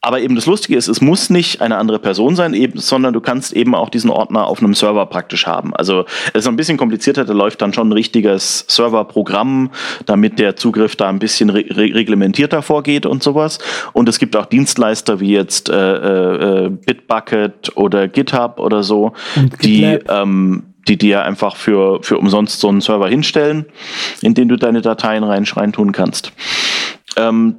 Aber 0.00 0.20
eben 0.20 0.34
das 0.34 0.46
Lustige 0.46 0.76
ist, 0.76 0.88
es 0.88 1.00
muss 1.00 1.30
nicht 1.30 1.60
eine 1.60 1.76
andere 1.78 1.98
Person 1.98 2.36
sein, 2.36 2.54
eben, 2.54 2.78
sondern 2.78 3.12
du 3.12 3.20
kannst 3.20 3.52
eben 3.52 3.74
auch 3.74 3.88
diesen 3.88 4.10
Ordner 4.10 4.46
auf 4.46 4.60
einem 4.60 4.74
Server 4.74 5.06
praktisch 5.06 5.46
haben. 5.46 5.74
Also 5.74 6.04
es 6.32 6.40
ist 6.40 6.48
ein 6.48 6.56
bisschen 6.56 6.76
komplizierter, 6.76 7.24
da 7.24 7.32
läuft 7.32 7.62
dann 7.62 7.72
schon 7.72 7.88
ein 7.88 7.92
richtiges 7.92 8.64
Serverprogramm, 8.68 9.70
damit 10.06 10.38
der 10.38 10.56
Zugriff 10.56 10.96
da 10.96 11.08
ein 11.08 11.18
bisschen 11.18 11.50
re 11.50 11.64
reglementierter 11.68 12.62
vorgeht 12.62 13.06
und 13.06 13.22
sowas. 13.22 13.58
Und 13.92 14.08
es 14.08 14.18
gibt 14.18 14.36
auch 14.36 14.46
Dienstleister 14.46 15.20
wie 15.20 15.32
jetzt 15.32 15.68
äh, 15.68 16.66
äh, 16.66 16.70
Bitbucket 16.70 17.76
oder 17.76 18.08
GitHub 18.08 18.60
oder 18.60 18.82
so, 18.82 19.12
die 19.62 19.98
ähm, 20.08 20.64
die 20.88 20.96
dir 20.96 21.24
einfach 21.24 21.56
für, 21.56 22.00
für 22.02 22.18
umsonst 22.18 22.60
so 22.60 22.68
einen 22.68 22.80
Server 22.80 23.08
hinstellen, 23.08 23.66
in 24.22 24.34
den 24.34 24.48
du 24.48 24.56
deine 24.56 24.82
Dateien 24.82 25.24
rein, 25.24 25.44
rein 25.44 25.72
tun 25.72 25.90
kannst. 25.92 26.32
Ähm, 27.16 27.56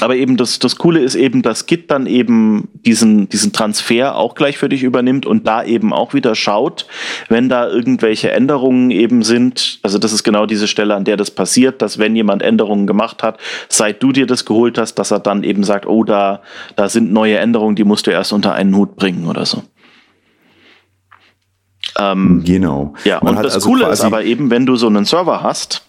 aber 0.00 0.16
eben 0.16 0.36
das, 0.36 0.58
das 0.58 0.76
Coole 0.76 1.00
ist 1.00 1.14
eben, 1.14 1.42
dass 1.42 1.66
Git 1.66 1.90
dann 1.90 2.06
eben 2.06 2.68
diesen, 2.74 3.28
diesen 3.28 3.52
Transfer 3.52 4.16
auch 4.16 4.34
gleich 4.34 4.58
für 4.58 4.68
dich 4.68 4.82
übernimmt 4.82 5.24
und 5.24 5.46
da 5.46 5.62
eben 5.62 5.92
auch 5.92 6.14
wieder 6.14 6.34
schaut, 6.34 6.86
wenn 7.28 7.48
da 7.48 7.68
irgendwelche 7.68 8.32
Änderungen 8.32 8.90
eben 8.90 9.22
sind. 9.22 9.78
Also 9.82 9.98
das 9.98 10.12
ist 10.12 10.24
genau 10.24 10.46
diese 10.46 10.66
Stelle, 10.66 10.96
an 10.96 11.04
der 11.04 11.16
das 11.16 11.30
passiert, 11.30 11.80
dass 11.80 11.98
wenn 11.98 12.16
jemand 12.16 12.42
Änderungen 12.42 12.88
gemacht 12.88 13.22
hat, 13.22 13.38
seit 13.68 14.02
du 14.02 14.10
dir 14.10 14.26
das 14.26 14.44
geholt 14.44 14.78
hast, 14.78 14.96
dass 14.96 15.12
er 15.12 15.20
dann 15.20 15.44
eben 15.44 15.62
sagt, 15.62 15.86
oh, 15.86 16.02
da, 16.02 16.42
da 16.74 16.88
sind 16.88 17.12
neue 17.12 17.38
Änderungen, 17.38 17.76
die 17.76 17.84
musst 17.84 18.08
du 18.08 18.10
erst 18.10 18.32
unter 18.32 18.52
einen 18.52 18.74
Hut 18.76 18.96
bringen 18.96 19.28
oder 19.28 19.46
so. 19.46 19.62
Ähm, 21.98 22.42
genau. 22.44 22.94
Ja, 23.04 23.20
Man 23.22 23.36
und 23.36 23.44
das 23.44 23.54
also 23.54 23.68
Coole 23.68 23.86
ist 23.88 24.02
aber 24.02 24.24
eben, 24.24 24.50
wenn 24.50 24.66
du 24.66 24.76
so 24.76 24.88
einen 24.88 25.04
Server 25.04 25.42
hast, 25.42 25.86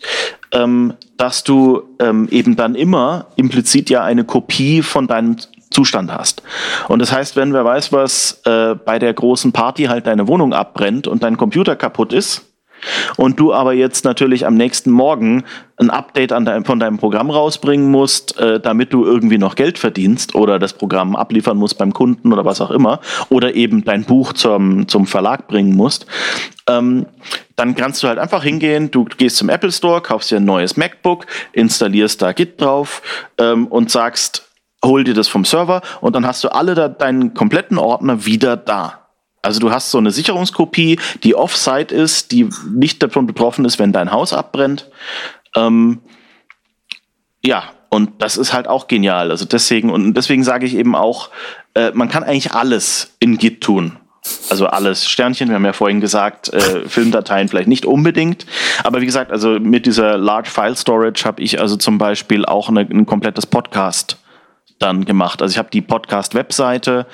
ähm, 0.55 0.93
dass 1.17 1.43
du 1.43 1.83
ähm, 1.99 2.27
eben 2.31 2.55
dann 2.55 2.75
immer 2.75 3.27
implizit 3.35 3.89
ja 3.89 4.03
eine 4.03 4.23
Kopie 4.23 4.81
von 4.81 5.07
deinem 5.07 5.37
Zustand 5.69 6.11
hast. 6.11 6.41
Und 6.87 6.99
das 6.99 7.11
heißt, 7.11 7.35
wenn 7.35 7.53
wer 7.53 7.65
weiß 7.65 7.91
was 7.91 8.41
äh, 8.45 8.75
bei 8.75 8.97
der 8.97 9.13
großen 9.13 9.51
Party 9.51 9.83
halt 9.83 10.07
deine 10.07 10.27
Wohnung 10.27 10.53
abbrennt 10.53 11.07
und 11.07 11.21
dein 11.21 11.37
Computer 11.37 11.75
kaputt 11.75 12.13
ist, 12.13 12.54
und 13.17 13.39
du 13.39 13.53
aber 13.53 13.73
jetzt 13.73 14.05
natürlich 14.05 14.45
am 14.45 14.55
nächsten 14.55 14.91
Morgen 14.91 15.43
ein 15.77 15.89
Update 15.89 16.31
dein, 16.31 16.65
von 16.65 16.79
deinem 16.79 16.97
Programm 16.97 17.29
rausbringen 17.29 17.91
musst, 17.91 18.37
äh, 18.39 18.59
damit 18.59 18.93
du 18.93 19.05
irgendwie 19.05 19.37
noch 19.37 19.55
Geld 19.55 19.77
verdienst 19.77 20.35
oder 20.35 20.59
das 20.59 20.73
Programm 20.73 21.15
abliefern 21.15 21.57
musst 21.57 21.77
beim 21.77 21.93
Kunden 21.93 22.31
oder 22.31 22.45
was 22.45 22.61
auch 22.61 22.71
immer, 22.71 22.99
oder 23.29 23.55
eben 23.55 23.83
dein 23.83 24.05
Buch 24.05 24.33
zum, 24.33 24.87
zum 24.87 25.05
Verlag 25.05 25.47
bringen 25.47 25.75
musst, 25.75 26.05
ähm, 26.67 27.05
dann 27.55 27.75
kannst 27.75 28.03
du 28.03 28.07
halt 28.07 28.19
einfach 28.19 28.43
hingehen, 28.43 28.91
du 28.91 29.05
gehst 29.05 29.37
zum 29.37 29.49
Apple 29.49 29.71
Store, 29.71 30.01
kaufst 30.01 30.31
dir 30.31 30.37
ein 30.37 30.45
neues 30.45 30.77
MacBook, 30.77 31.25
installierst 31.53 32.21
da 32.21 32.31
Git 32.33 32.61
drauf 32.61 33.01
ähm, 33.37 33.67
und 33.67 33.91
sagst, 33.91 34.49
hol 34.83 35.03
dir 35.03 35.13
das 35.13 35.27
vom 35.27 35.45
Server 35.45 35.81
und 36.01 36.15
dann 36.15 36.25
hast 36.25 36.43
du 36.43 36.49
alle 36.49 36.75
da, 36.75 36.87
deinen 36.87 37.33
kompletten 37.33 37.77
Ordner 37.77 38.25
wieder 38.25 38.57
da. 38.57 39.04
Also 39.45 39.59
du 39.59 39.71
hast 39.71 39.91
so 39.91 39.97
eine 39.97 40.11
Sicherungskopie, 40.11 40.99
die 41.23 41.35
offsite 41.35 41.93
ist, 41.93 42.31
die 42.31 42.49
nicht 42.69 43.01
davon 43.01 43.27
betroffen 43.27 43.63
ist, 43.65 43.79
wenn 43.79 43.93
dein 43.93 44.11
Haus 44.11 44.33
abbrennt. 44.33 44.89
Ähm, 45.55 46.01
ja, 47.43 47.63
und 47.89 48.21
das 48.21 48.37
ist 48.37 48.53
halt 48.53 48.67
auch 48.67 48.87
genial. 48.87 49.31
Also 49.31 49.45
deswegen, 49.45 49.89
und 49.89 50.15
deswegen 50.15 50.43
sage 50.43 50.65
ich 50.65 50.75
eben 50.75 50.95
auch, 50.95 51.29
äh, 51.75 51.91
man 51.93 52.09
kann 52.09 52.23
eigentlich 52.23 52.53
alles 52.53 53.15
in 53.19 53.37
Git 53.37 53.61
tun. 53.61 53.97
Also 54.49 54.65
Also 54.65 54.67
alles 54.67 55.07
Sternchen, 55.07 55.49
wir 55.49 55.55
haben 55.55 55.65
ja 55.65 55.73
vorhin 55.73 56.01
gesagt, 56.01 56.51
äh, 56.51 56.87
Filmdateien 56.87 57.47
vielleicht 57.47 57.67
nicht 57.67 57.85
unbedingt. 57.85 58.45
Aber 58.83 59.01
wie 59.01 59.05
gesagt, 59.05 59.31
also 59.31 59.59
mit 59.59 59.85
dieser 59.85 60.17
Large 60.17 60.49
File 60.49 60.75
Storage 60.75 61.25
habe 61.25 61.41
ich 61.41 61.59
also 61.59 61.75
zum 61.75 61.97
Beispiel 61.97 62.45
auch 62.45 62.69
eine, 62.69 62.81
ein 62.81 63.05
komplettes 63.05 63.45
Podcast 63.45 64.17
dann 64.79 65.05
gemacht. 65.05 65.41
Also 65.41 65.53
ich 65.53 65.57
habe 65.57 65.69
die 65.71 65.81
Podcast-Webseite, 65.81 67.05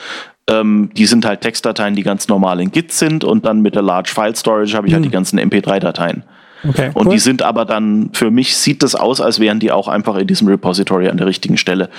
ähm, 0.47 0.89
die 0.95 1.05
sind 1.05 1.25
halt 1.25 1.41
Textdateien, 1.41 1.95
die 1.95 2.03
ganz 2.03 2.27
normal 2.27 2.59
in 2.61 2.71
Git 2.71 2.91
sind 2.91 3.23
und 3.23 3.45
dann 3.45 3.61
mit 3.61 3.75
der 3.75 3.81
Large 3.83 4.11
File 4.13 4.35
Storage 4.35 4.75
habe 4.75 4.87
ich 4.87 4.93
halt 4.93 5.05
die 5.05 5.09
ganzen 5.09 5.39
MP3-Dateien. 5.39 6.23
Okay, 6.67 6.91
Und 6.93 7.07
cool. 7.07 7.13
die 7.13 7.19
sind 7.19 7.41
aber 7.41 7.65
dann, 7.65 8.11
für 8.13 8.29
mich 8.29 8.55
sieht 8.55 8.83
das 8.83 8.93
aus, 8.93 9.19
als 9.19 9.39
wären 9.39 9.59
die 9.59 9.71
auch 9.71 9.87
einfach 9.87 10.15
in 10.15 10.27
diesem 10.27 10.47
Repository 10.47 11.07
an 11.09 11.17
der 11.17 11.25
richtigen 11.25 11.57
Stelle. 11.57 11.89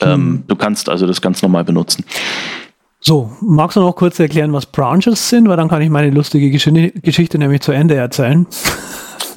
Ähm, 0.00 0.44
du 0.48 0.56
kannst 0.56 0.88
also 0.88 1.06
das 1.06 1.20
ganz 1.20 1.42
normal 1.42 1.64
benutzen. 1.64 2.04
So, 3.00 3.30
magst 3.42 3.76
du 3.76 3.80
noch 3.80 3.92
kurz 3.94 4.18
erklären, 4.18 4.52
was 4.52 4.64
Branches 4.66 5.28
sind? 5.28 5.46
Weil 5.48 5.56
dann 5.58 5.68
kann 5.68 5.82
ich 5.82 5.90
meine 5.90 6.10
lustige 6.10 6.46
Gesch- 6.48 7.00
Geschichte 7.02 7.38
nämlich 7.38 7.60
zu 7.60 7.72
Ende 7.72 7.94
erzählen. 7.96 8.46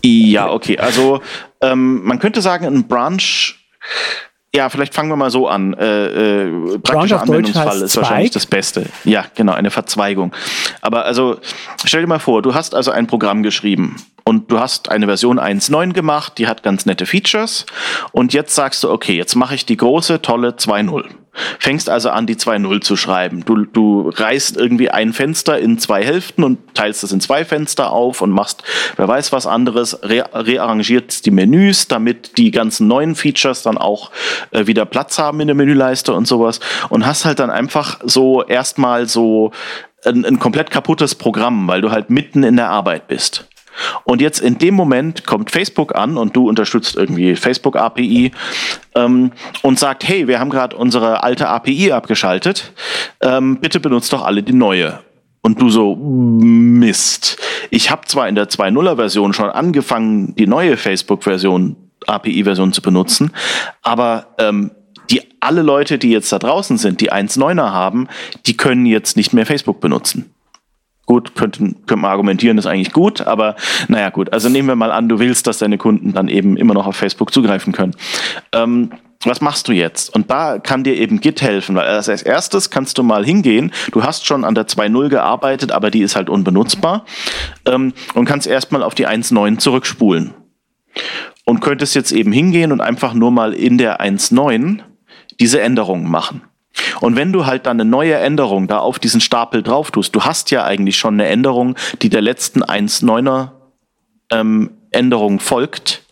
Ja, 0.04 0.50
okay. 0.50 0.78
Also 0.80 1.22
ähm, 1.62 2.04
man 2.04 2.20
könnte 2.20 2.42
sagen, 2.42 2.66
ein 2.66 2.88
Branch. 2.88 3.20
Ja, 4.54 4.68
vielleicht 4.68 4.94
fangen 4.94 5.10
wir 5.10 5.16
mal 5.16 5.32
so 5.32 5.48
an. 5.48 5.74
Äh, 5.76 6.06
äh, 6.08 6.78
praktischer 6.80 7.20
Deutsch 7.20 7.30
Anwendungsfall 7.30 7.82
ist 7.82 7.96
wahrscheinlich 7.96 8.32
Zweig. 8.32 8.34
das 8.34 8.46
Beste. 8.46 8.86
Ja, 9.06 9.26
genau, 9.34 9.54
eine 9.54 9.72
Verzweigung. 9.72 10.34
Aber 10.82 11.06
also, 11.06 11.38
stell 11.86 12.02
dir 12.02 12.08
mal 12.08 12.20
vor, 12.20 12.42
du 12.42 12.54
hast 12.54 12.76
also 12.76 12.92
ein 12.92 13.08
Programm 13.08 13.44
geschrieben 13.44 13.96
und 14.26 14.52
du 14.52 14.60
hast 14.60 14.90
eine 14.90 15.06
Version 15.06 15.40
1.9 15.40 15.94
gemacht, 15.94 16.38
die 16.38 16.48
hat 16.48 16.64
ganz 16.64 16.86
nette 16.86 17.06
Features 17.06 17.66
und 18.12 18.34
jetzt 18.34 18.54
sagst 18.54 18.84
du, 18.84 18.92
okay, 18.92 19.16
jetzt 19.16 19.36
mache 19.36 19.56
ich 19.56 19.66
die 19.66 19.78
große, 19.78 20.22
tolle 20.22 20.50
2.0. 20.50 21.06
Fängst 21.60 21.90
also 21.90 22.10
an, 22.10 22.28
die 22.28 22.36
2.0 22.36 22.82
zu 22.82 22.98
schreiben. 22.98 23.46
Du, 23.46 23.66
du 23.66 24.10
reißt 24.10 24.58
irgendwie 24.58 24.90
ein 24.90 25.14
Fenster 25.14 25.58
in 25.58 25.80
zwei 25.80 26.04
Hälften 26.04 26.44
und 26.44 26.76
teilst 26.76 27.04
es 27.04 27.14
in 27.14 27.22
zwei 27.22 27.46
Fenster 27.46 27.92
auf 27.92 28.22
und 28.22 28.32
machst, 28.32 28.64
wer 28.98 29.08
weiß 29.08 29.32
was 29.32 29.48
anderes, 29.48 29.98
re 30.04 30.26
rearrangierst 30.34 31.26
die 31.26 31.32
Menüs, 31.32 31.88
damit 31.88 32.38
die 32.38 32.52
ganzen 32.52 32.88
neuen 32.88 33.16
Features 33.16 33.64
dann 33.64 33.78
auch 33.78 34.12
äh, 34.52 34.68
wieder 34.68 34.86
Platz 34.86 35.20
haben 35.20 35.40
in 35.40 35.48
der 35.48 35.56
Menüleiste 35.56 36.14
und 36.14 36.28
sowas. 36.28 36.60
Und 36.90 37.06
hast 37.06 37.24
halt 37.24 37.40
dann 37.40 37.50
einfach 37.50 38.00
so 38.04 38.44
erstmal 38.44 39.08
so 39.08 39.52
ein, 40.06 40.26
ein 40.26 40.40
komplett 40.40 40.70
kaputtes 40.70 41.16
Programm, 41.16 41.68
weil 41.68 41.82
du 41.82 41.92
halt 41.92 42.10
mitten 42.10 42.44
in 42.44 42.58
der 42.58 42.70
Arbeit 42.70 43.08
bist. 43.08 43.48
Und 44.04 44.22
jetzt 44.22 44.40
in 44.40 44.58
dem 44.58 44.76
Moment 44.76 45.26
kommt 45.26 45.52
Facebook 45.52 45.96
an 45.96 46.18
und 46.18 46.36
du 46.36 46.48
unterstützt 46.48 46.96
irgendwie 46.96 47.36
Facebook 47.36 47.76
API 47.76 48.32
ähm, 48.96 49.32
und 49.62 49.80
sagt, 49.80 50.08
hey, 50.08 50.28
wir 50.28 50.40
haben 50.40 50.50
gerade 50.50 50.76
unsere 50.76 51.24
alte 51.24 51.48
API 51.48 51.92
abgeschaltet, 51.92 52.74
ähm, 53.22 53.60
bitte 53.60 53.80
benutzt 53.80 54.12
doch 54.14 54.24
alle 54.24 54.44
die 54.44 54.54
neue. 54.54 55.00
Und 55.42 55.60
du 55.60 55.70
so, 55.70 55.96
Mist. 55.96 57.40
Ich 57.72 57.90
habe 57.90 58.06
zwar 58.06 58.30
in 58.30 58.36
der 58.36 58.50
2.0er 58.50 58.96
Version 58.96 59.34
schon 59.34 59.50
angefangen, 59.50 60.36
die 60.36 60.46
neue 60.46 60.78
Facebook-Version, 60.78 61.76
API-Version 62.06 62.74
zu 62.74 62.82
benutzen, 62.82 63.32
aber 63.82 64.28
ähm, 64.38 64.72
die 65.10 65.22
alle 65.40 65.62
Leute, 65.62 65.98
die 65.98 66.12
jetzt 66.12 66.32
da 66.32 66.40
draußen 66.40 66.78
sind, 66.78 67.02
die 67.02 67.12
1.9er 67.12 67.72
haben, 67.72 68.08
die 68.46 68.56
können 68.56 68.86
jetzt 68.86 69.18
nicht 69.18 69.34
mehr 69.34 69.46
Facebook 69.46 69.82
benutzen. 69.82 70.31
Gut, 71.12 71.36
könnten, 71.36 71.76
könnte 71.88 72.04
man 72.04 72.12
argumentieren, 72.12 72.58
ist 72.58 72.68
eigentlich 72.68 72.94
gut, 72.94 73.20
aber 73.20 73.58
naja, 73.90 74.12
gut. 74.12 74.32
Also 74.32 74.48
nehmen 74.48 74.70
wir 74.70 74.78
mal 74.78 74.94
an, 74.94 75.10
du 75.10 75.20
willst, 75.20 75.46
dass 75.46 75.58
deine 75.58 75.78
Kunden 75.78 76.14
dann 76.14 76.30
eben 76.30 76.56
immer 76.56 76.74
noch 76.74 76.88
auf 76.88 76.96
Facebook 76.96 77.34
zugreifen 77.34 77.74
können. 77.74 77.94
Ähm, 78.54 78.92
was 79.26 79.42
machst 79.42 79.68
du 79.68 79.74
jetzt? 79.74 80.16
Und 80.16 80.32
da 80.32 80.58
kann 80.58 80.86
dir 80.86 80.96
eben 80.96 81.20
Git 81.20 81.42
helfen, 81.42 81.76
weil 81.76 81.86
als 81.86 82.08
erstes 82.08 82.70
kannst 82.70 82.98
du 82.98 83.04
mal 83.04 83.26
hingehen. 83.26 83.74
Du 83.92 84.06
hast 84.06 84.26
schon 84.26 84.46
an 84.46 84.56
der 84.56 84.70
2.0 84.70 85.10
gearbeitet, 85.10 85.74
aber 85.74 85.92
die 85.92 86.00
ist 86.00 86.16
halt 86.16 86.30
unbenutzbar. 86.30 87.04
Ähm, 87.66 87.92
und 88.14 88.24
kannst 88.24 88.48
erstmal 88.48 88.82
auf 88.82 88.96
die 88.96 89.06
1.9 89.06 89.58
zurückspulen. 89.58 90.34
Und 91.44 91.60
könntest 91.60 91.94
jetzt 91.94 92.14
eben 92.14 92.32
hingehen 92.32 92.72
und 92.72 92.80
einfach 92.80 93.14
nur 93.14 93.32
mal 93.32 93.52
in 93.52 93.78
der 93.78 94.00
1.9 94.00 94.80
diese 95.42 95.60
Änderungen 95.60 96.10
machen. 96.10 96.44
Und 97.02 97.16
wenn 97.16 97.32
du 97.34 97.46
halt 97.46 97.66
dann 97.66 97.80
eine 97.80 97.90
neue 97.90 98.16
Änderung 98.16 98.68
da 98.68 98.80
auf 98.80 98.98
diesen 99.00 99.22
Stapel 99.22 99.62
drauf 99.64 99.92
tust, 99.92 100.16
du 100.16 100.22
hast 100.24 100.52
ja 100.52 100.64
eigentlich 100.64 100.98
schon 100.98 101.16
eine 101.16 101.28
Änderung, 101.28 101.76
die 102.02 102.10
der 102.10 102.22
letzten 102.22 102.64
1.9er 102.64 103.50
ähm, 104.32 104.72
Änderung 104.92 105.40
folgt. 105.40 106.04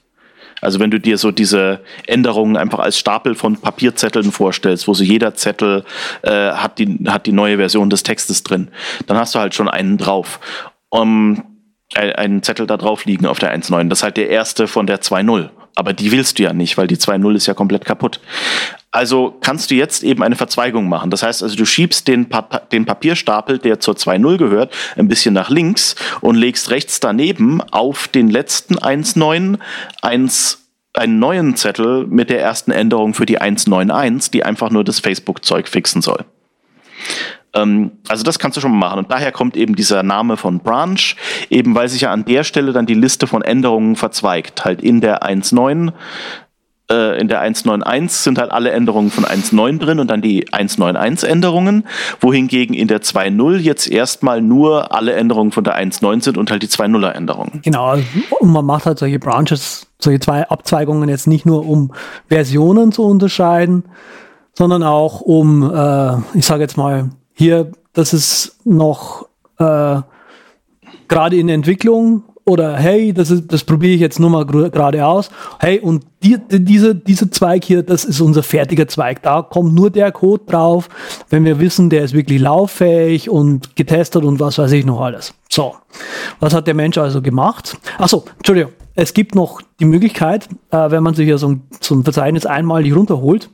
Also 0.62 0.80
wenn 0.82 0.92
du 0.92 1.00
dir 1.00 1.18
so 1.18 1.32
diese 1.32 1.80
Änderungen 2.06 2.58
einfach 2.58 2.80
als 2.80 3.00
Stapel 3.00 3.34
von 3.36 3.56
Papierzetteln 3.58 4.32
vorstellst, 4.34 4.88
wo 4.90 4.94
so 4.94 5.04
jeder 5.06 5.34
Zettel 5.34 5.86
äh, 6.22 6.52
hat, 6.52 6.80
die, 6.80 7.00
hat 7.08 7.26
die 7.26 7.32
neue 7.32 7.56
Version 7.58 7.90
des 7.90 8.04
Textes 8.04 8.44
drin, 8.44 8.68
dann 9.08 9.18
hast 9.18 9.36
du 9.36 9.40
halt 9.40 9.56
schon 9.56 9.70
einen 9.70 9.98
drauf. 9.98 10.40
Um, 10.90 11.44
ein- 11.96 12.12
einen 12.14 12.44
Zettel 12.44 12.68
da 12.68 12.76
drauf 12.78 13.06
liegen 13.06 13.26
auf 13.26 13.40
der 13.40 13.56
1.9. 13.58 13.88
Das 13.90 14.00
ist 14.00 14.04
halt 14.04 14.18
der 14.18 14.30
erste 14.30 14.68
von 14.68 14.86
der 14.86 15.00
2.0. 15.02 15.50
Aber 15.80 15.94
die 15.94 16.12
willst 16.12 16.38
du 16.38 16.44
ja 16.44 16.52
nicht, 16.52 16.78
weil 16.78 16.88
die 16.88 16.98
2.0 16.98 17.36
ist 17.38 17.46
ja 17.48 17.54
komplett 17.54 17.86
kaputt. 17.86 18.20
Also 18.92 19.38
kannst 19.40 19.72
du 19.72 19.76
jetzt 19.76 20.04
eben 20.04 20.22
eine 20.22 20.36
Verzweigung 20.36 20.90
machen. 20.90 21.10
Das 21.10 21.24
heißt 21.24 21.42
also, 21.42 21.56
du 21.56 21.64
schiebst 21.64 22.06
den, 22.10 22.28
pa 22.28 22.42
den 22.70 22.84
Papierstapel, 22.84 23.60
der 23.60 23.80
zur 23.80 23.94
2.0 23.94 24.36
gehört, 24.36 24.76
ein 24.98 25.08
bisschen 25.08 25.34
nach 25.34 25.50
links 25.50 25.96
und 26.20 26.36
legst 26.36 26.70
rechts 26.70 27.00
daneben 27.00 27.62
auf 27.62 28.10
den 28.10 28.30
letzten 28.30 28.78
1.9 28.78 29.58
eins, 30.02 30.68
einen 30.94 31.18
neuen 31.20 31.56
Zettel 31.56 32.06
mit 32.08 32.30
der 32.30 32.42
ersten 32.42 32.72
Änderung 32.72 33.14
für 33.14 33.26
die 33.26 33.40
1.9.1, 33.40 34.32
die 34.32 34.44
einfach 34.44 34.72
nur 34.72 34.84
das 34.84 35.00
Facebook-Zeug 35.00 35.70
fixen 35.70 36.02
soll. 36.02 36.26
Ähm, 37.54 37.92
also 38.08 38.24
das 38.24 38.40
kannst 38.40 38.58
du 38.58 38.62
schon 38.62 38.72
mal 38.72 38.90
machen. 38.90 39.00
Und 39.00 39.12
daher 39.12 39.32
kommt 39.32 39.58
eben 39.58 39.76
dieser 39.76 40.04
Name 40.04 40.38
von 40.38 40.60
Branch, 40.60 41.16
eben 41.50 41.76
weil 41.76 41.90
sich 41.90 42.02
ja 42.02 42.12
an 42.12 42.26
der 42.26 42.44
Stelle 42.44 42.74
dann 42.74 42.86
die 42.86 42.94
Liste 42.94 43.28
von 43.28 43.42
Änderungen 43.42 43.96
verzweigt. 43.96 44.66
Halt 44.66 44.82
in 44.82 45.02
der 45.02 45.24
1.9 45.24 45.92
äh, 46.90 47.20
in 47.20 47.28
der 47.28 47.44
1.9.1 47.44 48.10
sind 48.10 48.40
halt 48.40 48.52
alle 48.52 48.72
Änderungen 48.72 49.12
von 49.12 49.24
1.9 49.24 49.80
drin 49.80 50.00
und 50.00 50.10
dann 50.10 50.22
die 50.22 50.48
1.9.1 50.50 51.26
Änderungen, 51.26 51.86
wohingegen 52.20 52.74
in 52.74 52.88
der 52.88 53.02
2.0 53.02 53.58
jetzt 53.58 53.90
erstmal 53.90 54.42
nur 54.42 54.92
alle 54.92 55.14
Änderungen 55.14 55.52
von 55.52 55.64
der 55.64 55.80
1.9 55.80 56.24
sind 56.24 56.38
und 56.38 56.50
halt 56.52 56.64
die 56.64 56.68
2.0er 56.68 57.12
Änderungen. 57.12 57.62
Genau, 57.64 57.96
und 58.40 58.52
man 58.52 58.66
macht 58.66 58.86
halt 58.86 59.00
solche 59.00 59.20
Branches, 59.20 59.88
solche 60.00 60.20
zwei 60.20 60.48
Abzweigungen 60.50 61.10
jetzt 61.10 61.28
nicht 61.28 61.46
nur, 61.46 61.68
um 61.68 61.94
Versionen 62.28 62.92
zu 62.92 63.04
unterscheiden, 63.04 63.84
sondern 64.54 64.84
auch 64.84 65.22
um, 65.22 65.72
äh, 65.72 66.18
ich 66.34 66.46
sage 66.46 66.64
jetzt 66.64 66.76
mal, 66.76 67.10
hier, 67.40 67.72
das 67.94 68.14
ist 68.14 68.58
noch 68.66 69.30
äh, 69.60 70.02
gerade 71.08 71.38
in 71.38 71.48
Entwicklung 71.48 72.24
oder 72.44 72.76
hey, 72.76 73.14
das, 73.14 73.34
das 73.48 73.64
probiere 73.64 73.94
ich 73.94 74.02
jetzt 74.02 74.20
nur 74.20 74.30
mal 74.30 74.46
gerade 74.46 75.06
aus. 75.06 75.30
Hey, 75.58 75.80
und 75.80 76.06
die, 76.22 76.38
die, 76.38 76.66
diese, 76.66 76.96
dieser 76.96 77.32
Zweig 77.32 77.64
hier, 77.64 77.82
das 77.82 78.04
ist 78.04 78.20
unser 78.20 78.44
fertiger 78.44 78.90
Zweig. 78.90 79.22
Da 79.22 79.42
kommt 79.42 79.74
nur 79.74 79.90
der 79.90 80.12
Code 80.12 80.44
drauf, 80.48 80.90
wenn 81.30 81.46
wir 81.46 81.62
wissen, 81.62 81.90
der 81.90 82.04
ist 82.04 82.14
wirklich 82.14 82.42
lauffähig 82.42 83.30
und 83.30 83.78
getestet 83.78 84.26
und 84.26 84.42
was 84.42 84.58
weiß 84.58 84.74
ich 84.74 84.86
noch 84.86 85.00
alles. 85.00 85.34
So, 85.48 85.76
was 86.42 86.54
hat 86.54 86.68
der 86.68 86.74
Mensch 86.74 86.98
also 86.98 87.22
gemacht? 87.22 87.78
Achso, 88.00 88.26
Entschuldigung. 88.36 88.74
Es 88.96 89.14
gibt 89.14 89.34
noch 89.34 89.62
die 89.80 89.86
Möglichkeit, 89.86 90.50
äh, 90.72 90.92
wenn 90.92 91.04
man 91.04 91.14
sich 91.14 91.30
ja 91.30 91.38
so 91.38 91.56
so 91.80 91.96
ein 91.96 92.04
Verzeichnis 92.04 92.46
einmalig 92.46 92.94
runterholt, 92.94 93.50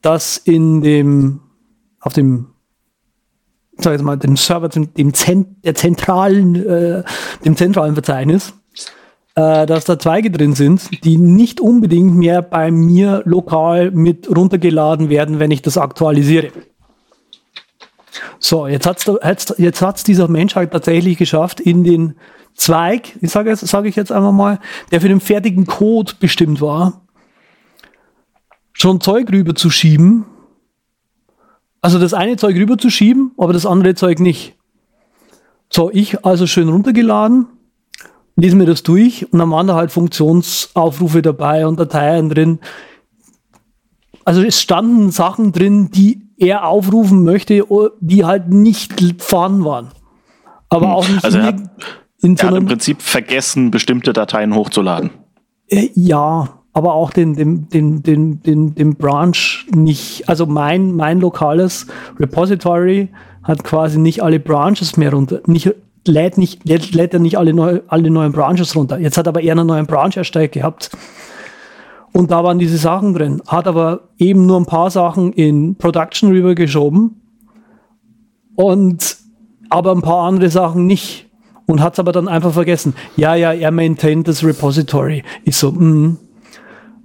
dass 0.00 0.38
in 0.38 0.80
dem, 0.80 1.40
auf 2.00 2.12
dem 2.12 2.48
sag 3.78 3.92
jetzt 3.92 4.02
mal, 4.02 4.16
dem 4.16 4.36
Server, 4.36 4.68
dem, 4.68 5.14
Zent, 5.14 5.64
der 5.64 5.74
zentralen, 5.74 6.56
äh, 6.66 7.04
dem 7.44 7.56
zentralen 7.56 7.94
Verzeichnis, 7.94 8.52
äh, 9.36 9.66
dass 9.66 9.84
da 9.84 9.98
Zweige 9.98 10.30
drin 10.30 10.54
sind, 10.54 11.04
die 11.04 11.16
nicht 11.16 11.60
unbedingt 11.60 12.16
mehr 12.16 12.42
bei 12.42 12.70
mir 12.72 13.22
lokal 13.24 13.92
mit 13.92 14.28
runtergeladen 14.34 15.10
werden, 15.10 15.38
wenn 15.38 15.52
ich 15.52 15.62
das 15.62 15.78
aktualisiere. 15.78 16.50
So, 18.40 18.66
jetzt 18.66 18.86
hat's, 18.86 19.04
da- 19.04 19.18
jetzt, 19.22 19.80
hat's 19.82 20.02
dieser 20.02 20.26
Mensch 20.28 20.56
halt 20.56 20.72
tatsächlich 20.72 21.18
geschafft, 21.18 21.60
in 21.60 21.84
den 21.84 22.14
Zweig, 22.54 23.16
ich 23.20 23.30
sage 23.30 23.54
sage 23.54 23.88
ich 23.88 23.94
jetzt 23.94 24.10
einfach 24.10 24.32
mal, 24.32 24.58
der 24.90 25.00
für 25.00 25.08
den 25.08 25.20
fertigen 25.20 25.66
Code 25.66 26.14
bestimmt 26.18 26.60
war, 26.60 27.02
schon 28.72 29.00
Zeug 29.00 29.30
rüber 29.30 29.54
zu 29.54 29.70
schieben, 29.70 30.24
also 31.80 31.98
das 31.98 32.14
eine 32.14 32.36
Zeug 32.36 32.56
rüber 32.56 32.76
zu 32.78 32.90
schieben, 32.90 33.32
aber 33.38 33.52
das 33.52 33.66
andere 33.66 33.94
Zeug 33.94 34.20
nicht. 34.20 34.54
So, 35.70 35.90
ich 35.92 36.24
also 36.24 36.46
schön 36.46 36.68
runtergeladen, 36.68 37.46
lese 38.36 38.56
mir 38.56 38.66
das 38.66 38.82
durch 38.82 39.30
und 39.32 39.40
am 39.40 39.52
anderen 39.54 39.78
halt 39.78 39.92
Funktionsaufrufe 39.92 41.22
dabei 41.22 41.66
und 41.66 41.78
Dateien 41.78 42.30
drin. 42.30 42.58
Also 44.24 44.42
es 44.42 44.60
standen 44.60 45.10
Sachen 45.10 45.52
drin, 45.52 45.90
die 45.90 46.22
er 46.36 46.66
aufrufen 46.66 47.24
möchte, 47.24 47.64
die 48.00 48.24
halt 48.24 48.48
nicht 48.48 49.22
vorhanden 49.22 49.64
waren. 49.64 49.88
Aber 50.68 50.94
auch 50.94 51.08
nicht 51.08 51.24
Also 51.24 51.38
er 51.38 51.44
hat- 51.46 51.70
in 52.20 52.36
so 52.36 52.46
Er 52.46 52.50
hat 52.50 52.58
im 52.58 52.66
Prinzip 52.66 53.00
vergessen, 53.00 53.70
bestimmte 53.70 54.12
Dateien 54.12 54.54
hochzuladen. 54.54 55.10
Äh, 55.68 55.90
ja, 55.94 56.57
aber 56.78 56.94
auch 56.94 57.10
den, 57.10 57.34
den, 57.34 57.68
den, 57.68 58.02
den, 58.04 58.40
den, 58.42 58.74
den 58.74 58.94
Branch 58.94 59.66
nicht, 59.74 60.28
also 60.28 60.46
mein, 60.46 60.94
mein 60.94 61.20
lokales 61.20 61.88
Repository 62.20 63.08
hat 63.42 63.64
quasi 63.64 63.98
nicht 63.98 64.22
alle 64.22 64.38
Branches 64.38 64.96
mehr 64.96 65.12
runter, 65.12 65.40
nicht, 65.46 65.74
lädt 66.06 66.38
nicht, 66.38 66.66
lädt, 66.68 66.94
lädt 66.94 67.14
er 67.14 67.20
nicht 67.20 67.36
alle, 67.36 67.52
neu, 67.52 67.80
alle 67.88 68.10
neuen 68.10 68.30
Branches 68.30 68.76
runter. 68.76 68.98
Jetzt 68.98 69.18
hat 69.18 69.26
aber 69.26 69.42
er 69.42 69.52
einen 69.52 69.66
neuen 69.66 69.86
Branch 69.86 70.16
erstellt 70.16 70.52
gehabt. 70.52 70.90
Und 72.12 72.30
da 72.30 72.44
waren 72.44 72.60
diese 72.60 72.78
Sachen 72.78 73.12
drin, 73.12 73.42
hat 73.48 73.66
aber 73.66 74.08
eben 74.16 74.46
nur 74.46 74.58
ein 74.58 74.66
paar 74.66 74.90
Sachen 74.90 75.32
in 75.32 75.74
Production 75.74 76.30
rübergeschoben 76.30 77.20
und 78.54 79.16
aber 79.68 79.92
ein 79.92 80.02
paar 80.02 80.26
andere 80.26 80.48
Sachen 80.48 80.86
nicht 80.86 81.26
und 81.66 81.80
hat 81.80 81.94
es 81.94 81.98
aber 81.98 82.12
dann 82.12 82.28
einfach 82.28 82.52
vergessen. 82.52 82.94
Ja, 83.16 83.34
ja, 83.34 83.52
er 83.52 83.72
maintaint 83.72 84.28
das 84.28 84.44
Repository. 84.44 85.24
Ich 85.44 85.56
so, 85.56 85.72
mm. 85.72 86.16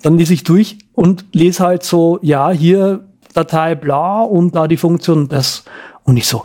Dann 0.04 0.18
lese 0.18 0.34
ich 0.34 0.44
durch 0.44 0.78
und 0.94 1.26
lese 1.32 1.64
halt 1.64 1.84
so, 1.84 2.20
ja, 2.22 2.52
hier 2.52 3.08
Datei 3.34 3.74
bla 3.74 4.22
und 4.22 4.56
da 4.56 4.68
die 4.68 4.78
Funktion 4.78 5.28
das. 5.28 5.64
Und 6.04 6.18
ich 6.18 6.28
so, 6.28 6.44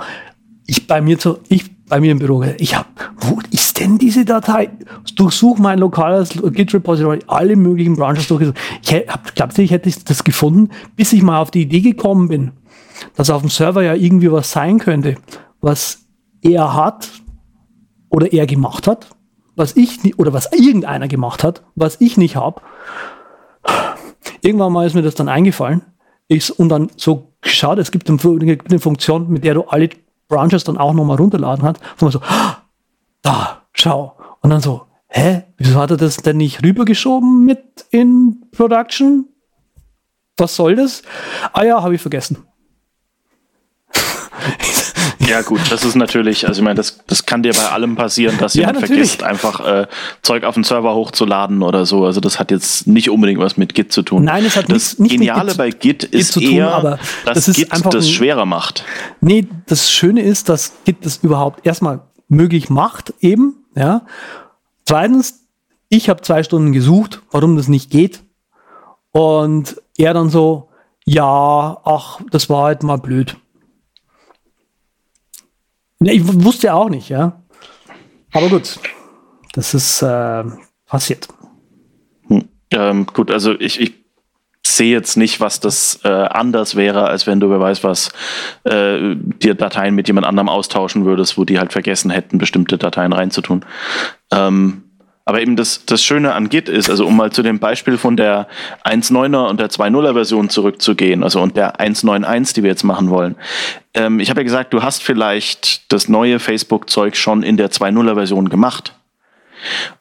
ich 0.67 0.87
bei 0.87 1.01
mir 1.01 1.19
so, 1.19 1.41
ich 1.49 1.77
bei 1.87 2.01
mir 2.01 2.13
im 2.13 2.19
Büro, 2.19 2.45
ich 2.59 2.77
hab, 2.77 2.87
wo 3.19 3.41
ist 3.51 3.81
denn 3.81 3.99
diese 3.99 4.25
Datei? 4.25 4.71
Durchsuch 5.17 5.59
mein 5.59 5.79
lokales 5.79 6.31
Git 6.53 6.73
Repository, 6.75 7.21
alle 7.27 7.57
möglichen 7.57 7.97
Branches 7.97 8.29
durchgesucht. 8.29 8.59
Ich 8.83 8.93
hab, 9.09 9.35
glaubst 9.35 9.59
du, 9.59 9.63
ich 9.63 9.71
hätte 9.71 9.91
das 10.05 10.23
gefunden, 10.23 10.71
bis 10.97 11.13
ich 11.13 11.23
mal 11.23 11.41
auf 11.41 11.51
die 11.51 11.63
Idee 11.63 11.81
gekommen 11.81 12.29
bin, 12.29 12.53
dass 13.17 13.31
auf 13.31 13.41
dem 13.41 13.51
Server 13.51 13.83
ja 13.83 13.95
irgendwie 13.95 14.31
was 14.31 14.53
sein 14.53 14.79
könnte, 14.79 15.17
was 15.61 16.07
er 16.43 16.75
hat 16.75 17.11
oder 18.11 18.33
er 18.33 18.47
gemacht 18.47 18.87
hat, 18.87 19.09
was 19.57 19.75
ich 19.75 20.19
oder 20.19 20.33
was 20.33 20.53
irgendeiner 20.53 21.09
gemacht 21.09 21.43
hat, 21.43 21.63
was 21.75 22.01
ich 22.01 22.17
nicht 22.17 22.37
habe. 22.37 22.61
Irgendwann 24.41 24.73
mal 24.73 24.87
ist 24.87 24.95
mir 24.95 25.03
das 25.03 25.15
dann 25.15 25.29
eingefallen. 25.29 25.83
Ich, 26.29 26.57
und 26.59 26.69
dann 26.69 26.91
so 26.97 27.33
geschaut, 27.41 27.79
es 27.79 27.91
gibt 27.91 28.09
eine, 28.09 28.79
Funktion, 28.79 29.31
mit 29.31 29.45
der 29.45 29.55
du 29.55 29.63
alle 29.63 29.89
Branches 30.29 30.65
dann 30.65 30.77
auch 30.77 30.93
nochmal 30.93 31.17
runterladen 31.17 31.65
hast. 31.65 31.81
Und 32.01 32.11
so, 32.11 32.21
da, 33.23 33.63
schau. 33.73 34.17
Und 34.41 34.51
dann 34.51 34.61
so, 34.61 34.83
hä, 35.09 35.45
wieso 35.57 35.79
hat 35.79 35.91
er 35.91 35.97
das 35.97 36.19
denn 36.19 36.37
nicht 36.37 36.63
rübergeschoben 36.63 37.45
mit 37.45 37.87
in 37.91 38.45
Production? 38.53 39.27
Was 40.37 40.55
soll 40.55 40.77
das? 40.77 41.03
Ah 41.53 41.65
ja, 41.65 41.83
habe 41.83 41.95
ich 41.95 42.01
vergessen. 42.01 42.45
Ja, 45.29 45.43
gut, 45.43 45.61
das 45.71 45.85
ist 45.85 45.95
natürlich, 45.95 46.49
also 46.49 46.61
ich 46.61 46.65
meine, 46.65 46.77
das, 46.77 47.01
das 47.07 47.27
kann 47.27 47.43
dir 47.43 47.53
bei 47.53 47.69
allem 47.69 47.97
passieren, 47.97 48.39
dass 48.39 48.55
jemand 48.55 48.81
natürlich. 48.81 49.13
vergisst, 49.13 49.23
einfach 49.23 49.61
äh, 49.61 49.87
Zeug 50.23 50.45
auf 50.45 50.55
den 50.55 50.65
Server 50.65 50.95
hochzuladen 50.95 51.63
oder 51.63 51.85
so. 51.85 52.05
Also 52.07 52.21
das 52.21 52.39
hat 52.39 52.51
jetzt 52.51 52.87
nicht 52.87 53.11
unbedingt 53.11 53.41
was 53.41 53.57
mit 53.57 53.75
Git 53.75 53.93
zu 53.93 54.03
tun. 54.03 54.25
Nein, 54.25 54.45
es 54.45 54.57
hat 54.57 54.71
das 54.71 54.99
nicht, 54.99 55.01
nicht 55.01 55.11
Geniale 55.13 55.55
bei 55.55 55.71
Git 55.71 56.05
ist 56.05 56.35
Git 56.35 56.51
eher, 56.51 56.81
tun, 56.81 56.99
dass 57.27 57.45
das 57.45 57.57
Git 57.57 57.73
einfach 57.73 57.91
das 57.91 58.09
schwerer 58.11 58.47
macht. 58.47 58.85
Nee, 59.21 59.47
das 59.67 59.91
Schöne 59.91 60.23
ist, 60.23 60.49
dass 60.49 60.73
Git 60.85 61.05
das 61.05 61.19
überhaupt 61.19 61.67
erstmal 61.67 62.01
möglich 62.29 62.71
macht, 62.71 63.13
eben, 63.21 63.57
ja. 63.75 64.03
Zweitens, 64.85 65.47
ich 65.91 66.09
habe 66.09 66.23
zwei 66.23 66.43
Stunden 66.43 66.73
gesucht, 66.73 67.21
warum 67.31 67.57
das 67.57 67.69
nicht 67.69 67.91
geht. 67.91 68.23
Und 69.13 69.77
er 69.97 70.15
dann 70.15 70.31
so, 70.31 70.69
ja, 71.05 71.79
ach, 71.85 72.21
das 72.31 72.49
war 72.49 72.65
halt 72.65 72.83
mal 72.83 72.99
blöd. 72.99 73.37
Ja, 76.01 76.13
ich 76.13 76.23
wusste 76.25 76.69
ja 76.69 76.75
auch 76.75 76.91
nicht, 76.91 77.09
ja. 77.09 77.43
Aber 78.33 78.49
gut, 78.49 78.79
das 79.53 79.75
ist 79.75 80.03
äh, 80.03 80.45
passiert. 80.87 81.29
Hm. 82.29 82.49
Ähm, 82.71 83.07
gut, 83.07 83.31
also 83.31 83.59
ich, 83.59 83.81
ich 83.81 83.95
sehe 84.65 84.93
jetzt 84.93 85.17
nicht, 85.17 85.41
was 85.41 85.61
das 85.61 86.01
äh, 86.05 86.09
anders 86.09 86.77
wäre, 86.77 87.09
als 87.09 87.27
wenn 87.27 87.41
du, 87.41 87.51
wer 87.51 87.61
weiß 87.61 87.83
was, 87.85 88.11
äh, 88.65 89.17
dir 89.17 89.55
Dateien 89.55 89.95
mit 89.95 90.07
jemand 90.07 90.27
anderem 90.27 90.49
austauschen 90.49 91.05
würdest, 91.05 91.39
wo 91.39 91.45
die 91.45 91.59
halt 91.59 91.73
vergessen 91.73 92.11
hätten, 92.11 92.39
bestimmte 92.39 92.79
Dateien 92.79 93.13
reinzutun. 93.13 93.65
Ähm, 94.31 94.85
aber 95.29 95.43
eben 95.43 95.57
das, 95.57 95.85
das 95.85 96.03
Schöne 96.03 96.33
an 96.33 96.49
Git 96.49 96.71
ist, 96.71 96.89
also 96.89 97.07
um 97.07 97.15
mal 97.15 97.31
zu 97.31 97.43
dem 97.43 97.59
Beispiel 97.59 97.99
von 97.99 98.17
der 98.17 98.49
1.9er 98.87 99.51
und 99.51 99.61
der 99.61 99.69
2.0er 99.69 100.15
Version 100.15 100.49
zurückzugehen, 100.49 101.23
also 101.23 101.43
und 101.43 101.55
der 101.55 101.79
1.9.1, 101.79 102.55
die 102.55 102.63
wir 102.63 102.71
jetzt 102.71 102.83
machen 102.83 103.11
wollen. 103.11 103.37
Ähm, 103.93 104.21
ich 104.21 104.31
habe 104.31 104.41
ja 104.41 104.45
gesagt, 104.45 104.73
du 104.73 104.83
hast 104.83 105.03
vielleicht 105.03 105.93
das 105.93 106.09
neue 106.09 106.39
Facebook-Zeug 106.39 107.15
schon 107.15 107.43
in 107.43 107.59
der 107.59 107.71
2.0er 107.71 108.15
Version 108.15 108.49
gemacht. 108.49 108.95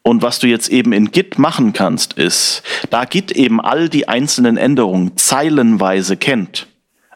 Und 0.01 0.21
was 0.21 0.39
du 0.39 0.47
jetzt 0.47 0.69
eben 0.69 0.93
in 0.93 1.11
Git 1.11 1.37
machen 1.37 1.73
kannst, 1.73 2.13
ist, 2.13 2.63
da 2.89 3.03
Git 3.03 3.33
eben 3.33 3.59
all 3.59 3.89
die 3.89 4.07
einzelnen 4.07 4.55
Änderungen 4.55 5.17
zeilenweise 5.17 6.15
kennt. 6.15 6.67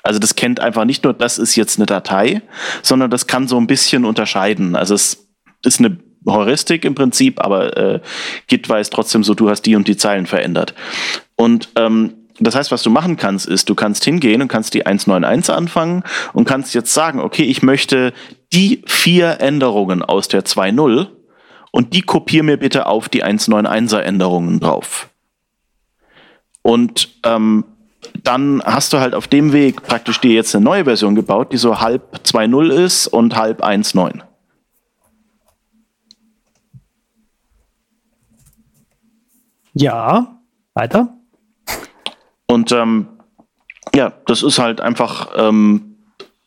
Also 0.03 0.19
das 0.19 0.35
kennt 0.35 0.59
einfach 0.59 0.83
nicht 0.83 1.05
nur, 1.05 1.13
das 1.13 1.37
ist 1.37 1.55
jetzt 1.55 1.79
eine 1.79 1.85
Datei, 1.85 2.41
sondern 2.81 3.09
das 3.09 3.25
kann 3.25 3.47
so 3.47 3.57
ein 3.57 3.67
bisschen 3.67 4.03
unterscheiden. 4.03 4.75
Also 4.75 4.95
es 4.95 5.29
ist 5.63 5.79
eine 5.79 5.97
Heuristik 6.25 6.85
im 6.85 6.95
Prinzip, 6.95 7.43
aber 7.43 7.77
äh, 7.77 7.99
Git 8.47 8.67
weiß 8.69 8.89
trotzdem 8.89 9.23
so, 9.23 9.33
du 9.33 9.49
hast 9.49 9.63
die 9.63 9.75
und 9.75 9.87
die 9.87 9.97
Zeilen 9.97 10.25
verändert. 10.25 10.73
Und 11.35 11.69
ähm, 11.75 12.13
das 12.39 12.55
heißt, 12.55 12.71
was 12.71 12.83
du 12.83 12.89
machen 12.89 13.17
kannst, 13.17 13.47
ist, 13.47 13.69
du 13.69 13.75
kannst 13.75 14.03
hingehen 14.03 14.41
und 14.41 14.47
kannst 14.47 14.73
die 14.73 14.85
191 14.85 15.53
anfangen 15.53 16.03
und 16.33 16.45
kannst 16.45 16.73
jetzt 16.73 16.93
sagen, 16.93 17.19
okay, 17.19 17.43
ich 17.43 17.61
möchte 17.61 18.13
die 18.51 18.81
vier 18.85 19.41
Änderungen 19.41 20.01
aus 20.01 20.27
der 20.27 20.43
2.0 20.43 21.07
und 21.71 21.93
die 21.93 22.01
kopiere 22.01 22.43
mir 22.43 22.57
bitte 22.57 22.87
auf 22.87 23.09
die 23.09 23.23
191er 23.23 23.99
Änderungen 23.99 24.59
drauf. 24.59 25.09
Und 26.63 27.09
ähm, 27.23 27.65
dann 28.23 28.61
hast 28.65 28.93
du 28.93 28.99
halt 28.99 29.15
auf 29.15 29.27
dem 29.27 29.53
Weg 29.53 29.83
praktisch 29.83 30.19
dir 30.19 30.33
jetzt 30.33 30.55
eine 30.55 30.65
neue 30.65 30.85
Version 30.85 31.15
gebaut, 31.15 31.53
die 31.53 31.57
so 31.57 31.79
halb 31.79 32.21
2.0 32.23 32.69
ist 32.69 33.07
und 33.07 33.35
halb 33.35 33.63
1.9. 33.63 34.21
Ja, 39.73 40.39
weiter. 40.73 41.17
Und 42.47 42.71
ähm, 42.71 43.07
ja, 43.95 44.13
das 44.25 44.43
ist 44.43 44.59
halt 44.59 44.81
einfach 44.81 45.31
ähm, 45.35 45.91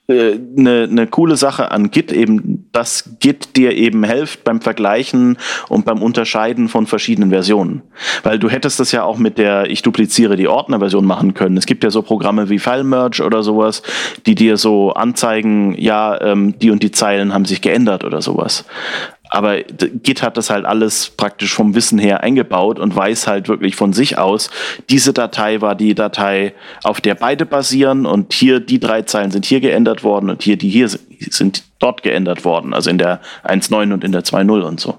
äh, 0.07 0.39
eine, 0.59 0.83
eine 0.83 1.07
coole 1.07 1.37
Sache 1.37 1.71
an 1.71 1.91
Git, 1.91 2.13
eben, 2.13 2.69
dass 2.73 3.17
Git 3.21 3.57
dir 3.57 3.73
eben 3.73 4.05
hilft 4.05 4.45
beim 4.45 4.61
Vergleichen 4.61 5.39
und 5.69 5.87
beim 5.87 6.03
Unterscheiden 6.03 6.69
von 6.69 6.87
verschiedenen 6.87 7.31
Versionen. 7.31 7.83
Weil 8.23 8.39
du 8.39 8.51
hättest 8.51 8.81
das 8.81 8.93
ja 8.93 9.03
auch 9.05 9.17
mit 9.17 9.39
der 9.39 9.71
Ich 9.71 9.81
dupliziere 9.81 10.37
die 10.37 10.49
Ordner-Version 10.49 11.07
machen 11.07 11.33
können. 11.33 11.57
Es 11.57 11.65
gibt 11.65 11.85
ja 11.85 11.91
so 11.91 12.03
Programme 12.03 12.51
wie 12.51 12.59
FileMerge 12.59 13.25
oder 13.25 13.43
sowas, 13.43 13.83
die 14.27 14.35
dir 14.35 14.59
so 14.59 14.93
anzeigen, 14.93 15.75
ja, 15.79 16.21
ähm, 16.21 16.59
die 16.59 16.71
und 16.71 16.83
die 16.83 16.91
Zeilen 16.91 17.33
haben 17.33 17.47
sich 17.47 17.63
geändert 17.63 18.05
oder 18.05 18.21
sowas. 18.21 18.67
Aber 19.35 19.61
Git 19.63 20.23
hat 20.23 20.37
das 20.37 20.51
halt 20.51 20.65
alles 20.65 21.11
praktisch 21.11 21.53
vom 21.53 21.75
Wissen 21.75 21.99
her 21.99 22.23
eingebaut 22.23 22.79
und 22.79 22.95
weiß 22.95 23.27
halt 23.27 23.49
wirklich 23.49 23.77
von 23.77 23.93
sich 23.93 24.17
aus, 24.17 24.51
diese 24.91 25.13
Datei 25.13 25.61
war 25.61 25.75
die 25.75 25.95
Datei, 25.95 26.55
auf 26.83 27.01
der 27.01 27.15
beide 27.15 27.45
basieren 27.45 28.07
und 28.07 28.33
hier 28.33 28.61
die 28.61 28.79
drei 28.79 29.03
Zeilen 29.03 29.31
sind 29.31 29.45
hier 29.45 29.61
geändert 29.61 30.05
worden 30.05 30.31
und 30.31 30.43
hier 30.43 30.57
die 30.57 30.69
hier 30.69 30.89
sind 30.89 31.65
dort 31.79 32.03
geändert 32.03 32.45
worden, 32.45 32.75
also 32.75 32.91
in 32.91 32.99
der 32.99 33.21
1.9 33.45 33.93
und 33.93 34.05
in 34.05 34.13
der 34.13 34.23
2.0 34.23 34.63
und 34.63 34.81
so. 34.81 34.99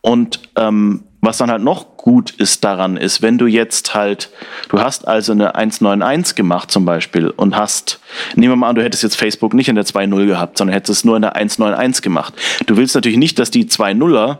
Und 0.00 0.40
ähm, 0.56 1.02
was 1.22 1.38
dann 1.38 1.50
halt 1.50 1.62
noch 1.62 1.96
gut 1.96 2.32
ist 2.32 2.64
daran 2.64 2.96
ist, 2.96 3.22
wenn 3.22 3.38
du 3.38 3.46
jetzt 3.46 3.94
halt, 3.94 4.30
du 4.68 4.80
hast 4.80 5.06
also 5.06 5.32
eine 5.32 5.54
191 5.54 6.34
gemacht 6.34 6.70
zum 6.70 6.84
Beispiel 6.84 7.30
und 7.30 7.56
hast, 7.56 8.00
nehmen 8.34 8.52
wir 8.52 8.56
mal 8.56 8.68
an, 8.68 8.74
du 8.74 8.82
hättest 8.82 9.04
jetzt 9.04 9.14
Facebook 9.14 9.54
nicht 9.54 9.68
in 9.68 9.76
der 9.76 9.84
2.0 9.84 10.26
gehabt, 10.26 10.58
sondern 10.58 10.74
hättest 10.74 10.98
es 10.98 11.04
nur 11.04 11.14
in 11.14 11.22
der 11.22 11.36
191 11.36 12.02
gemacht. 12.02 12.34
Du 12.66 12.76
willst 12.76 12.96
natürlich 12.96 13.18
nicht, 13.18 13.38
dass 13.38 13.52
die 13.52 13.66
2.0er 13.66 14.38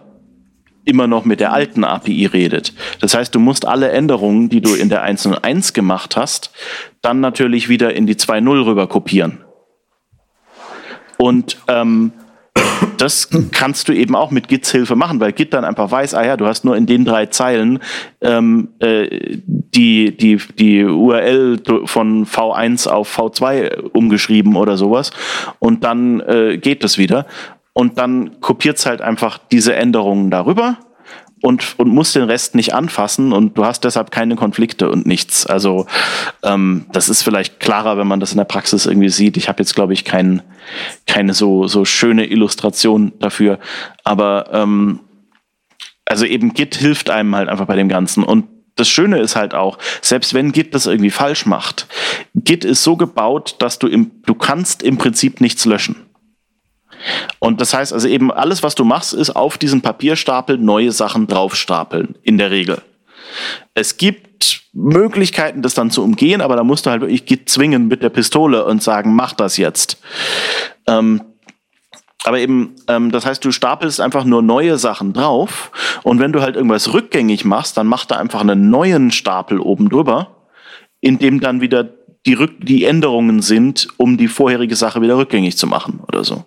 immer 0.85 1.07
noch 1.07 1.24
mit 1.24 1.39
der 1.39 1.53
alten 1.53 1.85
API 1.85 2.26
redet. 2.26 2.74
Das 3.01 3.14
heißt, 3.14 3.33
du 3.33 3.39
musst 3.39 3.64
alle 3.64 3.91
Änderungen, 3.91 4.49
die 4.49 4.61
du 4.61 4.74
in 4.74 4.89
der 4.89 5.07
1.1 5.09 5.74
gemacht 5.74 6.16
hast, 6.16 6.51
dann 7.01 7.20
natürlich 7.20 7.68
wieder 7.68 7.95
in 7.95 8.09
die 8.09 8.16
2.0 8.16 8.66
rüber 8.66 8.89
kopieren. 8.89 9.45
Und 11.16 11.59
ähm, 11.68 12.11
das 13.03 13.29
kannst 13.51 13.89
du 13.89 13.93
eben 13.93 14.15
auch 14.15 14.31
mit 14.31 14.47
Gits 14.47 14.71
Hilfe 14.71 14.95
machen, 14.95 15.19
weil 15.19 15.33
Git 15.33 15.53
dann 15.53 15.65
einfach 15.65 15.91
weiß, 15.91 16.15
ah 16.15 16.25
ja, 16.25 16.37
du 16.37 16.47
hast 16.47 16.65
nur 16.65 16.77
in 16.77 16.87
den 16.87 17.05
drei 17.05 17.27
Zeilen 17.27 17.81
ähm, 18.21 18.69
äh, 18.79 19.39
die, 19.45 20.17
die, 20.17 20.37
die 20.37 20.85
URL 20.85 21.61
von 21.85 22.27
V1 22.27 22.89
auf 22.89 23.19
V2 23.19 23.91
umgeschrieben 23.93 24.55
oder 24.55 24.77
sowas 24.77 25.11
und 25.59 25.83
dann 25.83 26.21
äh, 26.21 26.59
geht 26.59 26.85
das 26.85 26.97
wieder. 26.97 27.27
Und 27.73 27.99
dann 27.99 28.41
kopiert 28.41 28.77
es 28.79 28.87
halt 28.87 29.01
einfach 29.01 29.39
diese 29.51 29.75
Änderungen 29.75 30.31
darüber 30.31 30.77
und, 31.43 31.74
und 31.78 31.88
musst 31.88 32.14
den 32.14 32.22
Rest 32.22 32.55
nicht 32.55 32.72
anfassen 32.72 33.32
und 33.32 33.59
du 33.59 33.64
hast 33.64 33.84
deshalb 33.84 34.11
keine 34.11 34.36
Konflikte 34.36 34.90
und 34.90 35.07
nichts. 35.07 35.45
Also 35.45 35.86
ähm, 36.43 36.86
das 36.93 37.09
ist 37.09 37.22
vielleicht 37.22 37.61
klarer, 37.61 37.99
wenn 37.99 38.07
man 38.07 38.20
das 38.20 38.32
in 38.32 38.38
der 38.38 38.45
Praxis 38.45 38.86
irgendwie 38.86 39.11
sieht. 39.11 39.36
Ich 39.36 39.49
habe 39.49 39.61
jetzt, 39.61 39.74
glaube 39.74 39.93
ich, 39.93 40.05
kein, 40.05 40.43
keine 41.07 41.34
so, 41.34 41.66
so 41.66 41.84
schöne 41.84 42.26
Illustration 42.26 43.12
dafür. 43.18 43.59
Aber 44.05 44.51
ähm, 44.53 45.01
also 46.05 46.24
eben 46.24 46.55
Git 46.55 46.76
hilft 46.76 47.11
einem 47.11 47.34
halt 47.34 47.49
einfach 47.49 47.66
bei 47.66 47.76
dem 47.76 47.88
Ganzen. 47.88 48.22
Und 48.22 48.47
das 48.76 48.88
Schöne 48.88 49.18
ist 49.18 49.36
halt 49.36 49.53
auch, 49.53 49.78
selbst 50.01 50.34
wenn 50.34 50.53
Git 50.53 50.74
das 50.74 50.86
irgendwie 50.86 51.11
falsch 51.11 51.45
macht, 51.45 51.88
Git 52.34 52.64
ist 52.64 52.84
so 52.84 52.97
gebaut, 52.97 53.57
dass 53.59 53.78
du 53.78 53.88
im, 53.88 54.12
du 54.24 54.34
kannst 54.34 54.82
im 54.82 54.97
Prinzip 54.97 55.40
nichts 55.40 55.64
löschen. 55.64 55.97
Und 57.39 57.61
das 57.61 57.75
heißt 57.75 57.93
also 57.93 58.09
eben, 58.09 58.31
alles, 58.31 58.63
was 58.63 58.75
du 58.75 58.85
machst, 58.85 59.13
ist 59.13 59.31
auf 59.31 59.59
diesen 59.59 59.81
Papierstapel 59.81 60.59
neue 60.59 60.93
Sachen 60.93 61.27
draufstapeln, 61.27 62.17
in 62.23 62.39
der 62.39 62.51
Regel. 62.51 62.81
Es 63.75 63.97
gibt 63.97 64.63
Möglichkeiten, 64.73 65.63
das 65.63 65.75
dann 65.75 65.91
zu 65.91 66.03
umgehen, 66.03 66.41
aber 66.41 66.57
da 66.57 66.65
musst 66.65 66.87
du 66.87 66.91
halt 66.91 67.03
wirklich 67.03 67.47
zwingen 67.47 67.89
mit 67.89 68.03
der 68.03 68.11
Pistole 68.11 68.65
und 68.65 68.83
sagen, 68.83 69.15
mach 69.15 69.33
das 69.33 69.57
jetzt. 69.57 70.01
Ähm, 70.87 71.23
aber 72.25 72.39
eben, 72.39 72.75
ähm, 72.89 73.11
das 73.11 73.27
heißt, 73.27 73.45
du 73.45 73.51
stapelst 73.51 74.01
einfach 74.01 74.25
nur 74.25 74.43
neue 74.43 74.79
Sachen 74.79 75.13
drauf 75.13 75.73
und 76.03 76.21
wenn 76.21 76.33
du 76.33 76.41
halt 76.41 76.57
irgendwas 76.57 76.93
rückgängig 76.93 77.45
machst, 77.45 77.77
dann 77.77 77.87
mach 77.87 78.05
da 78.05 78.17
einfach 78.17 78.41
einen 78.41 78.71
neuen 78.71 79.11
Stapel 79.11 79.59
oben 79.59 79.89
drüber, 79.89 80.29
in 81.01 81.19
dem 81.19 81.41
dann 81.41 81.61
wieder 81.61 81.89
die, 82.27 82.35
Rück 82.35 82.53
die 82.61 82.85
Änderungen 82.85 83.43
sind, 83.43 83.89
um 83.97 84.17
die 84.17 84.29
vorherige 84.29 84.77
Sache 84.77 85.03
wieder 85.03 85.17
rückgängig 85.17 85.57
zu 85.57 85.67
machen 85.67 86.01
oder 86.07 86.23
so. 86.23 86.45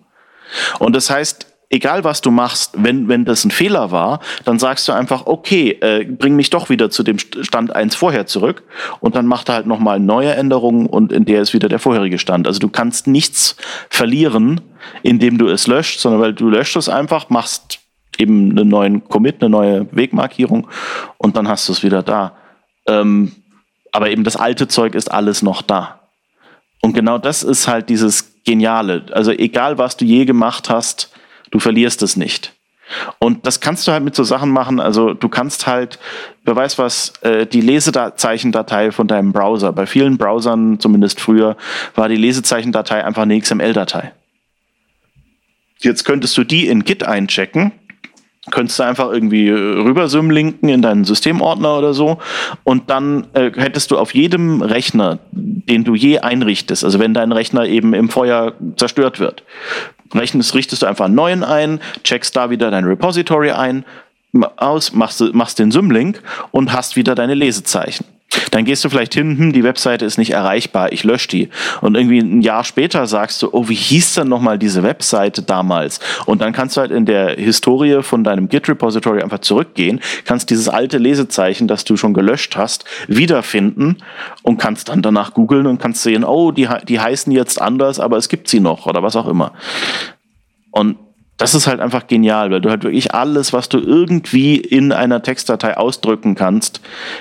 Und 0.78 0.94
das 0.94 1.10
heißt, 1.10 1.46
egal 1.70 2.04
was 2.04 2.20
du 2.20 2.30
machst, 2.30 2.72
wenn, 2.76 3.08
wenn 3.08 3.24
das 3.24 3.44
ein 3.44 3.50
Fehler 3.50 3.90
war, 3.90 4.20
dann 4.44 4.58
sagst 4.58 4.86
du 4.88 4.92
einfach, 4.92 5.26
okay, 5.26 5.70
äh, 5.80 6.04
bring 6.04 6.36
mich 6.36 6.50
doch 6.50 6.68
wieder 6.68 6.90
zu 6.90 7.02
dem 7.02 7.18
Stand 7.18 7.74
1 7.74 7.94
vorher 7.96 8.26
zurück 8.26 8.62
und 9.00 9.16
dann 9.16 9.26
macht 9.26 9.48
er 9.48 9.56
halt 9.56 9.66
nochmal 9.66 9.98
neue 9.98 10.34
Änderungen 10.34 10.86
und 10.86 11.12
in 11.12 11.24
der 11.24 11.42
ist 11.42 11.54
wieder 11.54 11.68
der 11.68 11.78
vorherige 11.78 12.18
Stand. 12.18 12.46
Also 12.46 12.60
du 12.60 12.68
kannst 12.68 13.06
nichts 13.06 13.56
verlieren, 13.90 14.60
indem 15.02 15.38
du 15.38 15.48
es 15.48 15.66
löscht, 15.66 16.00
sondern 16.00 16.20
weil 16.20 16.34
du 16.34 16.48
löscht 16.48 16.76
es 16.76 16.88
einfach, 16.88 17.30
machst 17.30 17.80
eben 18.18 18.52
einen 18.52 18.68
neuen 18.68 19.04
Commit, 19.04 19.42
eine 19.42 19.50
neue 19.50 19.86
Wegmarkierung 19.94 20.68
und 21.18 21.36
dann 21.36 21.48
hast 21.48 21.68
du 21.68 21.72
es 21.72 21.82
wieder 21.82 22.02
da. 22.02 22.36
Ähm, 22.86 23.32
aber 23.92 24.10
eben 24.10 24.24
das 24.24 24.36
alte 24.36 24.68
Zeug 24.68 24.94
ist 24.94 25.10
alles 25.10 25.42
noch 25.42 25.62
da. 25.62 26.00
Und 26.82 26.92
genau 26.92 27.18
das 27.18 27.42
ist 27.42 27.66
halt 27.66 27.88
dieses 27.88 28.35
Geniale. 28.46 29.04
Also 29.12 29.32
egal, 29.32 29.76
was 29.76 29.96
du 29.96 30.04
je 30.04 30.24
gemacht 30.24 30.70
hast, 30.70 31.12
du 31.50 31.58
verlierst 31.58 32.02
es 32.02 32.16
nicht. 32.16 32.54
Und 33.18 33.44
das 33.46 33.60
kannst 33.60 33.86
du 33.86 33.92
halt 33.92 34.04
mit 34.04 34.14
so 34.14 34.22
Sachen 34.22 34.50
machen. 34.50 34.78
Also 34.78 35.12
du 35.12 35.28
kannst 35.28 35.66
halt, 35.66 35.98
wer 36.44 36.54
weiß 36.54 36.78
was, 36.78 37.12
äh, 37.22 37.44
die 37.46 37.60
Lesezeichendatei 37.60 38.92
von 38.92 39.08
deinem 39.08 39.32
Browser. 39.32 39.72
Bei 39.72 39.86
vielen 39.86 40.16
Browsern, 40.16 40.78
zumindest 40.78 41.20
früher, 41.20 41.56
war 41.96 42.08
die 42.08 42.16
Lesezeichendatei 42.16 43.04
einfach 43.04 43.22
eine 43.22 43.38
XML-Datei. 43.40 44.12
Jetzt 45.80 46.04
könntest 46.04 46.38
du 46.38 46.44
die 46.44 46.68
in 46.68 46.84
Git 46.84 47.04
einchecken 47.04 47.72
könntest 48.50 48.78
du 48.78 48.82
einfach 48.84 49.12
irgendwie 49.12 49.50
rüber 49.50 50.06
linken 50.06 50.68
in 50.68 50.82
deinen 50.82 51.04
Systemordner 51.04 51.78
oder 51.78 51.94
so 51.94 52.18
und 52.64 52.90
dann 52.90 53.26
äh, 53.34 53.50
hättest 53.54 53.90
du 53.90 53.98
auf 53.98 54.14
jedem 54.14 54.62
Rechner, 54.62 55.18
den 55.32 55.84
du 55.84 55.94
je 55.94 56.20
einrichtest, 56.20 56.84
also 56.84 56.98
wenn 56.98 57.14
dein 57.14 57.32
Rechner 57.32 57.64
eben 57.66 57.92
im 57.94 58.08
Feuer 58.08 58.54
zerstört 58.76 59.20
wird, 59.20 59.42
rechnest, 60.14 60.54
richtest 60.54 60.82
du 60.82 60.86
einfach 60.86 61.06
einen 61.06 61.14
neuen 61.14 61.44
ein, 61.44 61.80
checkst 62.04 62.36
da 62.36 62.50
wieder 62.50 62.70
dein 62.70 62.84
Repository 62.84 63.50
ein, 63.50 63.84
aus, 64.56 64.92
machst, 64.92 65.22
machst 65.32 65.58
den 65.58 65.70
Symlink 65.70 66.22
und 66.50 66.72
hast 66.72 66.96
wieder 66.96 67.14
deine 67.14 67.34
Lesezeichen. 67.34 68.04
Dann 68.50 68.64
gehst 68.64 68.84
du 68.84 68.88
vielleicht 68.88 69.14
hin, 69.14 69.38
hm, 69.38 69.52
die 69.52 69.64
Webseite 69.64 70.04
ist 70.04 70.18
nicht 70.18 70.32
erreichbar, 70.32 70.92
ich 70.92 71.04
lösche 71.04 71.28
die. 71.28 71.48
Und 71.80 71.96
irgendwie 71.96 72.18
ein 72.18 72.42
Jahr 72.42 72.64
später 72.64 73.06
sagst 73.06 73.42
du, 73.42 73.48
oh, 73.52 73.68
wie 73.68 73.74
hieß 73.74 74.14
denn 74.14 74.28
nochmal 74.28 74.58
diese 74.58 74.82
Webseite 74.82 75.42
damals? 75.42 76.00
Und 76.26 76.40
dann 76.40 76.52
kannst 76.52 76.76
du 76.76 76.80
halt 76.80 76.90
in 76.90 77.06
der 77.06 77.36
Historie 77.36 78.02
von 78.02 78.24
deinem 78.24 78.48
Git-Repository 78.48 79.22
einfach 79.22 79.40
zurückgehen, 79.40 80.00
kannst 80.24 80.50
dieses 80.50 80.68
alte 80.68 80.98
Lesezeichen, 80.98 81.68
das 81.68 81.84
du 81.84 81.96
schon 81.96 82.14
gelöscht 82.14 82.56
hast, 82.56 82.84
wiederfinden 83.08 83.98
und 84.42 84.58
kannst 84.58 84.88
dann 84.88 85.02
danach 85.02 85.34
googeln 85.34 85.66
und 85.66 85.80
kannst 85.80 86.02
sehen, 86.02 86.24
oh, 86.24 86.50
die, 86.50 86.68
die 86.88 87.00
heißen 87.00 87.32
jetzt 87.32 87.60
anders, 87.60 88.00
aber 88.00 88.16
es 88.16 88.28
gibt 88.28 88.48
sie 88.48 88.60
noch 88.60 88.86
oder 88.86 89.02
was 89.02 89.16
auch 89.16 89.28
immer. 89.28 89.52
Und 90.70 90.96
das 91.36 91.54
ist 91.54 91.66
halt 91.66 91.80
einfach 91.80 92.06
genial, 92.06 92.50
weil 92.50 92.60
du 92.60 92.70
halt 92.70 92.82
wirklich 92.82 93.14
alles, 93.14 93.52
was 93.52 93.68
du 93.68 93.78
irgendwie 93.78 94.56
in 94.56 94.92
einer 94.92 95.22
Textdatei 95.22 95.76
ausdrücken 95.76 96.34
kannst, 96.34 96.80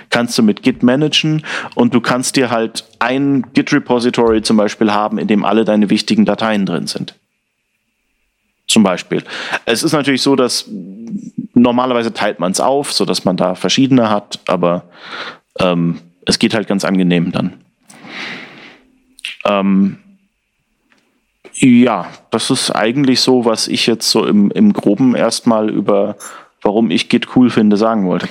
kannst 0.09 0.37
du 0.37 0.43
mit 0.43 0.63
Git 0.63 0.83
managen 0.83 1.45
und 1.75 1.93
du 1.93 1.99
kannst 1.99 2.37
dir 2.37 2.49
halt 2.49 2.85
ein 2.99 3.45
Git-Repository 3.53 4.41
zum 4.41 4.57
Beispiel 4.57 4.93
haben, 4.93 5.17
in 5.17 5.27
dem 5.27 5.43
alle 5.43 5.65
deine 5.65 5.89
wichtigen 5.89 6.25
Dateien 6.25 6.65
drin 6.65 6.87
sind. 6.87 7.15
Zum 8.67 8.83
Beispiel. 8.83 9.23
Es 9.65 9.83
ist 9.83 9.91
natürlich 9.91 10.21
so, 10.21 10.35
dass 10.35 10.65
normalerweise 11.53 12.13
teilt 12.13 12.39
man 12.39 12.51
es 12.51 12.59
auf, 12.59 12.93
sodass 12.93 13.25
man 13.25 13.37
da 13.37 13.55
verschiedene 13.55 14.09
hat, 14.09 14.39
aber 14.47 14.85
ähm, 15.59 15.99
es 16.25 16.39
geht 16.39 16.53
halt 16.53 16.67
ganz 16.67 16.85
angenehm 16.85 17.31
dann. 17.31 17.53
Ähm, 19.45 19.97
ja, 21.57 22.07
das 22.31 22.49
ist 22.49 22.71
eigentlich 22.71 23.21
so, 23.21 23.45
was 23.45 23.67
ich 23.67 23.87
jetzt 23.87 24.09
so 24.09 24.25
im, 24.25 24.51
im 24.51 24.73
Groben 24.73 25.15
erstmal 25.15 25.69
über 25.69 26.17
warum 26.65 26.89
ich 26.89 27.09
Git 27.09 27.35
cool 27.35 27.49
finde, 27.49 27.77
sagen 27.77 28.07
wollte. 28.07 28.27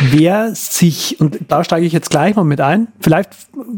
Wer 0.00 0.54
sich, 0.54 1.20
und 1.20 1.38
da 1.48 1.64
steige 1.64 1.84
ich 1.84 1.92
jetzt 1.92 2.10
gleich 2.10 2.36
mal 2.36 2.44
mit 2.44 2.60
ein, 2.60 2.86
vielleicht 3.00 3.30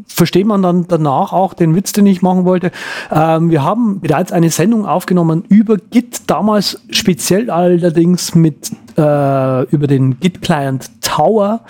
versteht 0.07 0.47
man 0.47 0.61
dann 0.63 0.87
danach 0.87 1.33
auch 1.33 1.55
den 1.55 1.75
Witz, 1.75 1.93
den 1.93 2.07
ich 2.07 2.21
machen 2.21 2.45
wollte. 2.45 2.73
Ähm, 3.11 3.51
wir 3.51 3.65
haben 3.65 4.01
bereits 4.01 4.33
eine 4.33 4.51
Sendung 4.51 4.85
aufgenommen 4.85 5.45
über 5.49 5.79
Git, 5.79 6.29
damals 6.29 6.83
speziell 6.91 7.49
allerdings 7.49 8.35
mit 8.35 8.71
äh, 8.99 9.65
über 9.71 9.87
den 9.87 10.21
Git-Client 10.21 10.91
Tower, 11.01 11.63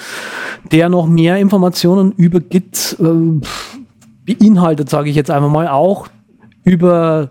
der 0.72 0.88
noch 0.88 1.07
mehr 1.07 1.36
Informationen 1.36 2.12
über 2.12 2.40
Git 2.40 2.96
äh, 2.98 4.34
beinhaltet, 4.34 4.90
sage 4.90 5.11
ich 5.11 5.16
jetzt 5.16 5.30
einfach 5.30 5.51
mal 5.51 5.68
auch 5.68 6.09
über, 6.64 7.30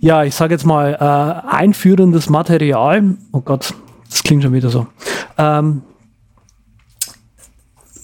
ja, 0.00 0.24
ich 0.24 0.34
sage 0.34 0.54
jetzt 0.54 0.66
mal, 0.66 0.94
äh, 0.94 1.48
einführendes 1.48 2.28
Material. 2.28 3.16
Oh 3.32 3.40
Gott, 3.40 3.74
das 4.08 4.22
klingt 4.22 4.42
schon 4.42 4.52
wieder 4.52 4.70
so. 4.70 4.86
Ähm, 5.38 5.82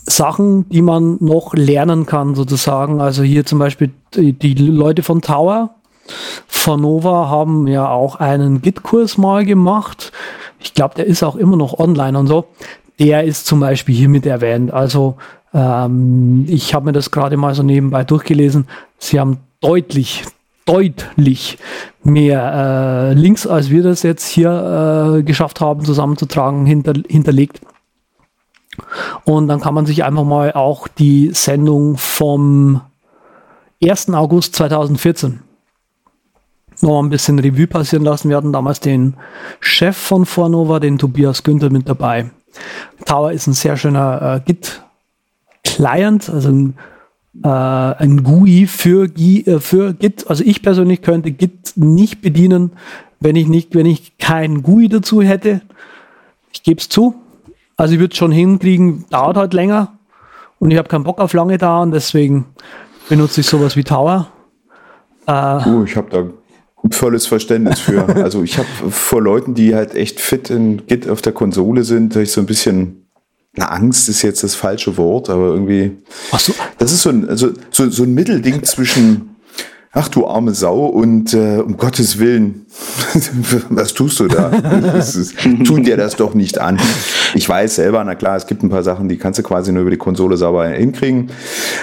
Sachen, 0.07 0.69
die 0.69 0.83
man 0.83 1.19
noch 1.21 1.55
lernen 1.55 2.05
kann, 2.05 2.35
sozusagen. 2.35 3.01
Also 3.01 3.23
hier 3.23 3.47
zum 3.47 3.59
Beispiel 3.59 3.93
die, 4.15 4.33
die 4.33 4.55
Leute 4.55 5.03
von 5.03 5.21
Tower, 5.21 5.77
von 6.47 6.81
Nova 6.81 7.29
haben 7.29 7.67
ja 7.67 7.89
auch 7.89 8.17
einen 8.17 8.61
Git-Kurs 8.61 9.17
mal 9.19 9.45
gemacht. 9.45 10.13
Ich 10.59 10.75
glaube, 10.75 10.95
der 10.95 11.07
ist 11.07 11.23
auch 11.23 11.37
immer 11.37 11.57
noch 11.57 11.79
online 11.79 12.19
und 12.19 12.27
so. 12.27 12.47
Der 12.99 13.25
ist 13.25 13.47
zum 13.47 13.61
Beispiel 13.61 13.95
hier 13.95 14.09
mit 14.09 14.27
erwähnt. 14.27 14.73
Also 14.73 15.17
ähm, 15.53 16.45
ich 16.49 16.75
habe 16.75 16.87
mir 16.87 16.93
das 16.93 17.11
gerade 17.11 17.37
mal 17.37 17.55
so 17.55 17.63
nebenbei 17.63 18.05
durchgelesen. 18.05 18.69
Sie 18.99 19.19
haben 19.19 19.39
deutlich, 19.61 20.25
deutlich 20.65 21.59
mehr 22.03 23.11
äh, 23.11 23.15
Links, 23.15 23.47
als 23.47 23.71
wir 23.71 23.83
das 23.83 24.03
jetzt 24.03 24.29
hier 24.29 25.19
äh, 25.19 25.23
geschafft 25.23 25.61
haben, 25.61 25.85
zusammenzutragen, 25.85 26.67
hinter, 26.67 26.95
hinterlegt. 27.09 27.61
Und 29.25 29.49
dann 29.49 29.61
kann 29.61 29.75
man 29.75 29.87
sich 29.87 30.05
einfach 30.05 30.25
mal 30.25 30.53
auch 30.53 30.89
die 30.89 31.31
Sendung 31.35 31.97
vom 31.97 32.81
1. 33.83 34.11
August 34.11 34.55
2014 34.57 35.41
noch 36.83 37.03
ein 37.03 37.11
bisschen 37.11 37.39
Revue 37.39 37.67
passieren 37.67 38.05
lassen. 38.05 38.31
Wir 38.31 38.37
hatten 38.37 38.53
damals 38.53 38.81
den 38.81 39.15
Chef 39.61 39.97
von 39.97 40.25
Fornova, 40.25 40.81
den 40.81 40.97
Tobias 40.97 41.43
Günther, 41.43 41.71
mit 41.71 41.89
dabei. 41.89 42.31
Tower 43.05 43.33
ist 43.33 43.47
ein 43.47 43.53
sehr 43.53 43.77
schöner 43.77 44.43
äh, 44.47 44.53
Git-Client, 45.63 46.29
also 46.29 46.51
ein 46.51 46.75
äh, 47.43 47.49
ein 47.49 48.23
GUI 48.25 48.67
für, 48.67 49.05
äh, 49.05 49.61
für 49.61 49.95
Git. 49.95 50.29
Also 50.29 50.45
ich 50.45 50.63
persönlich 50.63 51.03
könnte 51.03 51.31
Git 51.31 51.73
nicht 51.77 52.23
bedienen, 52.23 52.73
wenn 53.21 53.37
ich 53.37 53.47
nicht, 53.47 53.75
wenn 53.75 53.87
ich 53.87 54.19
kein 54.19 54.63
GUI 54.63 54.89
dazu 54.89 55.23
hätte. 55.23 55.61
Ich 56.53 56.63
gebe 56.63 56.81
es 56.81 56.89
zu. 56.89 57.15
Also 57.77 57.95
ich 57.95 58.01
würde 58.01 58.13
es 58.13 58.19
schon 58.19 58.33
hinkriegen, 58.33 59.07
dauert 59.11 59.37
halt 59.37 59.55
länger 59.55 59.99
und 60.59 60.71
ich 60.71 60.77
habe 60.77 60.89
keinen 60.89 61.05
Bock 61.05 61.19
auf 61.19 61.33
lange 61.33 61.57
dauern, 61.57 61.93
deswegen 61.93 62.47
benutze 63.09 63.41
ich 63.41 63.47
sowas 63.47 63.77
wie 63.77 63.85
Tower. 63.85 64.29
Äh, 65.27 65.67
uh, 65.67 65.85
ich 65.85 65.97
habe 65.97 66.11
da 66.11 66.25
volles 66.91 67.27
Verständnis 67.27 67.81
für. 67.81 68.05
also 68.23 68.43
ich 68.43 68.59
habe 68.59 68.69
vor 68.91 69.23
Leuten, 69.23 69.55
die 69.55 69.75
halt 69.75 69.95
echt 69.95 70.21
fit 70.21 70.51
in 70.51 70.87
Git 70.87 71.09
auf 71.09 71.23
der 71.23 71.33
Konsole 71.33 71.85
sind, 71.85 72.17
ich 72.17 72.33
so 72.33 72.41
ein 72.43 72.47
bisschen 72.47 73.00
na, 73.57 73.67
Angst 73.67 74.09
ist 74.09 74.23
jetzt 74.23 74.43
das 74.45 74.55
falsche 74.55 74.97
Wort, 74.97 75.29
aber 75.29 75.49
irgendwie. 75.49 75.97
Ach 76.31 76.39
so. 76.39 76.55
Das 76.79 76.93
ist 76.93 77.03
so 77.03 77.11
ein, 77.11 77.29
also, 77.29 77.53
so, 77.71 77.91
so 77.91 78.05
ein 78.05 78.15
Mittelding 78.15 78.63
zwischen 78.63 79.30
ach 79.93 80.09
du 80.09 80.27
arme 80.27 80.55
Sau 80.55 80.87
und 80.87 81.35
äh, 81.35 81.57
um 81.59 81.77
Gottes 81.77 82.21
Willen, 82.21 82.67
was 83.71 83.93
tust 83.93 84.21
du 84.21 84.29
da? 84.29 84.49
ist, 84.97 85.35
tun 85.67 85.83
dir 85.83 85.97
das 85.97 86.15
doch 86.15 86.35
nicht 86.35 86.61
an. 86.61 86.79
Ich 87.35 87.49
weiß 87.49 87.75
selber, 87.75 88.03
na 88.05 88.15
klar, 88.15 88.37
es 88.37 88.47
gibt 88.47 88.63
ein 88.63 88.71
paar 88.71 88.85
Sachen, 88.85 89.09
die 89.09 89.19
kannst 89.19 89.41
du 89.41 89.43
quasi 89.43 89.73
nur 89.73 89.83
über 89.83 89.91
die 89.91 89.97
Konsole 89.97 90.37
sauber 90.37 90.69
hinkriegen. 90.69 91.31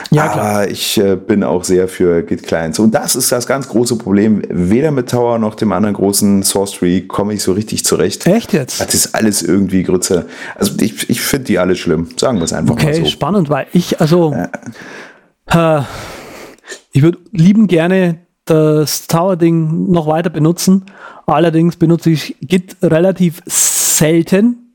Ja, 0.10 0.30
klar. 0.30 0.46
Aber 0.46 0.70
ich 0.70 0.98
äh, 0.98 1.18
bin 1.18 1.44
auch 1.44 1.66
sehr 1.66 1.90
für 1.90 2.24
Git 2.24 2.44
Clients. 2.44 2.80
Und 2.80 2.96
das 2.96 3.18
ist 3.18 3.30
das 3.32 3.46
ganz 3.46 3.68
große 3.68 3.98
Problem. 3.98 4.42
Weder 4.50 4.92
mit 4.92 5.10
Tower 5.10 5.38
noch 5.38 5.56
dem 5.56 5.74
anderen 5.74 5.96
großen 5.96 6.44
Source 6.44 6.72
Tree 6.72 7.02
komme 7.02 7.34
ich 7.34 7.44
so 7.44 7.52
richtig 7.52 7.84
zurecht. 7.84 8.26
Echt 8.26 8.54
jetzt? 8.54 8.80
Das 8.80 8.94
ist 8.94 9.16
alles 9.16 9.42
irgendwie 9.42 9.84
Grütze. 9.84 10.28
Also 10.56 10.74
ich, 10.80 11.10
ich 11.10 11.20
finde 11.20 11.46
die 11.48 11.60
alle 11.60 11.76
schlimm. 11.76 12.08
Sagen 12.16 12.38
wir 12.38 12.46
es 12.46 12.54
einfach 12.54 12.74
okay, 12.74 12.86
mal 12.86 12.94
so. 12.94 13.02
Okay, 13.02 13.10
spannend, 13.10 13.50
weil 13.50 13.68
ich, 13.74 14.00
also, 14.00 14.34
äh, 15.48 15.82
ich 16.98 17.04
würde 17.04 17.20
lieben 17.32 17.68
gerne 17.68 18.18
das 18.46 19.06
Tower-Ding 19.06 19.92
noch 19.92 20.08
weiter 20.08 20.32
benutzen. 20.32 20.86
Allerdings 21.28 21.76
benutze 21.76 22.10
ich 22.10 22.36
Git 22.42 22.76
relativ 22.82 23.44
selten. 23.46 24.74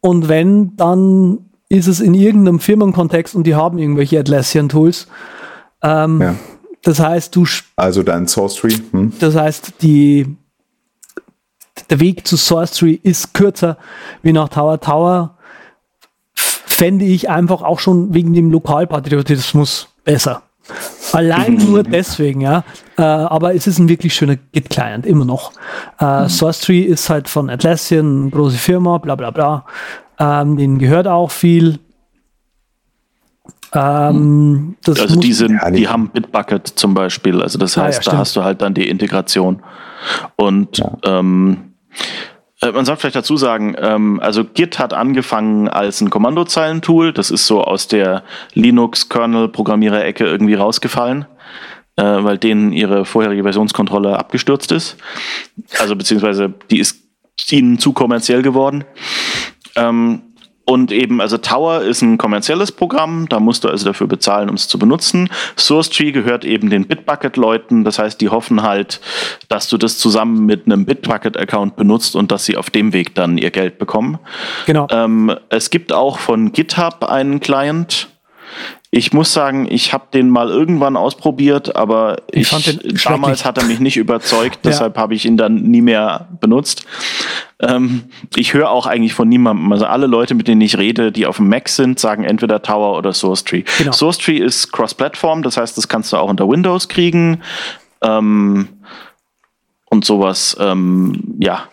Und 0.00 0.28
wenn, 0.28 0.76
dann 0.76 1.50
ist 1.68 1.88
es 1.88 1.98
in 1.98 2.14
irgendeinem 2.14 2.60
Firmenkontext 2.60 3.34
und 3.34 3.42
die 3.42 3.56
haben 3.56 3.78
irgendwelche 3.78 4.20
Atlassian-Tools. 4.20 5.08
Ähm, 5.82 6.20
ja. 6.22 6.34
Das 6.84 7.00
heißt, 7.00 7.34
du. 7.34 7.44
Also 7.74 8.04
dann 8.04 8.28
Source 8.28 8.54
Tree. 8.54 8.76
Hm. 8.92 9.14
Das 9.18 9.34
heißt, 9.34 9.82
die, 9.82 10.36
der 11.90 11.98
Weg 11.98 12.24
zu 12.24 12.36
Source 12.36 12.70
Tree 12.70 13.00
ist 13.02 13.34
kürzer 13.34 13.78
wie 14.22 14.32
nach 14.32 14.48
Tower. 14.48 14.78
Tower 14.78 15.36
fände 16.34 17.04
ich 17.04 17.28
einfach 17.28 17.62
auch 17.62 17.80
schon 17.80 18.14
wegen 18.14 18.32
dem 18.32 18.52
Lokalpatriotismus 18.52 19.88
besser. 20.04 20.42
Allein 21.12 21.54
nur 21.54 21.82
deswegen, 21.82 22.40
ja. 22.40 22.64
Äh, 22.96 23.02
aber 23.02 23.54
es 23.54 23.66
ist 23.66 23.78
ein 23.78 23.88
wirklich 23.88 24.14
schöner 24.14 24.36
Git-Client, 24.52 25.06
immer 25.06 25.24
noch. 25.24 25.52
Äh, 26.00 26.22
mhm. 26.22 26.28
SourceTree 26.28 26.82
ist 26.82 27.08
halt 27.08 27.28
von 27.28 27.48
Atlassian, 27.50 28.22
eine 28.22 28.30
große 28.30 28.58
Firma, 28.58 28.98
bla 28.98 29.14
bla 29.14 29.30
bla. 29.30 29.64
Ähm, 30.18 30.56
denen 30.56 30.78
gehört 30.78 31.06
auch 31.06 31.30
viel. 31.30 31.78
Ähm, 33.74 34.76
also 34.86 35.20
die, 35.20 35.32
sind, 35.32 35.60
die 35.72 35.88
haben 35.88 36.10
Bitbucket 36.10 36.66
zum 36.66 36.94
Beispiel. 36.94 37.42
Also 37.42 37.58
das 37.58 37.76
heißt, 37.76 38.00
ah, 38.00 38.02
ja, 38.04 38.12
da 38.12 38.18
hast 38.18 38.36
du 38.36 38.44
halt 38.44 38.62
dann 38.62 38.74
die 38.74 38.88
Integration. 38.88 39.62
Und 40.36 40.78
ja. 40.78 40.92
ähm, 41.04 41.68
äh, 41.90 42.02
man 42.60 42.84
sollte 42.84 43.00
vielleicht 43.00 43.16
dazu 43.16 43.36
sagen, 43.36 43.76
ähm, 43.78 44.20
also 44.20 44.44
Git 44.44 44.78
hat 44.78 44.92
angefangen 44.92 45.68
als 45.68 46.00
ein 46.00 46.10
Kommandozeilentool. 46.10 47.12
Das 47.12 47.30
ist 47.30 47.46
so 47.46 47.62
aus 47.62 47.88
der 47.88 48.24
Linux-Kernel-Programmierer-Ecke 48.54 50.24
irgendwie 50.24 50.54
rausgefallen, 50.54 51.26
äh, 51.96 52.02
weil 52.02 52.38
denen 52.38 52.72
ihre 52.72 53.04
vorherige 53.04 53.44
Versionskontrolle 53.44 54.18
abgestürzt 54.18 54.72
ist. 54.72 54.96
Also 55.78 55.94
beziehungsweise 55.94 56.52
die 56.70 56.80
ist 56.80 57.04
ihnen 57.50 57.78
zu 57.78 57.92
kommerziell 57.92 58.42
geworden. 58.42 58.84
Ähm, 59.76 60.22
und 60.68 60.92
eben, 60.92 61.22
also 61.22 61.38
Tower 61.38 61.80
ist 61.80 62.02
ein 62.02 62.18
kommerzielles 62.18 62.72
Programm, 62.72 63.26
da 63.30 63.40
musst 63.40 63.64
du 63.64 63.70
also 63.70 63.86
dafür 63.86 64.06
bezahlen, 64.06 64.50
um 64.50 64.54
es 64.54 64.68
zu 64.68 64.78
benutzen. 64.78 65.30
SourceTree 65.56 66.12
gehört 66.12 66.44
eben 66.44 66.68
den 66.68 66.86
Bitbucket-Leuten, 66.86 67.84
das 67.84 67.98
heißt, 67.98 68.20
die 68.20 68.28
hoffen 68.28 68.62
halt, 68.62 69.00
dass 69.48 69.70
du 69.70 69.78
das 69.78 69.96
zusammen 69.96 70.44
mit 70.44 70.66
einem 70.66 70.84
Bitbucket-Account 70.84 71.76
benutzt 71.76 72.14
und 72.14 72.30
dass 72.30 72.44
sie 72.44 72.58
auf 72.58 72.68
dem 72.68 72.92
Weg 72.92 73.14
dann 73.14 73.38
ihr 73.38 73.50
Geld 73.50 73.78
bekommen. 73.78 74.18
Genau. 74.66 74.86
Ähm, 74.90 75.34
es 75.48 75.70
gibt 75.70 75.90
auch 75.90 76.18
von 76.18 76.52
GitHub 76.52 77.02
einen 77.02 77.40
Client, 77.40 78.08
ich 78.90 79.12
muss 79.12 79.34
sagen, 79.34 79.66
ich 79.70 79.92
habe 79.92 80.06
den 80.14 80.30
mal 80.30 80.48
irgendwann 80.48 80.96
ausprobiert, 80.96 81.76
aber 81.76 82.22
ich, 82.30 82.50
ich 82.52 83.04
damals 83.04 83.44
hat 83.44 83.58
er 83.58 83.64
mich 83.64 83.80
nicht 83.80 83.98
überzeugt, 83.98 84.60
deshalb 84.64 84.96
ja. 84.96 85.02
habe 85.02 85.14
ich 85.14 85.26
ihn 85.26 85.36
dann 85.36 85.56
nie 85.56 85.82
mehr 85.82 86.28
benutzt. 86.40 86.86
Ähm, 87.60 88.04
ich 88.34 88.54
höre 88.54 88.70
auch 88.70 88.86
eigentlich 88.86 89.12
von 89.12 89.28
niemandem, 89.28 89.70
also 89.72 89.84
alle 89.84 90.06
Leute, 90.06 90.34
mit 90.34 90.48
denen 90.48 90.62
ich 90.62 90.78
rede, 90.78 91.12
die 91.12 91.26
auf 91.26 91.36
dem 91.36 91.48
Mac 91.48 91.68
sind, 91.68 91.98
sagen 91.98 92.24
entweder 92.24 92.62
Tower 92.62 92.96
oder 92.96 93.12
SourceTree. 93.12 93.64
Genau. 93.78 93.92
SourceTree 93.92 94.38
ist 94.38 94.72
Cross-Platform, 94.72 95.42
das 95.42 95.58
heißt, 95.58 95.76
das 95.76 95.88
kannst 95.88 96.12
du 96.12 96.16
auch 96.16 96.30
unter 96.30 96.48
Windows 96.48 96.88
kriegen. 96.88 97.42
Ähm, 98.00 98.68
und 99.90 100.04
sowas, 100.04 100.56
ähm, 100.60 101.36
ja. 101.40 101.64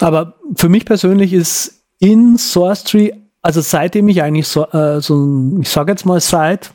Aber 0.00 0.34
für 0.56 0.68
mich 0.68 0.84
persönlich 0.84 1.32
ist 1.32 1.82
in 1.98 2.36
SourceTree 2.36 3.12
also 3.42 3.60
seitdem 3.60 4.08
ich 4.08 4.22
eigentlich 4.22 4.48
so, 4.48 4.66
äh, 4.68 5.00
so 5.00 5.58
ich 5.60 5.68
sage 5.68 5.92
jetzt 5.92 6.06
mal 6.06 6.20
seit 6.20 6.70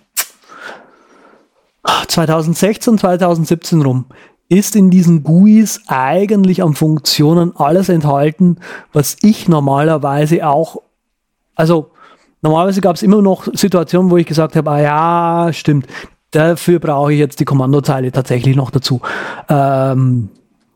2016, 2.07 2.97
2017 2.97 3.81
rum, 3.81 4.05
ist 4.49 4.75
in 4.75 4.89
diesen 4.89 5.23
GUIs 5.23 5.81
eigentlich 5.87 6.63
an 6.63 6.73
Funktionen 6.73 7.55
alles 7.55 7.89
enthalten, 7.89 8.57
was 8.93 9.17
ich 9.21 9.47
normalerweise 9.47 10.45
auch, 10.47 10.81
also 11.55 11.91
normalerweise 12.41 12.81
gab 12.81 12.95
es 12.95 13.03
immer 13.03 13.21
noch 13.21 13.47
Situationen, 13.53 14.11
wo 14.11 14.17
ich 14.17 14.25
gesagt 14.25 14.55
habe, 14.55 14.69
ah 14.71 14.79
ja, 14.79 15.53
stimmt, 15.53 15.87
dafür 16.31 16.79
brauche 16.79 17.13
ich 17.13 17.19
jetzt 17.19 17.39
die 17.39 17.45
Kommandozeile 17.45 18.11
tatsächlich 18.11 18.55
noch 18.55 18.71
dazu. 18.71 19.01
Ähm, 19.49 20.29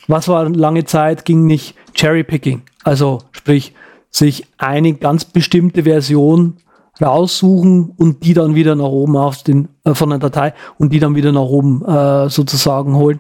was 0.08 0.28
war 0.28 0.50
lange 0.50 0.86
Zeit, 0.86 1.24
ging 1.24 1.46
nicht 1.46 1.76
Cherry 1.94 2.24
Picking, 2.24 2.64
also 2.84 3.20
sprich, 3.32 3.74
sich 4.12 4.46
eine 4.58 4.94
ganz 4.94 5.26
bestimmte 5.26 5.84
Version 5.84 6.58
raussuchen 7.02 7.94
und 7.98 8.24
die 8.24 8.34
dann 8.34 8.54
wieder 8.54 8.76
nach 8.76 8.86
oben 8.86 9.18
auf 9.18 9.44
den, 9.44 9.70
äh, 9.86 9.94
von 9.94 10.10
der 10.10 10.20
Datei 10.20 10.54
und 10.78 10.94
die 10.94 11.00
dann 11.00 11.16
wieder 11.16 11.32
nach 11.32 11.42
oben 11.42 11.84
äh, 11.86 12.30
sozusagen 12.30 12.96
holen. 12.96 13.20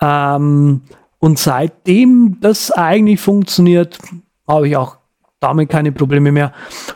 Ähm, 0.00 0.82
und 1.18 1.38
seitdem 1.38 2.38
das 2.40 2.70
eigentlich 2.70 3.20
funktioniert, 3.20 3.98
habe 4.46 4.68
ich 4.68 4.76
auch 4.76 4.96
damit 5.40 5.70
keine 5.70 5.92
Probleme 5.92 6.30
mehr. 6.30 6.52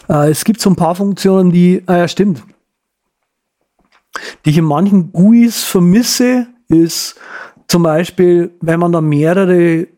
Äh, 0.09 0.31
es 0.31 0.45
gibt 0.45 0.61
so 0.61 0.71
ein 0.71 0.77
paar 0.77 0.95
Funktionen, 0.95 1.51
die, 1.51 1.83
äh, 1.89 1.99
ja 1.99 2.09
stimmt, 2.09 2.43
die 4.45 4.51
ich 4.51 4.59
in 4.59 4.65
manchen 4.65 5.13
GUIs 5.13 5.65
vermisse, 5.65 6.47
ist 6.69 7.17
zum 7.67 7.83
Beispiel, 7.83 8.53
wenn 8.61 8.81
man 8.81 8.93
da 8.93 9.01
mehrere 9.01 9.89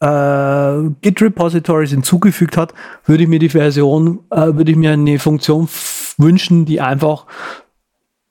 äh, 0.00 0.90
Git-Repositories 1.02 1.90
hinzugefügt 1.90 2.56
hat, 2.56 2.72
würde 3.04 3.24
ich 3.24 3.28
mir 3.28 3.38
die 3.38 3.48
Version, 3.48 4.20
äh, 4.30 4.54
würde 4.54 4.70
ich 4.70 4.76
mir 4.76 4.92
eine 4.92 5.18
Funktion 5.18 5.68
wünschen, 6.16 6.64
die 6.64 6.80
einfach, 6.80 7.26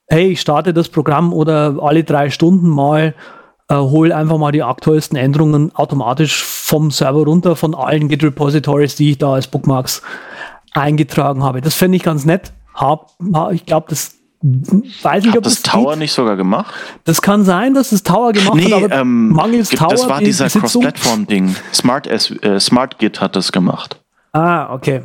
hey, 0.07 0.28
ich 0.28 0.41
starte 0.41 0.74
das 0.74 0.89
Programm 0.89 1.34
oder 1.34 1.78
alle 1.82 2.03
drei 2.03 2.30
Stunden 2.30 2.70
mal 2.70 3.15
äh, 3.70 3.76
hol 3.76 4.11
einfach 4.13 4.38
mal 4.38 4.51
die 4.51 4.63
aktuellsten 4.63 5.18
Änderungen 5.18 5.76
automatisch 5.76 6.43
vom 6.43 6.91
Server 6.91 7.24
runter 7.26 7.55
von 7.55 7.76
allen 7.76 8.07
Git-Repositories, 8.07 8.95
die 8.95 9.11
ich 9.11 9.18
da 9.18 9.34
als 9.34 9.47
Bookmarks 9.47 10.01
eingetragen 10.74 11.43
habe. 11.43 11.61
Das 11.61 11.76
fände 11.76 11.97
ich 11.97 12.03
ganz 12.03 12.26
nett. 12.26 12.53
Hab, 12.74 13.11
ich 13.51 13.65
glaube, 13.65 13.88
das 13.89 14.16
weiß 14.42 15.24
nicht, 15.24 15.32
Hat 15.32 15.38
ob 15.38 15.44
das, 15.44 15.62
Tower 15.64 15.92
geht. 15.92 16.00
nicht 16.00 16.14
sogar 16.14 16.36
gemacht? 16.36 16.74
Das 17.06 17.22
kann 17.22 17.44
sein, 17.44 17.74
dass 17.74 17.90
das 17.90 18.04
Tower 18.04 18.34
gemacht 18.34 18.56
nee, 18.56 18.72
hat, 18.72 18.84
aber 18.84 18.96
ähm, 18.96 19.30
mangels 19.30 19.70
Tower. 19.70 19.90
Das 19.90 20.08
war 20.08 20.20
dieser 20.20 20.50
Cross-Platform-Ding. 20.50 21.56
Smart, 21.74 22.08
äh, 22.08 22.60
Smart 22.60 23.00
Git 23.00 23.20
hat 23.20 23.36
das 23.36 23.52
gemacht. 23.52 24.00
Ah, 24.34 24.74
okay. 24.74 25.04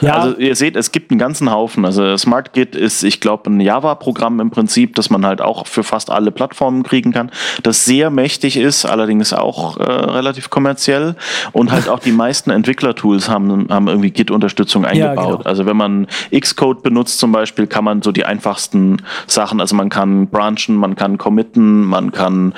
Ja. 0.00 0.14
Also 0.14 0.36
ihr 0.36 0.54
seht, 0.54 0.76
es 0.76 0.92
gibt 0.92 1.10
einen 1.10 1.18
ganzen 1.18 1.50
Haufen. 1.50 1.84
Also 1.84 2.16
SmartGit 2.16 2.74
ist, 2.74 3.02
ich 3.02 3.20
glaube, 3.20 3.50
ein 3.50 3.60
Java-Programm 3.60 4.40
im 4.40 4.50
Prinzip, 4.50 4.94
das 4.94 5.10
man 5.10 5.24
halt 5.24 5.40
auch 5.40 5.66
für 5.66 5.84
fast 5.84 6.10
alle 6.10 6.30
Plattformen 6.30 6.82
kriegen 6.82 7.12
kann, 7.12 7.30
das 7.62 7.84
sehr 7.84 8.10
mächtig 8.10 8.56
ist, 8.56 8.84
allerdings 8.84 9.32
auch 9.32 9.78
äh, 9.78 9.82
relativ 9.82 10.50
kommerziell. 10.50 11.16
Und 11.52 11.72
halt 11.72 11.88
auch 11.88 11.98
die 11.98 12.12
meisten 12.12 12.50
Entwicklertools 12.50 13.28
haben, 13.28 13.68
haben 13.70 13.88
irgendwie 13.88 14.10
Git-Unterstützung 14.10 14.84
eingebaut. 14.84 15.16
Ja, 15.16 15.36
genau. 15.36 15.42
Also 15.44 15.66
wenn 15.66 15.76
man 15.76 16.06
Xcode 16.36 16.82
benutzt 16.82 17.18
zum 17.18 17.32
Beispiel, 17.32 17.66
kann 17.66 17.84
man 17.84 18.02
so 18.02 18.12
die 18.12 18.24
einfachsten 18.24 19.02
Sachen, 19.26 19.60
also 19.60 19.76
man 19.76 19.88
kann 19.88 20.28
branchen, 20.28 20.76
man 20.76 20.96
kann 20.96 21.18
committen, 21.18 21.84
man 21.84 22.12
kann 22.12 22.54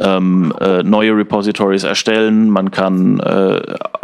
ähm, 0.00 0.52
äh, 0.60 0.82
neue 0.82 1.16
Repositories 1.16 1.84
erstellen, 1.84 2.50
man 2.50 2.70
kann 2.70 3.20
äh, 3.20 3.60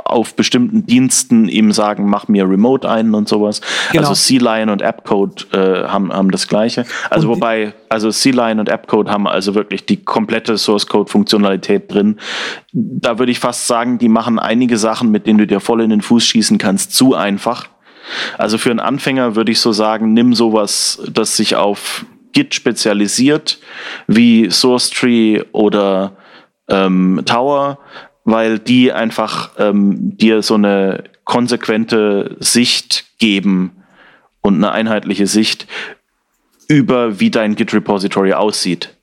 auf 0.08 0.34
bestimmten 0.34 0.86
Diensten 0.86 1.48
ihm 1.48 1.72
sagen, 1.72 2.08
mach 2.08 2.28
mir 2.28 2.48
Remote 2.48 2.88
ein 2.88 3.14
und 3.14 3.28
sowas. 3.28 3.60
Genau. 3.92 4.08
Also 4.08 4.14
C-Line 4.14 4.72
und 4.72 4.82
AppCode 4.82 5.52
äh, 5.52 5.84
haben, 5.84 6.12
haben 6.12 6.30
das 6.30 6.48
gleiche. 6.48 6.84
Also 7.10 7.28
und 7.28 7.36
wobei, 7.36 7.74
also 7.88 8.10
C-Line 8.10 8.60
und 8.60 8.70
AppCode 8.70 9.10
haben 9.10 9.26
also 9.26 9.54
wirklich 9.54 9.86
die 9.86 10.02
komplette 10.02 10.58
Source 10.58 10.86
Code 10.86 11.10
Funktionalität 11.10 11.92
drin. 11.92 12.18
Da 12.72 13.18
würde 13.18 13.32
ich 13.32 13.38
fast 13.38 13.66
sagen, 13.66 13.98
die 13.98 14.08
machen 14.08 14.38
einige 14.38 14.78
Sachen, 14.78 15.10
mit 15.10 15.26
denen 15.26 15.38
du 15.38 15.46
dir 15.46 15.60
voll 15.60 15.82
in 15.82 15.90
den 15.90 16.02
Fuß 16.02 16.24
schießen 16.24 16.58
kannst, 16.58 16.94
zu 16.94 17.14
einfach. 17.14 17.68
Also 18.38 18.58
für 18.58 18.70
einen 18.70 18.80
Anfänger 18.80 19.36
würde 19.36 19.52
ich 19.52 19.60
so 19.60 19.72
sagen, 19.72 20.14
nimm 20.14 20.34
sowas, 20.34 21.00
das 21.12 21.36
sich 21.36 21.56
auf 21.56 22.06
Git 22.32 22.54
spezialisiert, 22.54 23.58
wie 24.06 24.50
SourceTree 24.50 25.42
oder 25.52 26.12
ähm, 26.68 27.22
Tower, 27.24 27.78
weil 28.30 28.58
die 28.58 28.92
einfach 28.92 29.52
ähm, 29.56 30.18
dir 30.18 30.42
so 30.42 30.52
eine 30.52 31.04
konsequente 31.24 32.36
Sicht 32.40 33.06
geben 33.18 33.72
und 34.42 34.56
eine 34.56 34.70
einheitliche 34.70 35.26
Sicht 35.26 35.66
über, 36.68 37.20
wie 37.20 37.30
dein 37.30 37.54
Git-Repository 37.54 38.34
aussieht. 38.34 38.94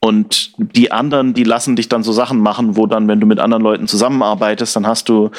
Und 0.00 0.52
die 0.56 0.92
anderen, 0.92 1.34
die 1.34 1.44
lassen 1.44 1.76
dich 1.76 1.90
dann 1.90 2.02
so 2.02 2.12
Sachen 2.12 2.38
machen, 2.38 2.76
wo 2.76 2.86
dann, 2.86 3.06
wenn 3.06 3.20
du 3.20 3.26
mit 3.26 3.38
anderen 3.38 3.62
Leuten 3.62 3.86
zusammenarbeitest, 3.86 4.74
dann 4.74 4.86
hast 4.86 5.10
du, 5.10 5.30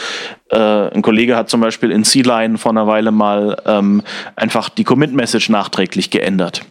äh, 0.51 0.57
ein 0.59 1.01
Kollege 1.01 1.36
hat 1.36 1.49
zum 1.49 1.61
Beispiel 1.61 1.89
in 1.89 2.03
C-Line 2.03 2.59
vor 2.59 2.73
einer 2.73 2.86
Weile 2.86 3.11
mal 3.11 3.59
ähm, 3.65 4.03
einfach 4.36 4.69
die 4.69 4.84
Commit-Message 4.84 5.49
nachträglich 5.49 6.11
geändert. 6.11 6.61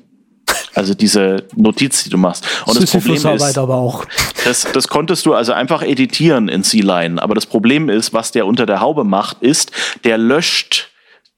Also 0.79 0.95
diese 0.95 1.45
Notiz, 1.57 2.05
die 2.05 2.11
du 2.11 2.18
machst. 2.18 2.47
Und 2.64 2.81
das 2.81 2.89
Problem 2.93 3.16
ist, 3.16 3.59
aber 3.59 3.74
auch. 3.74 4.05
Das, 4.45 4.64
das 4.72 4.87
konntest 4.87 5.26
du 5.26 5.35
also 5.35 5.53
einfach 5.53 5.83
editieren 5.83 6.49
in 6.49 6.62
C-Line. 6.62 7.20
Aber 7.20 7.35
das 7.35 7.47
Problem 7.47 7.89
ist, 7.89 8.12
was 8.12 8.31
der 8.31 8.47
unter 8.47 8.64
der 8.64 8.81
Haube 8.81 9.03
macht, 9.03 9.43
ist, 9.43 9.72
der 10.05 10.18
löscht 10.18 10.91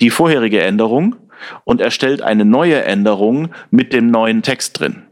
die 0.03 0.11
vorherige 0.11 0.61
Änderung 0.61 1.17
und 1.65 1.81
erstellt 1.81 2.21
eine 2.21 2.45
neue 2.45 2.85
Änderung 2.85 3.49
mit 3.71 3.95
dem 3.95 4.11
neuen 4.11 4.43
Text 4.43 4.79
drin. 4.79 5.05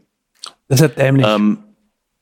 Das 0.67 0.79
ist 0.79 0.95
ja 0.95 1.03
dämlich. 1.05 1.25
Ähm, 1.27 1.57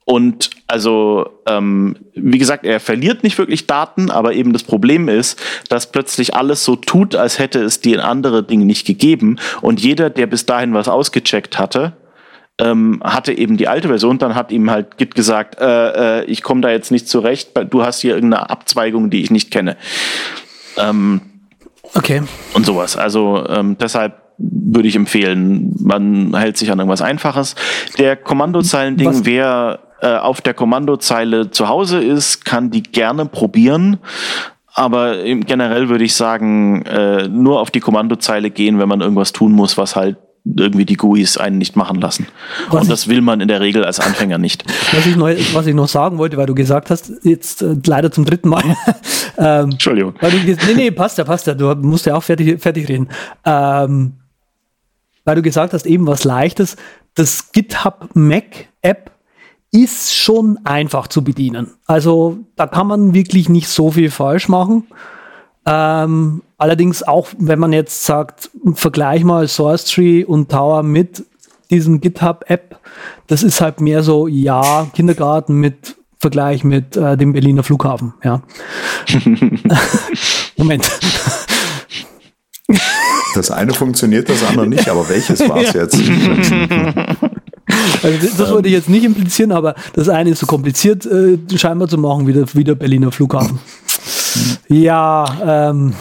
und 0.09 0.51
also, 0.67 1.41
ähm, 1.47 1.97
wie 2.13 2.37
gesagt, 2.37 2.65
er 2.65 2.79
verliert 2.79 3.23
nicht 3.23 3.37
wirklich 3.37 3.67
Daten, 3.67 4.09
aber 4.09 4.31
eben 4.35 4.53
das 4.53 4.63
Problem 4.63 5.09
ist, 5.09 5.37
dass 5.67 5.91
plötzlich 5.91 6.33
alles 6.33 6.63
so 6.63 6.77
tut, 6.77 7.13
als 7.13 7.39
hätte 7.39 7.61
es 7.61 7.81
die 7.81 7.99
andere 7.99 8.41
Dinge 8.41 8.63
nicht 8.63 8.87
gegeben. 8.87 9.37
Und 9.59 9.81
jeder, 9.81 10.09
der 10.09 10.25
bis 10.27 10.45
dahin 10.45 10.73
was 10.73 10.87
ausgecheckt 10.87 11.59
hatte, 11.59 11.97
ähm, 12.57 13.01
hatte 13.03 13.37
eben 13.37 13.57
die 13.57 13.67
alte 13.67 13.89
Version, 13.89 14.17
dann 14.17 14.33
hat 14.33 14.53
ihm 14.53 14.71
halt 14.71 14.97
Git 14.97 15.13
gesagt, 15.13 15.59
äh, 15.59 16.21
äh, 16.21 16.23
ich 16.23 16.41
komme 16.41 16.61
da 16.61 16.69
jetzt 16.69 16.89
nicht 16.89 17.09
zurecht, 17.09 17.51
du 17.69 17.83
hast 17.83 17.99
hier 17.99 18.15
irgendeine 18.15 18.49
Abzweigung, 18.49 19.09
die 19.09 19.21
ich 19.21 19.29
nicht 19.29 19.51
kenne. 19.51 19.75
Ähm, 20.77 21.19
okay. 21.95 22.23
Und 22.53 22.65
sowas. 22.65 22.95
Also 22.95 23.45
ähm, 23.49 23.77
deshalb 23.77 24.21
würde 24.37 24.87
ich 24.87 24.95
empfehlen, 24.95 25.75
man 25.81 26.33
hält 26.33 26.55
sich 26.57 26.71
an 26.71 26.79
irgendwas 26.79 27.01
Einfaches. 27.01 27.55
Der 27.97 28.15
Kommandozeilen-Ding, 28.15 29.25
wer 29.25 29.79
äh, 30.01 30.15
auf 30.15 30.41
der 30.41 30.53
Kommandozeile 30.53 31.51
zu 31.51 31.67
Hause 31.67 32.03
ist, 32.03 32.45
kann 32.45 32.71
die 32.71 32.83
gerne 32.83 33.25
probieren. 33.25 33.97
Aber 34.73 35.23
generell 35.23 35.89
würde 35.89 36.03
ich 36.03 36.13
sagen, 36.13 36.85
äh, 36.85 37.27
nur 37.27 37.61
auf 37.61 37.71
die 37.71 37.79
Kommandozeile 37.79 38.51
gehen, 38.51 38.77
wenn 38.77 38.87
man 38.87 39.01
irgendwas 39.01 39.33
tun 39.33 39.51
muss, 39.51 39.75
was 39.75 39.95
halt 39.95 40.17
irgendwie 40.55 40.85
die 40.85 40.95
GUIs 40.95 41.37
einen 41.37 41.57
nicht 41.57 41.75
machen 41.75 41.99
lassen. 41.99 42.27
Was 42.69 42.83
und 42.83 42.91
das 42.91 43.07
will 43.07 43.21
man 43.21 43.41
in 43.41 43.47
der 43.47 43.59
Regel 43.59 43.83
als 43.83 43.99
Anfänger 43.99 44.37
nicht. 44.37 44.63
Was 44.93 45.05
ich, 45.05 45.15
neu, 45.15 45.35
was 45.53 45.67
ich 45.67 45.75
noch 45.75 45.87
sagen 45.87 46.17
wollte, 46.17 46.37
weil 46.37 46.45
du 46.45 46.55
gesagt 46.55 46.89
hast, 46.89 47.11
jetzt 47.23 47.61
äh, 47.61 47.75
leider 47.85 48.11
zum 48.11 48.23
dritten 48.23 48.49
Mal. 48.49 48.63
ähm, 49.37 49.71
Entschuldigung. 49.71 50.13
Weil 50.21 50.31
du, 50.31 50.37
nee, 50.37 50.73
nee, 50.75 50.91
passt 50.91 51.17
ja, 51.17 51.23
passt 51.23 51.47
ja. 51.47 51.53
Du 51.53 51.73
musst 51.75 52.05
ja 52.05 52.15
auch 52.15 52.23
fertig, 52.23 52.61
fertig 52.61 52.87
reden. 52.87 53.09
Ähm, 53.45 54.13
weil 55.25 55.35
du 55.35 55.41
gesagt 55.41 55.73
hast, 55.73 55.85
eben 55.85 56.07
was 56.07 56.23
Leichtes. 56.23 56.77
Das 57.15 57.51
GitHub 57.51 58.09
Mac 58.13 58.69
App 58.81 59.11
ist 59.83 60.15
schon 60.15 60.59
einfach 60.63 61.07
zu 61.07 61.23
bedienen. 61.23 61.73
Also 61.85 62.39
da 62.55 62.67
kann 62.67 62.87
man 62.87 63.13
wirklich 63.13 63.49
nicht 63.49 63.67
so 63.67 63.91
viel 63.91 64.09
falsch 64.09 64.49
machen. 64.49 64.87
Ähm, 65.65 66.41
allerdings 66.57 67.03
auch, 67.03 67.27
wenn 67.37 67.59
man 67.59 67.73
jetzt 67.73 68.05
sagt, 68.05 68.49
vergleich 68.73 69.23
mal 69.23 69.47
Source 69.47 69.85
Tree 69.85 70.23
und 70.23 70.49
Tower 70.49 70.83
mit 70.83 71.25
diesem 71.69 71.99
GitHub-App, 71.99 72.79
das 73.27 73.43
ist 73.43 73.59
halt 73.61 73.81
mehr 73.81 74.03
so, 74.03 74.27
ja, 74.27 74.87
Kindergarten 74.93 75.55
mit 75.55 75.95
Vergleich 76.19 76.63
mit 76.63 76.97
äh, 76.97 77.15
dem 77.15 77.33
Berliner 77.33 77.61
Flughafen, 77.61 78.15
ja. 78.23 78.41
Moment. 80.57 80.89
Das 83.35 83.51
eine 83.51 83.73
funktioniert, 83.73 84.27
das 84.27 84.43
andere 84.43 84.65
nicht, 84.65 84.89
aber 84.89 85.07
welches 85.09 85.47
war 85.47 85.57
es 85.57 85.73
ja. 85.73 85.81
jetzt? 85.81 85.95
Also 88.03 88.27
das 88.37 88.51
wollte 88.51 88.67
ich 88.67 88.73
jetzt 88.73 88.89
nicht 88.89 89.03
implizieren, 89.03 89.51
aber 89.51 89.75
das 89.93 90.09
eine 90.09 90.29
ist 90.31 90.39
so 90.39 90.45
kompliziert 90.45 91.05
äh, 91.05 91.37
scheinbar 91.55 91.87
zu 91.87 91.97
machen 91.97 92.27
wie 92.27 92.33
der, 92.33 92.45
wie 92.53 92.63
der 92.63 92.75
Berliner 92.75 93.11
Flughafen. 93.11 93.59
Ja, 94.67 95.69
ähm, 95.69 95.93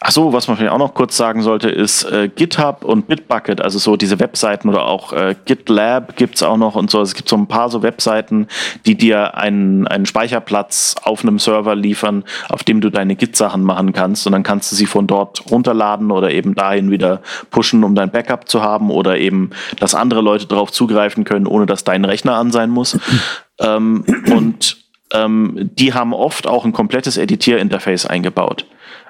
Ach 0.00 0.10
so, 0.10 0.32
was 0.32 0.48
man 0.48 0.56
vielleicht 0.56 0.72
auch 0.72 0.78
noch 0.78 0.94
kurz 0.94 1.16
sagen 1.16 1.42
sollte, 1.42 1.68
ist 1.68 2.04
äh, 2.04 2.28
GitHub 2.28 2.84
und 2.84 3.06
Bitbucket, 3.06 3.60
also 3.60 3.78
so 3.78 3.96
diese 3.96 4.18
Webseiten 4.18 4.68
oder 4.70 4.86
auch 4.86 5.12
äh, 5.12 5.34
GitLab 5.44 6.16
gibt's 6.16 6.42
auch 6.42 6.56
noch 6.56 6.74
und 6.74 6.90
so. 6.90 7.00
Also 7.00 7.10
es 7.10 7.14
gibt 7.14 7.28
so 7.28 7.36
ein 7.36 7.48
paar 7.48 7.68
so 7.68 7.82
Webseiten, 7.82 8.46
die 8.86 8.96
dir 8.96 9.36
einen, 9.36 9.86
einen 9.86 10.06
Speicherplatz 10.06 10.96
auf 11.02 11.22
einem 11.22 11.38
Server 11.38 11.74
liefern, 11.74 12.24
auf 12.48 12.64
dem 12.64 12.80
du 12.80 12.90
deine 12.90 13.14
Git-Sachen 13.14 13.62
machen 13.62 13.92
kannst 13.92 14.26
und 14.26 14.32
dann 14.32 14.42
kannst 14.42 14.72
du 14.72 14.76
sie 14.76 14.86
von 14.86 15.06
dort 15.06 15.50
runterladen 15.50 16.10
oder 16.10 16.30
eben 16.30 16.54
dahin 16.54 16.90
wieder 16.90 17.20
pushen, 17.50 17.84
um 17.84 17.94
dein 17.94 18.10
Backup 18.10 18.48
zu 18.48 18.62
haben 18.62 18.90
oder 18.90 19.18
eben, 19.18 19.50
dass 19.78 19.94
andere 19.94 20.22
Leute 20.22 20.46
darauf 20.46 20.72
zugreifen 20.72 21.24
können, 21.24 21.46
ohne 21.46 21.66
dass 21.66 21.84
dein 21.84 22.06
Rechner 22.06 22.36
an 22.36 22.50
sein 22.50 22.70
muss. 22.70 22.98
ähm, 23.60 24.04
und 24.34 24.78
ähm, 25.12 25.70
die 25.78 25.94
haben 25.94 26.12
oft 26.12 26.46
auch 26.46 26.64
ein 26.64 26.72
komplettes 26.72 27.16
Editierinterface 27.16 28.06
eingebaut. 28.06 28.66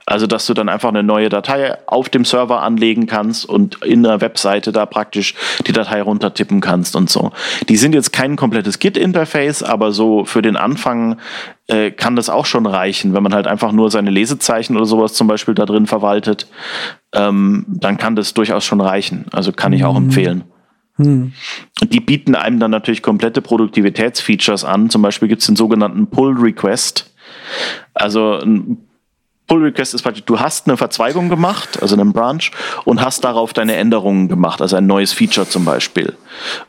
Also, 0.09 0.26
dass 0.26 0.46
du 0.46 0.54
dann 0.54 0.68
einfach 0.68 0.88
eine 0.88 1.02
neue 1.02 1.28
Datei 1.28 1.76
auf 1.86 2.09
dem 2.09 2.24
Server 2.24 2.62
anlegen 2.62 3.06
kannst 3.06 3.44
und 3.44 3.84
in 3.84 4.02
der 4.02 4.20
Webseite 4.20 4.72
da 4.72 4.86
praktisch 4.86 5.34
die 5.66 5.72
Datei 5.72 6.02
runtertippen 6.02 6.61
kannst 6.61 6.96
und 6.96 7.11
so. 7.11 7.32
Die 7.68 7.76
sind 7.76 7.94
jetzt 7.94 8.12
kein 8.12 8.36
komplettes 8.36 8.78
Git-Interface, 8.78 9.62
aber 9.62 9.92
so 9.92 10.24
für 10.24 10.42
den 10.42 10.56
Anfang 10.56 11.18
äh, 11.66 11.90
kann 11.90 12.16
das 12.16 12.30
auch 12.30 12.46
schon 12.46 12.66
reichen, 12.66 13.12
wenn 13.14 13.22
man 13.22 13.34
halt 13.34 13.46
einfach 13.46 13.72
nur 13.72 13.90
seine 13.90 14.11
Lesezeichen 14.11 14.76
oder 14.76 14.86
sowas 14.86 15.12
zum 15.14 15.26
Beispiel 15.26 15.54
da 15.54 15.66
drin 15.66 15.86
verwaltet, 15.86 16.48
ähm, 17.12 17.66
dann 17.68 17.98
kann 17.98 18.16
das 18.16 18.34
durchaus 18.34 18.64
schon 18.64 18.80
reichen. 18.80 19.26
Also 19.32 19.52
kann 19.52 19.72
ich 19.72 19.84
auch 19.84 19.98
mhm. 19.98 20.06
empfehlen. 20.06 20.44
Hm. 20.96 21.32
Die 21.82 22.00
bieten 22.00 22.34
einem 22.34 22.59
dann 22.59 22.72
natürlich 22.72 23.02
komplette 23.02 23.40
Produktivitätsfeatures 23.40 24.64
an. 24.64 24.90
Zum 24.90 25.00
Beispiel 25.00 25.28
gibt 25.28 25.42
es 25.42 25.46
den 25.46 25.56
sogenannten 25.56 26.09
Pull 26.09 26.36
Request. 26.36 27.14
Also 27.94 28.40
ein 28.40 28.88
Pull 29.49 29.64
Request 29.64 29.94
ist 29.94 30.03
praktisch, 30.03 30.24
du 30.24 30.38
hast 30.38 30.68
eine 30.68 30.76
Verzweigung 30.76 31.28
gemacht, 31.28 31.82
also 31.82 31.96
einen 31.96 32.12
Branch, 32.12 32.42
und 32.84 33.01
hast 33.01 33.24
darauf 33.24 33.55
deine 33.55 33.76
Änderungen 33.76 34.28
gemacht, 34.28 34.61
also 34.61 34.76
ein 34.76 34.86
neues 34.86 35.12
Feature 35.12 35.49
zum 35.49 35.64
Beispiel. 35.64 36.14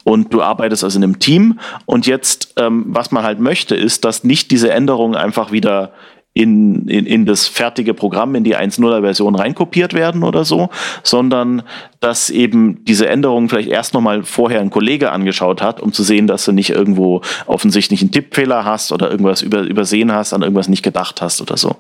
Und 0.05 0.33
du 0.33 0.41
arbeitest 0.41 0.83
also 0.85 0.97
in 0.97 1.03
einem 1.03 1.19
Team 1.19 1.59
und 1.85 2.07
jetzt, 2.07 2.53
ähm, 2.55 2.85
was 2.87 3.11
man 3.11 3.23
halt 3.23 3.39
möchte, 3.39 3.75
ist, 3.75 4.05
dass 4.05 4.23
nicht 4.23 4.49
diese 4.49 4.71
Änderungen 4.71 5.15
einfach 5.15 5.51
wieder 5.51 5.91
in, 6.39 6.87
in, 6.87 7.05
in 7.05 7.25
das 7.25 7.49
fertige 7.49 7.93
Programm, 7.93 8.33
in 8.33 8.45
die 8.45 8.55
1.0er 8.55 9.01
Version 9.01 9.35
reinkopiert 9.35 9.93
werden 9.93 10.23
oder 10.23 10.45
so, 10.45 10.69
sondern 11.03 11.63
dass 11.99 12.29
eben 12.29 12.85
diese 12.85 13.09
Änderungen 13.09 13.49
vielleicht 13.49 13.67
erst 13.67 13.93
nochmal 13.93 14.23
vorher 14.23 14.61
ein 14.61 14.69
Kollege 14.69 15.11
angeschaut 15.11 15.61
hat, 15.61 15.81
um 15.81 15.91
zu 15.91 16.01
sehen, 16.01 16.27
dass 16.27 16.45
du 16.45 16.53
nicht 16.53 16.69
irgendwo 16.69 17.21
offensichtlich 17.45 18.01
einen 18.01 18.11
Tippfehler 18.11 18.63
hast 18.63 18.93
oder 18.93 19.11
irgendwas 19.11 19.41
über, 19.41 19.63
übersehen 19.63 20.13
hast, 20.13 20.31
an 20.31 20.41
irgendwas 20.41 20.69
nicht 20.69 20.81
gedacht 20.81 21.21
hast 21.21 21.41
oder 21.41 21.57
so. 21.57 21.75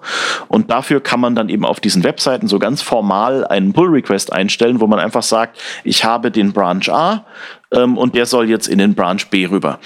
Und 0.49 0.69
dafür 0.69 0.99
kann 0.99 1.21
man 1.21 1.35
dann 1.35 1.47
eben 1.47 1.63
auf 1.63 1.79
diesen 1.79 2.03
Webseiten 2.03 2.49
so 2.49 2.59
ganz 2.59 2.81
formal 2.81 3.47
einen 3.47 3.71
Pull-Request 3.71 4.33
einstellen, 4.33 4.81
wo 4.81 4.87
man 4.87 4.99
einfach 4.99 5.23
sagt, 5.23 5.57
ich 5.85 6.03
habe 6.03 6.31
den 6.31 6.51
Branch 6.51 6.89
A 6.89 7.25
ähm, 7.71 7.97
und 7.97 8.13
der 8.13 8.25
soll 8.25 8.49
jetzt 8.49 8.67
in 8.67 8.77
den 8.77 8.93
Branch 8.93 9.21
B 9.31 9.45
rüber. 9.45 9.79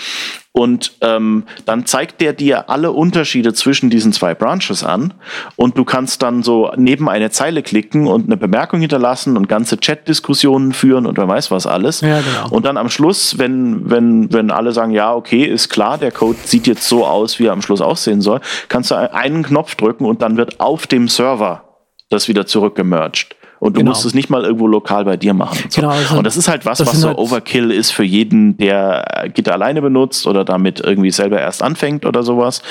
Und 0.55 0.93
ähm, 1.01 1.45
dann 1.65 1.87
zeigt 1.87 2.21
der 2.21 2.31
dir 2.31 2.69
alle 2.69 2.91
Unterschiede 2.91 3.55
zwischen 3.55 3.89
diesen 3.89 4.13
zwei 4.13 4.35
Branches 4.35 4.83
an 4.83 5.15
und 5.55 5.79
du 5.79 5.83
kannst 5.83 6.21
dann 6.21 6.43
so 6.43 6.71
neben 6.77 7.09
eine 7.09 7.31
Zeile 7.31 7.63
klicken 7.63 8.05
und 8.05 8.27
eine 8.27 8.37
Bemerkung 8.37 8.79
hinterlassen 8.79 9.35
und 9.35 9.49
ganze 9.49 9.79
Chat-Diskussionen 9.79 10.73
führen 10.73 11.07
und 11.07 11.17
wer 11.17 11.27
weiß 11.27 11.49
was 11.49 11.65
alles. 11.65 12.01
Ja, 12.01 12.21
genau. 12.21 12.55
Und 12.55 12.65
dann 12.65 12.77
am 12.77 12.89
Schluss, 12.89 13.39
wenn, 13.39 13.89
wenn, 13.89 14.31
wenn 14.31 14.51
alle 14.51 14.73
sagen, 14.73 14.91
ja, 14.91 15.15
okay, 15.15 15.43
ist 15.43 15.69
klar, 15.69 15.97
der 15.97 16.11
Code 16.11 16.37
sieht 16.43 16.67
jetzt 16.67 16.87
so 16.87 17.03
aus, 17.03 17.39
wie 17.39 17.47
er 17.47 17.53
am 17.53 17.63
Schluss 17.63 17.81
aussehen 17.81 18.21
soll, 18.21 18.39
kannst 18.69 18.91
du 18.91 18.95
einen 18.95 19.41
Knopf 19.41 19.73
drücken 19.73 20.05
und 20.05 20.21
dann 20.21 20.37
wird 20.37 20.59
auf 20.59 20.85
dem 20.85 21.07
Server 21.07 21.63
das 22.11 22.27
wieder 22.27 22.45
zurückgemerged. 22.45 23.35
Und 23.63 23.77
du 23.77 23.79
genau. 23.79 23.91
musst 23.91 24.03
es 24.03 24.13
nicht 24.13 24.29
mal 24.29 24.43
irgendwo 24.43 24.67
lokal 24.67 25.05
bei 25.05 25.15
dir 25.15 25.33
machen. 25.33 25.57
So. 25.69 25.79
Genau, 25.79 25.93
also 25.93 26.17
und 26.17 26.25
das 26.25 26.35
ist 26.35 26.49
halt 26.49 26.65
was, 26.65 26.81
was 26.81 26.99
so 26.99 27.07
halt 27.07 27.17
Overkill 27.17 27.71
ist 27.71 27.91
für 27.91 28.03
jeden, 28.03 28.57
der 28.57 29.29
Git 29.33 29.47
alleine 29.47 29.81
benutzt 29.81 30.27
oder 30.27 30.43
damit 30.43 30.81
irgendwie 30.81 31.11
selber 31.11 31.39
erst 31.39 31.63
anfängt 31.63 32.05
oder 32.05 32.23
sowas. 32.23 32.61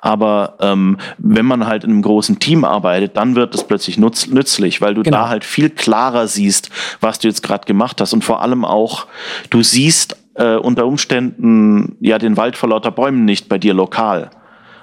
Aber 0.00 0.56
ähm, 0.60 0.98
wenn 1.18 1.46
man 1.46 1.68
halt 1.68 1.84
in 1.84 1.90
einem 1.90 2.02
großen 2.02 2.40
Team 2.40 2.64
arbeitet, 2.64 3.16
dann 3.16 3.36
wird 3.36 3.54
es 3.54 3.62
plötzlich 3.62 3.96
nutz 3.96 4.26
nützlich, 4.26 4.80
weil 4.80 4.94
du 4.94 5.04
genau. 5.04 5.18
da 5.18 5.28
halt 5.28 5.44
viel 5.44 5.70
klarer 5.70 6.26
siehst, 6.26 6.70
was 7.00 7.20
du 7.20 7.28
jetzt 7.28 7.44
gerade 7.44 7.64
gemacht 7.64 8.00
hast 8.00 8.12
und 8.12 8.24
vor 8.24 8.42
allem 8.42 8.64
auch, 8.64 9.06
du 9.50 9.62
siehst 9.62 10.16
äh, 10.34 10.56
unter 10.56 10.84
Umständen 10.84 11.96
ja 12.00 12.18
den 12.18 12.36
Wald 12.36 12.56
vor 12.56 12.70
lauter 12.70 12.90
Bäumen 12.90 13.24
nicht 13.24 13.48
bei 13.48 13.58
dir 13.58 13.72
lokal. 13.72 14.30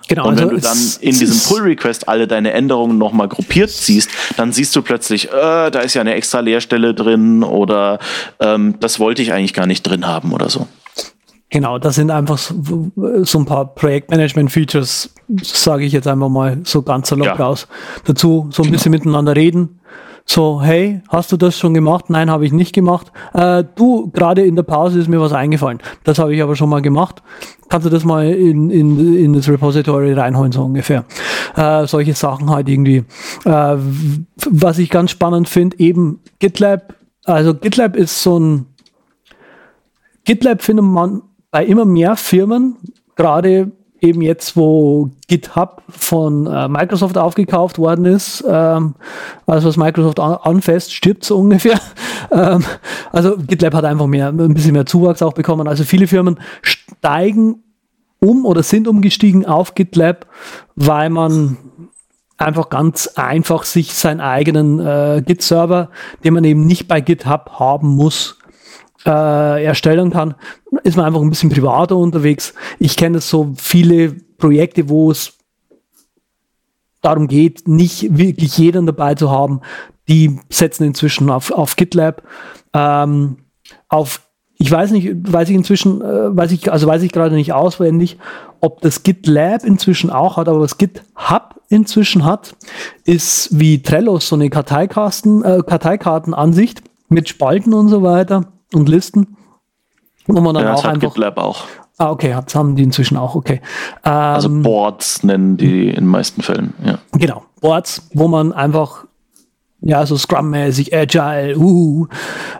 Genau, 0.07 0.27
und 0.27 0.37
wenn 0.37 0.49
also 0.49 0.55
du 0.55 0.61
dann 0.61 0.77
in 1.01 1.17
diesem 1.17 1.39
Pull-Request 1.49 2.07
alle 2.07 2.27
deine 2.27 2.53
Änderungen 2.53 2.97
nochmal 2.97 3.27
gruppiert 3.27 3.69
siehst, 3.69 4.09
dann 4.37 4.53
siehst 4.53 4.75
du 4.75 4.81
plötzlich, 4.81 5.29
äh, 5.29 5.69
da 5.69 5.79
ist 5.79 5.95
ja 5.95 6.01
eine 6.01 6.13
extra 6.13 6.39
Leerstelle 6.39 6.93
drin 6.93 7.43
oder 7.43 7.99
ähm, 8.39 8.75
das 8.79 8.99
wollte 8.99 9.21
ich 9.21 9.33
eigentlich 9.33 9.53
gar 9.53 9.67
nicht 9.67 9.83
drin 9.83 10.07
haben 10.07 10.31
oder 10.31 10.49
so. 10.49 10.67
Genau, 11.49 11.77
das 11.77 11.95
sind 11.95 12.11
einfach 12.11 12.37
so, 12.37 12.91
so 13.21 13.39
ein 13.39 13.45
paar 13.45 13.73
Projektmanagement-Features, 13.73 15.09
sage 15.41 15.85
ich 15.85 15.93
jetzt 15.93 16.07
einfach 16.07 16.27
mal 16.27 16.57
so 16.63 16.81
ganz 16.81 17.07
salopp 17.07 17.27
ja. 17.27 17.33
raus. 17.35 17.67
Dazu 18.03 18.49
so 18.51 18.63
ein 18.63 18.71
bisschen 18.71 18.91
genau. 18.91 19.03
miteinander 19.03 19.35
reden, 19.35 19.79
so, 20.29 20.61
hey, 20.61 21.01
hast 21.07 21.31
du 21.31 21.37
das 21.37 21.57
schon 21.57 21.73
gemacht? 21.73 22.09
Nein, 22.09 22.29
habe 22.29 22.45
ich 22.45 22.51
nicht 22.51 22.73
gemacht. 22.73 23.11
Äh, 23.33 23.63
du, 23.75 24.11
gerade 24.11 24.45
in 24.45 24.55
der 24.55 24.63
Pause 24.63 24.99
ist 24.99 25.07
mir 25.07 25.21
was 25.21 25.31
eingefallen. 25.31 25.79
Das 26.03 26.19
habe 26.19 26.35
ich 26.35 26.43
aber 26.43 26.55
schon 26.55 26.69
mal 26.69 26.81
gemacht. 26.81 27.23
Kannst 27.69 27.85
du 27.85 27.89
das 27.89 28.03
mal 28.03 28.27
in, 28.27 28.69
in, 28.69 29.17
in 29.17 29.33
das 29.33 29.47
Repository 29.47 30.13
reinholen, 30.13 30.51
so 30.51 30.63
ungefähr. 30.63 31.05
Äh, 31.55 31.87
solche 31.87 32.13
Sachen 32.13 32.49
halt 32.49 32.67
irgendwie. 32.67 33.05
Äh, 33.45 33.77
was 34.49 34.77
ich 34.79 34.89
ganz 34.89 35.11
spannend 35.11 35.47
finde, 35.47 35.79
eben 35.79 36.19
GitLab. 36.39 36.93
Also 37.23 37.53
GitLab 37.53 37.95
ist 37.95 38.21
so 38.21 38.37
ein 38.37 38.65
GitLab 40.25 40.61
findet 40.61 40.85
man 40.85 41.21
bei 41.51 41.65
immer 41.65 41.85
mehr 41.85 42.17
Firmen, 42.17 42.75
gerade 43.15 43.71
eben 44.01 44.21
jetzt, 44.21 44.55
wo 44.55 45.09
GitHub 45.27 45.81
von 45.89 46.45
äh, 46.47 46.67
Microsoft 46.67 47.17
aufgekauft 47.17 47.79
worden 47.79 48.05
ist, 48.05 48.43
ähm, 48.47 48.95
also 49.45 49.67
was 49.67 49.77
Microsoft 49.77 50.19
an, 50.19 50.37
anfasst, 50.41 50.93
stirbt 50.93 51.23
so 51.23 51.37
ungefähr. 51.37 51.79
ähm, 52.31 52.63
also 53.11 53.37
GitLab 53.37 53.73
hat 53.73 53.85
einfach 53.85 54.07
mehr, 54.07 54.29
ein 54.29 54.53
bisschen 54.53 54.73
mehr 54.73 54.85
Zuwachs 54.85 55.21
auch 55.21 55.33
bekommen. 55.33 55.67
Also 55.67 55.83
viele 55.83 56.07
Firmen 56.07 56.39
steigen 56.61 57.63
um 58.19 58.45
oder 58.45 58.63
sind 58.63 58.87
umgestiegen 58.87 59.45
auf 59.45 59.75
GitLab, 59.75 60.25
weil 60.75 61.09
man 61.09 61.57
einfach 62.37 62.69
ganz 62.69 63.07
einfach 63.15 63.63
sich 63.63 63.93
seinen 63.93 64.21
eigenen 64.21 64.79
äh, 64.79 65.23
Git-Server, 65.25 65.89
den 66.23 66.33
man 66.33 66.43
eben 66.43 66.65
nicht 66.65 66.87
bei 66.87 67.01
GitHub 67.01 67.51
haben 67.59 67.89
muss, 67.89 68.36
äh, 69.07 69.63
erstellen 69.63 70.11
kann, 70.11 70.35
ist 70.83 70.97
man 70.97 71.05
einfach 71.05 71.21
ein 71.21 71.29
bisschen 71.29 71.49
privater 71.49 71.95
unterwegs. 71.95 72.53
Ich 72.77 72.97
kenne 72.97 73.21
so 73.21 73.53
viele 73.55 74.09
Projekte, 74.37 74.89
wo 74.89 75.09
es 75.09 75.37
darum 77.01 77.27
geht, 77.27 77.67
nicht 77.67 78.17
wirklich 78.17 78.57
jeden 78.57 78.85
dabei 78.85 79.15
zu 79.15 79.31
haben. 79.31 79.61
Die 80.09 80.39
setzen 80.49 80.83
inzwischen 80.83 81.29
auf, 81.29 81.51
auf 81.51 81.77
GitLab, 81.77 82.23
ähm, 82.73 83.37
auf 83.87 84.21
ich 84.59 84.71
weiß 84.71 84.89
nicht, 84.89 85.11
weiß 85.31 85.49
ich 85.49 85.55
inzwischen, 85.55 86.01
äh, 86.01 86.35
weiß 86.35 86.51
ich, 86.51 86.71
also 86.71 86.87
weiß 86.87 87.03
ich 87.03 87.11
gerade 87.11 87.35
nicht 87.35 87.53
auswendig, 87.53 88.17
ob 88.59 88.81
das 88.81 89.03
GitLab 89.03 89.63
inzwischen 89.63 90.09
auch 90.09 90.37
hat, 90.37 90.49
aber 90.49 90.61
was 90.61 90.79
GitHub 90.79 91.61
inzwischen 91.69 92.25
hat, 92.25 92.55
ist 93.03 93.49
wie 93.59 93.83
Trello 93.83 94.19
so 94.19 94.35
eine 94.35 94.49
Karteikasten, 94.49 95.43
äh, 95.43 95.61
Karteikartenansicht 95.65 96.81
mit 97.07 97.29
Spalten 97.29 97.73
und 97.73 97.89
so 97.89 98.01
weiter 98.01 98.45
und 98.73 98.89
Listen. 98.89 99.37
Wo 100.27 100.41
man 100.41 100.55
dann 100.55 100.65
ja, 100.65 100.73
auch 100.73 100.81
das 100.81 100.91
einfach. 100.91 101.13
GitLab 101.13 101.37
auch. 101.37 101.63
Ah, 101.99 102.11
okay, 102.11 102.35
das 102.45 102.53
haben 102.53 102.75
die 102.75 102.83
inzwischen 102.83 103.17
auch, 103.17 103.33
okay. 103.33 103.59
Also 104.03 104.49
ähm, 104.49 104.57
also 104.57 104.69
Boards 104.69 105.23
nennen 105.23 105.57
die 105.57 105.89
in 105.89 105.95
den 105.95 106.05
meisten 106.05 106.43
Fällen, 106.43 106.73
ja. 106.85 106.99
Genau, 107.13 107.43
Boards, 107.59 108.07
wo 108.13 108.27
man 108.27 108.53
einfach, 108.53 109.05
ja, 109.81 110.05
so 110.05 110.15
Scrum-mäßig, 110.15 110.95
Agile, 110.95 111.57
uh, 111.57 112.05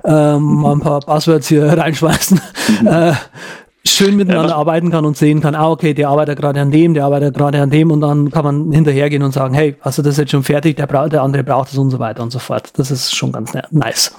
ähm, 0.03 0.41
mal 0.43 0.71
ein 0.71 0.79
paar 0.79 1.01
Buzzwords 1.01 1.49
hier 1.49 1.65
reinschmeißen, 1.77 2.41
mhm. 2.81 2.87
äh, 2.87 3.13
schön 3.85 4.15
miteinander 4.15 4.49
ja, 4.49 4.55
arbeiten 4.55 4.89
kann 4.89 5.05
und 5.05 5.17
sehen 5.17 5.39
kann, 5.39 5.53
ah, 5.53 5.69
okay, 5.69 5.93
der 5.93 6.09
arbeitet 6.09 6.39
gerade 6.39 6.59
an 6.59 6.71
dem, 6.71 6.95
der 6.95 7.05
arbeitet 7.05 7.35
gerade 7.35 7.61
an 7.61 7.69
dem 7.69 7.91
und 7.91 8.01
dann 8.01 8.31
kann 8.31 8.43
man 8.43 8.71
hinterhergehen 8.71 9.21
und 9.21 9.33
sagen, 9.33 9.53
hey, 9.53 9.75
hast 9.81 9.99
du 9.99 10.01
das 10.01 10.17
jetzt 10.17 10.31
schon 10.31 10.43
fertig, 10.43 10.77
der, 10.77 10.87
der 10.87 11.21
andere 11.21 11.43
braucht 11.43 11.71
es 11.71 11.77
und 11.77 11.91
so 11.91 11.99
weiter 11.99 12.23
und 12.23 12.31
so 12.31 12.39
fort. 12.39 12.71
Das 12.77 12.89
ist 12.89 13.15
schon 13.15 13.31
ganz 13.31 13.53
nice. 13.69 14.15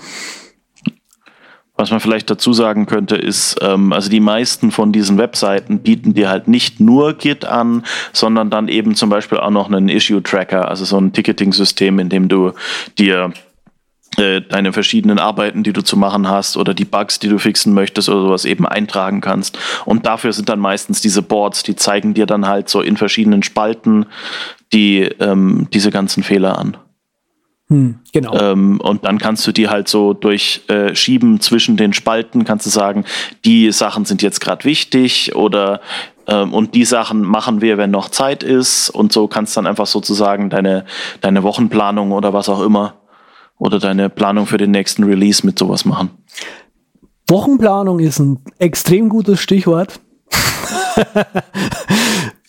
Was 1.79 1.93
man 1.93 2.01
vielleicht 2.01 2.29
dazu 2.29 2.53
sagen 2.53 2.87
könnte, 2.87 3.15
ist, 3.15 3.57
ähm, 3.63 3.93
also 3.93 4.11
die 4.11 4.19
meisten 4.19 4.73
von 4.73 4.91
diesen 4.91 5.17
Webseiten 5.17 5.79
bieten 5.79 6.13
dir 6.13 6.29
halt 6.29 6.49
nicht 6.49 6.81
nur 6.81 7.15
Git 7.15 7.45
an, 7.45 7.85
sondern 8.13 8.51
dann 8.51 8.67
eben 8.67 8.97
zum 8.97 9.11
Beispiel 9.11 9.39
auch 9.39 9.51
noch 9.51 9.69
einen 9.69 9.89
Issue-Tracker, 9.89 10.69
also 10.69 10.85
so 10.85 10.99
ein 10.99 11.13
Ticketing-System, 11.13 12.01
in 12.01 12.09
dem 12.09 12.29
du 12.29 12.51
dir 12.99 13.33
äh, 14.17 14.41
deine 14.41 14.73
verschiedenen 14.73 15.21
Arbeiten, 15.21 15.63
die 15.63 15.73
du 15.73 15.85
zu 15.85 15.97
machen 15.97 16.29
hast 16.29 16.57
oder 16.57 16.75
die 16.75 16.85
Bugs, 16.85 17.21
die 17.21 17.29
du 17.29 17.39
fixen 17.39 17.75
möchtest 17.75 18.09
oder 18.09 18.23
sowas 18.23 18.45
eben 18.45 18.67
eintragen 18.67 19.21
kannst. 19.21 19.57
Und 19.85 20.05
dafür 20.05 20.33
sind 20.33 20.49
dann 20.49 20.59
meistens 20.59 21.01
diese 21.01 21.23
Boards, 21.23 21.63
die 21.63 21.77
zeigen 21.77 22.13
dir 22.13 22.27
dann 22.27 22.49
halt 22.49 22.69
so 22.69 22.81
in 22.81 22.97
verschiedenen 22.97 23.45
Spalten 23.45 24.07
die 24.73 25.03
ähm, 25.21 25.69
diese 25.73 25.93
ganzen 25.93 26.25
Fehler 26.25 26.59
an. 26.59 26.77
Hm, 27.71 27.99
genau. 28.13 28.35
Ähm, 28.35 28.81
und 28.81 29.05
dann 29.05 29.19
kannst 29.19 29.47
du 29.47 29.53
die 29.53 29.69
halt 29.69 29.89
so 29.89 30.15
durchschieben 30.15 31.37
äh, 31.37 31.41
zwischen 31.41 31.77
den 31.77 31.93
Spalten, 31.93 32.45
kannst 32.45 32.65
du 32.65 32.71
sagen, 32.71 33.05
die 33.45 33.71
Sachen 33.73 34.07
sind 34.07 34.23
jetzt 34.23 34.41
gerade 34.41 34.65
wichtig 34.65 35.35
oder 35.35 35.81
ähm, 36.27 36.55
und 36.55 36.75
die 36.75 36.85
Sachen 36.85 37.23
machen 37.23 37.61
wir, 37.61 37.77
wenn 37.77 37.91
noch 37.91 38.09
Zeit 38.11 38.43
ist. 38.43 38.91
Und 38.91 39.13
so 39.13 39.29
kannst 39.29 39.55
du 39.55 39.61
dann 39.61 39.67
einfach 39.67 39.87
sozusagen 39.87 40.51
deine, 40.51 40.85
deine 41.21 41.43
Wochenplanung 41.43 42.13
oder 42.13 42.33
was 42.33 42.49
auch 42.49 42.63
immer 42.63 42.95
oder 43.59 43.79
deine 43.79 44.09
Planung 44.09 44.47
für 44.47 44.59
den 44.59 44.71
nächsten 44.71 45.05
Release 45.05 45.45
mit 45.45 45.59
sowas 45.59 45.85
machen. 45.85 46.11
Wochenplanung 47.27 47.99
ist 47.99 48.19
ein 48.19 48.39
extrem 48.59 49.09
gutes 49.09 49.41
Stichwort. 49.41 50.01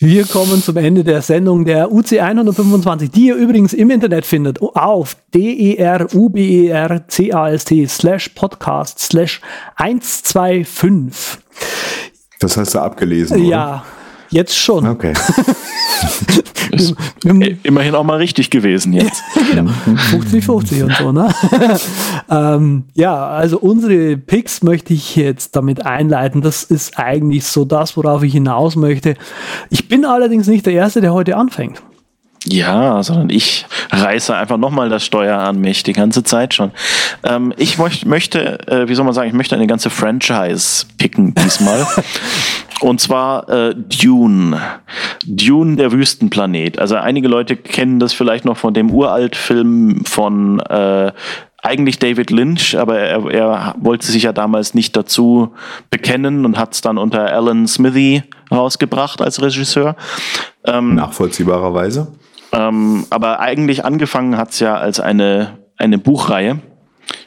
Wir 0.02 0.24
kommen 0.24 0.62
zum 0.62 0.78
Ende 0.78 1.04
der 1.04 1.20
Sendung 1.20 1.66
der 1.66 1.92
UC 1.92 2.20
125, 2.20 3.10
die 3.10 3.26
ihr 3.26 3.34
übrigens 3.34 3.74
im 3.74 3.90
Internet 3.90 4.24
findet, 4.24 4.62
auf 4.62 5.14
D-E-R-U-B-E-R-C-A-S-T 5.34 7.86
slash 7.86 8.30
podcast 8.30 8.98
slash 8.98 9.42
125. 9.76 11.42
Das 12.38 12.56
hast 12.56 12.74
du 12.74 12.78
abgelesen, 12.78 13.42
oder? 13.42 13.46
Ja, 13.46 13.84
jetzt 14.30 14.56
schon. 14.56 14.88
Okay. 14.88 15.12
Ist 16.72 16.94
immerhin 17.62 17.94
auch 17.94 18.04
mal 18.04 18.16
richtig 18.16 18.50
gewesen 18.50 18.92
jetzt. 18.92 19.22
genau. 19.54 19.70
50-50 20.12 20.84
und 20.84 20.96
so, 20.96 21.12
ne? 21.12 21.34
ähm, 22.30 22.84
ja, 22.94 23.26
also 23.28 23.58
unsere 23.58 24.16
Picks 24.16 24.62
möchte 24.62 24.94
ich 24.94 25.16
jetzt 25.16 25.56
damit 25.56 25.86
einleiten. 25.86 26.42
Das 26.42 26.64
ist 26.64 26.98
eigentlich 26.98 27.44
so 27.44 27.64
das, 27.64 27.96
worauf 27.96 28.22
ich 28.22 28.32
hinaus 28.32 28.76
möchte. 28.76 29.14
Ich 29.68 29.88
bin 29.88 30.04
allerdings 30.04 30.46
nicht 30.46 30.66
der 30.66 30.74
Erste, 30.74 31.00
der 31.00 31.12
heute 31.12 31.36
anfängt. 31.36 31.82
Ja, 32.46 33.02
sondern 33.02 33.28
ich 33.28 33.66
reiße 33.90 34.34
einfach 34.34 34.56
nochmal 34.56 34.88
das 34.88 35.04
Steuer 35.04 35.38
an 35.38 35.60
mich, 35.60 35.82
die 35.82 35.92
ganze 35.92 36.24
Zeit 36.24 36.54
schon. 36.54 36.70
Ähm, 37.22 37.52
ich 37.58 37.76
möcht, 37.76 38.06
möchte, 38.06 38.66
äh, 38.66 38.88
wie 38.88 38.94
soll 38.94 39.04
man 39.04 39.12
sagen, 39.12 39.28
ich 39.28 39.34
möchte 39.34 39.54
eine 39.54 39.66
ganze 39.66 39.90
Franchise 39.90 40.86
picken 40.96 41.34
diesmal. 41.34 41.86
Und 42.80 42.98
zwar 42.98 43.46
äh, 43.50 43.74
Dune. 43.74 44.58
Dune, 45.26 45.76
der 45.76 45.92
Wüstenplanet. 45.92 46.78
Also 46.78 46.96
einige 46.96 47.28
Leute 47.28 47.56
kennen 47.56 47.98
das 47.98 48.14
vielleicht 48.14 48.46
noch 48.46 48.56
von 48.56 48.72
dem 48.72 48.90
Uralt-Film 48.90 50.06
von 50.06 50.60
äh, 50.60 51.12
eigentlich 51.62 51.98
David 51.98 52.30
Lynch, 52.30 52.78
aber 52.78 52.98
er, 52.98 53.30
er 53.30 53.74
wollte 53.78 54.06
sich 54.06 54.22
ja 54.22 54.32
damals 54.32 54.72
nicht 54.72 54.96
dazu 54.96 55.52
bekennen 55.90 56.46
und 56.46 56.56
hat 56.56 56.72
es 56.72 56.80
dann 56.80 56.96
unter 56.96 57.30
Alan 57.30 57.68
Smithy 57.68 58.22
rausgebracht 58.50 59.20
als 59.20 59.42
Regisseur. 59.42 59.94
Ähm, 60.64 60.94
Nachvollziehbarerweise. 60.94 62.08
Ähm, 62.52 63.06
aber 63.10 63.40
eigentlich 63.40 63.84
angefangen 63.84 64.36
hat 64.36 64.50
es 64.50 64.60
ja 64.60 64.76
als 64.76 65.00
eine, 65.00 65.58
eine 65.76 65.98
Buchreihe. 65.98 66.60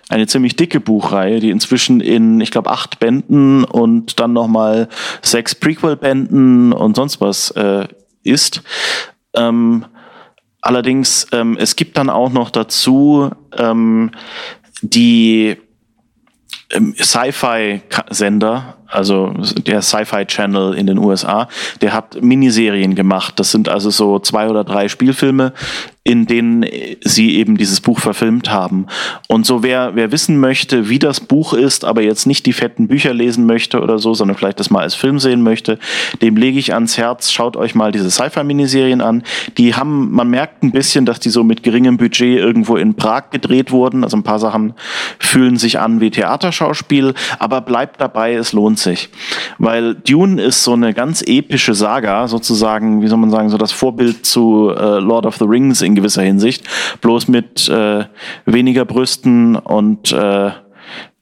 Eine 0.09 0.27
ziemlich 0.27 0.55
dicke 0.55 0.79
Buchreihe, 0.79 1.39
die 1.39 1.49
inzwischen 1.49 1.99
in, 1.99 2.39
ich 2.39 2.51
glaube, 2.51 2.69
acht 2.69 2.99
Bänden 2.99 3.63
und 3.63 4.19
dann 4.19 4.33
nochmal 4.33 4.87
sechs 5.21 5.55
Prequel-Bänden 5.55 6.73
und 6.73 6.95
sonst 6.95 7.19
was 7.19 7.51
äh, 7.51 7.87
ist. 8.23 8.63
Ähm, 9.33 9.85
allerdings, 10.61 11.27
ähm, 11.31 11.57
es 11.59 11.75
gibt 11.75 11.97
dann 11.97 12.09
auch 12.09 12.31
noch 12.31 12.49
dazu 12.49 13.31
ähm, 13.57 14.11
die 14.81 15.57
ähm, 16.71 16.95
Sci-Fi-Sender, 16.97 18.77
also 18.93 19.33
der 19.65 19.81
Sci-Fi 19.81 20.25
Channel 20.25 20.73
in 20.73 20.87
den 20.87 20.97
USA, 20.97 21.47
der 21.81 21.93
hat 21.93 22.21
Miniserien 22.21 22.95
gemacht. 22.95 23.39
Das 23.39 23.51
sind 23.51 23.69
also 23.69 23.89
so 23.89 24.19
zwei 24.19 24.49
oder 24.49 24.63
drei 24.63 24.87
Spielfilme, 24.87 25.53
in 26.05 26.25
denen 26.25 26.65
sie 27.01 27.37
eben 27.37 27.55
dieses 27.55 27.79
Buch 27.79 27.99
verfilmt 27.99 28.51
haben. 28.51 28.87
Und 29.29 29.45
so 29.45 29.63
wer, 29.63 29.95
wer 29.95 30.11
wissen 30.11 30.37
möchte, 30.37 30.89
wie 30.89 30.99
das 30.99 31.21
Buch 31.21 31.53
ist, 31.53 31.85
aber 31.85 32.01
jetzt 32.01 32.25
nicht 32.27 32.45
die 32.45 32.51
fetten 32.51 32.89
Bücher 32.89 33.13
lesen 33.13 33.45
möchte 33.45 33.81
oder 33.81 33.97
so, 33.99 34.13
sondern 34.13 34.35
vielleicht 34.35 34.59
das 34.59 34.69
mal 34.69 34.81
als 34.81 34.95
Film 34.95 35.17
sehen 35.17 35.43
möchte, 35.43 35.79
dem 36.21 36.35
lege 36.35 36.59
ich 36.59 36.73
ans 36.73 36.97
Herz, 36.97 37.31
schaut 37.31 37.55
euch 37.55 37.73
mal 37.73 37.93
diese 37.93 38.11
Sci-Fi-Miniserien 38.11 38.99
an. 38.99 39.23
Die 39.57 39.75
haben, 39.75 40.11
man 40.11 40.29
merkt 40.29 40.61
ein 40.63 40.71
bisschen, 40.71 41.05
dass 41.05 41.21
die 41.21 41.29
so 41.29 41.43
mit 41.43 41.63
geringem 41.63 41.95
Budget 41.95 42.37
irgendwo 42.37 42.75
in 42.75 42.95
Prag 42.95 43.29
gedreht 43.31 43.71
wurden. 43.71 44.03
Also 44.03 44.17
ein 44.17 44.23
paar 44.23 44.39
Sachen 44.39 44.73
fühlen 45.19 45.55
sich 45.55 45.79
an 45.79 46.01
wie 46.01 46.11
Theaterschauspiel, 46.11 47.13
aber 47.39 47.61
bleibt 47.61 48.01
dabei, 48.01 48.33
es 48.33 48.51
lohnt 48.51 48.77
sich. 48.77 48.82
Weil 49.57 49.95
Dune 49.95 50.41
ist 50.41 50.63
so 50.63 50.73
eine 50.73 50.93
ganz 50.93 51.23
epische 51.25 51.73
Saga, 51.73 52.27
sozusagen, 52.27 53.01
wie 53.01 53.07
soll 53.07 53.17
man 53.17 53.31
sagen, 53.31 53.49
so 53.49 53.57
das 53.57 53.71
Vorbild 53.71 54.25
zu 54.25 54.71
äh, 54.75 54.99
Lord 54.99 55.25
of 55.25 55.37
the 55.37 55.45
Rings 55.45 55.81
in 55.81 55.95
gewisser 55.95 56.23
Hinsicht, 56.23 56.63
bloß 57.01 57.27
mit 57.27 57.67
äh, 57.69 58.05
weniger 58.45 58.85
Brüsten 58.85 59.55
und 59.55 60.11
äh, 60.11 60.51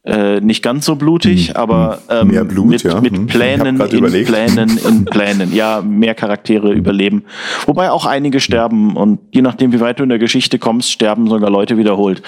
äh, 0.04 0.42
nicht 0.42 0.64
ganz 0.64 0.86
so 0.86 0.96
blutig, 0.96 1.50
hm. 1.50 1.56
aber 1.58 2.00
ähm, 2.10 2.30
mehr 2.30 2.44
Blut, 2.44 2.68
mit, 2.68 2.84
ja. 2.84 3.00
mit 3.00 3.16
hm. 3.16 3.28
Plänen 3.28 3.80
in 3.80 3.98
überlegt. 3.98 4.28
Plänen 4.28 4.80
in 4.80 5.06
Plänen. 5.12 5.54
Ja, 5.54 5.82
mehr 5.82 6.16
Charaktere 6.16 6.74
überleben. 6.74 7.24
Wobei 7.68 7.92
auch 7.92 8.08
einige 8.08 8.40
sterben 8.40 8.96
und 8.96 9.20
je 9.32 9.44
nachdem, 9.44 9.72
wie 9.74 9.80
weit 9.80 10.00
du 10.00 10.04
in 10.04 10.10
der 10.10 10.18
Geschichte 10.18 10.58
kommst, 10.58 10.92
sterben 10.92 11.28
sogar 11.30 11.52
Leute 11.52 11.78
wiederholt. 11.78 12.24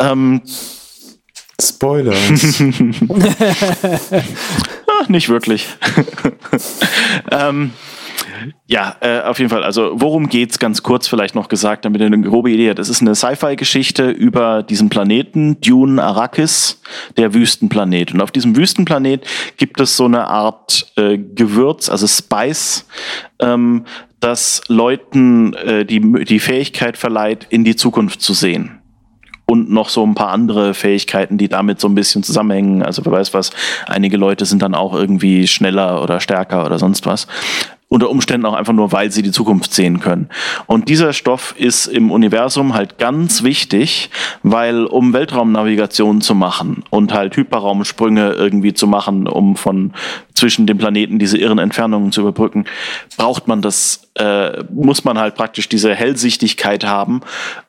Ähm, 0.00 0.40
Spoilers. 1.60 2.62
Ach, 5.00 5.08
nicht 5.08 5.28
wirklich. 5.28 5.68
ähm, 7.30 7.72
Ja, 8.66 8.96
äh, 9.00 9.20
auf 9.20 9.38
jeden 9.38 9.50
Fall. 9.50 9.62
Also 9.62 9.92
worum 9.94 10.28
geht's 10.28 10.58
ganz 10.58 10.82
kurz 10.82 11.08
vielleicht 11.08 11.34
noch 11.34 11.48
gesagt, 11.48 11.84
damit 11.84 12.00
ihr 12.00 12.06
eine 12.06 12.20
grobe 12.20 12.50
Idee 12.50 12.70
habt. 12.70 12.78
Es 12.78 12.88
ist 12.88 13.00
eine 13.00 13.14
Sci-Fi-Geschichte 13.14 14.10
über 14.10 14.62
diesen 14.62 14.88
Planeten, 14.88 15.60
Dune 15.60 16.02
Arrakis, 16.02 16.80
der 17.16 17.34
Wüstenplanet. 17.34 18.12
Und 18.12 18.20
auf 18.20 18.30
diesem 18.30 18.56
Wüstenplanet 18.56 19.26
gibt 19.56 19.80
es 19.80 19.96
so 19.96 20.06
eine 20.06 20.26
Art 20.26 20.92
äh, 20.96 21.18
Gewürz, 21.18 21.88
also 21.88 22.06
Spice, 22.06 22.86
ähm, 23.38 23.84
das 24.20 24.62
Leuten 24.68 25.54
äh, 25.54 25.84
die, 25.84 26.00
die 26.24 26.40
Fähigkeit 26.40 26.96
verleiht, 26.96 27.46
in 27.50 27.64
die 27.64 27.76
Zukunft 27.76 28.22
zu 28.22 28.32
sehen 28.32 28.80
und 29.46 29.70
noch 29.70 29.88
so 29.88 30.04
ein 30.04 30.14
paar 30.14 30.30
andere 30.30 30.74
Fähigkeiten, 30.74 31.38
die 31.38 31.48
damit 31.48 31.80
so 31.80 31.88
ein 31.88 31.94
bisschen 31.94 32.22
zusammenhängen. 32.22 32.82
Also 32.82 33.04
wer 33.04 33.12
weiß 33.12 33.34
was, 33.34 33.50
einige 33.86 34.16
Leute 34.16 34.46
sind 34.46 34.62
dann 34.62 34.74
auch 34.74 34.94
irgendwie 34.94 35.46
schneller 35.46 36.02
oder 36.02 36.20
stärker 36.20 36.64
oder 36.64 36.78
sonst 36.78 37.06
was 37.06 37.26
unter 37.94 38.10
Umständen 38.10 38.44
auch 38.44 38.54
einfach 38.54 38.72
nur, 38.72 38.90
weil 38.90 39.12
sie 39.12 39.22
die 39.22 39.30
Zukunft 39.30 39.72
sehen 39.72 40.00
können. 40.00 40.28
Und 40.66 40.88
dieser 40.88 41.12
Stoff 41.12 41.54
ist 41.56 41.86
im 41.86 42.10
Universum 42.10 42.74
halt 42.74 42.98
ganz 42.98 43.44
wichtig, 43.44 44.10
weil 44.42 44.84
um 44.84 45.12
Weltraumnavigation 45.12 46.20
zu 46.20 46.34
machen 46.34 46.82
und 46.90 47.14
halt 47.14 47.36
Hyperraumsprünge 47.36 48.32
irgendwie 48.32 48.74
zu 48.74 48.88
machen, 48.88 49.28
um 49.28 49.54
von 49.54 49.92
zwischen 50.34 50.66
den 50.66 50.76
Planeten 50.76 51.20
diese 51.20 51.38
irren 51.38 51.58
Entfernungen 51.58 52.10
zu 52.10 52.22
überbrücken, 52.22 52.64
braucht 53.16 53.46
man 53.46 53.62
das, 53.62 54.08
äh, 54.16 54.64
muss 54.72 55.04
man 55.04 55.18
halt 55.18 55.36
praktisch 55.36 55.68
diese 55.68 55.94
Hellsichtigkeit 55.94 56.84
haben, 56.84 57.20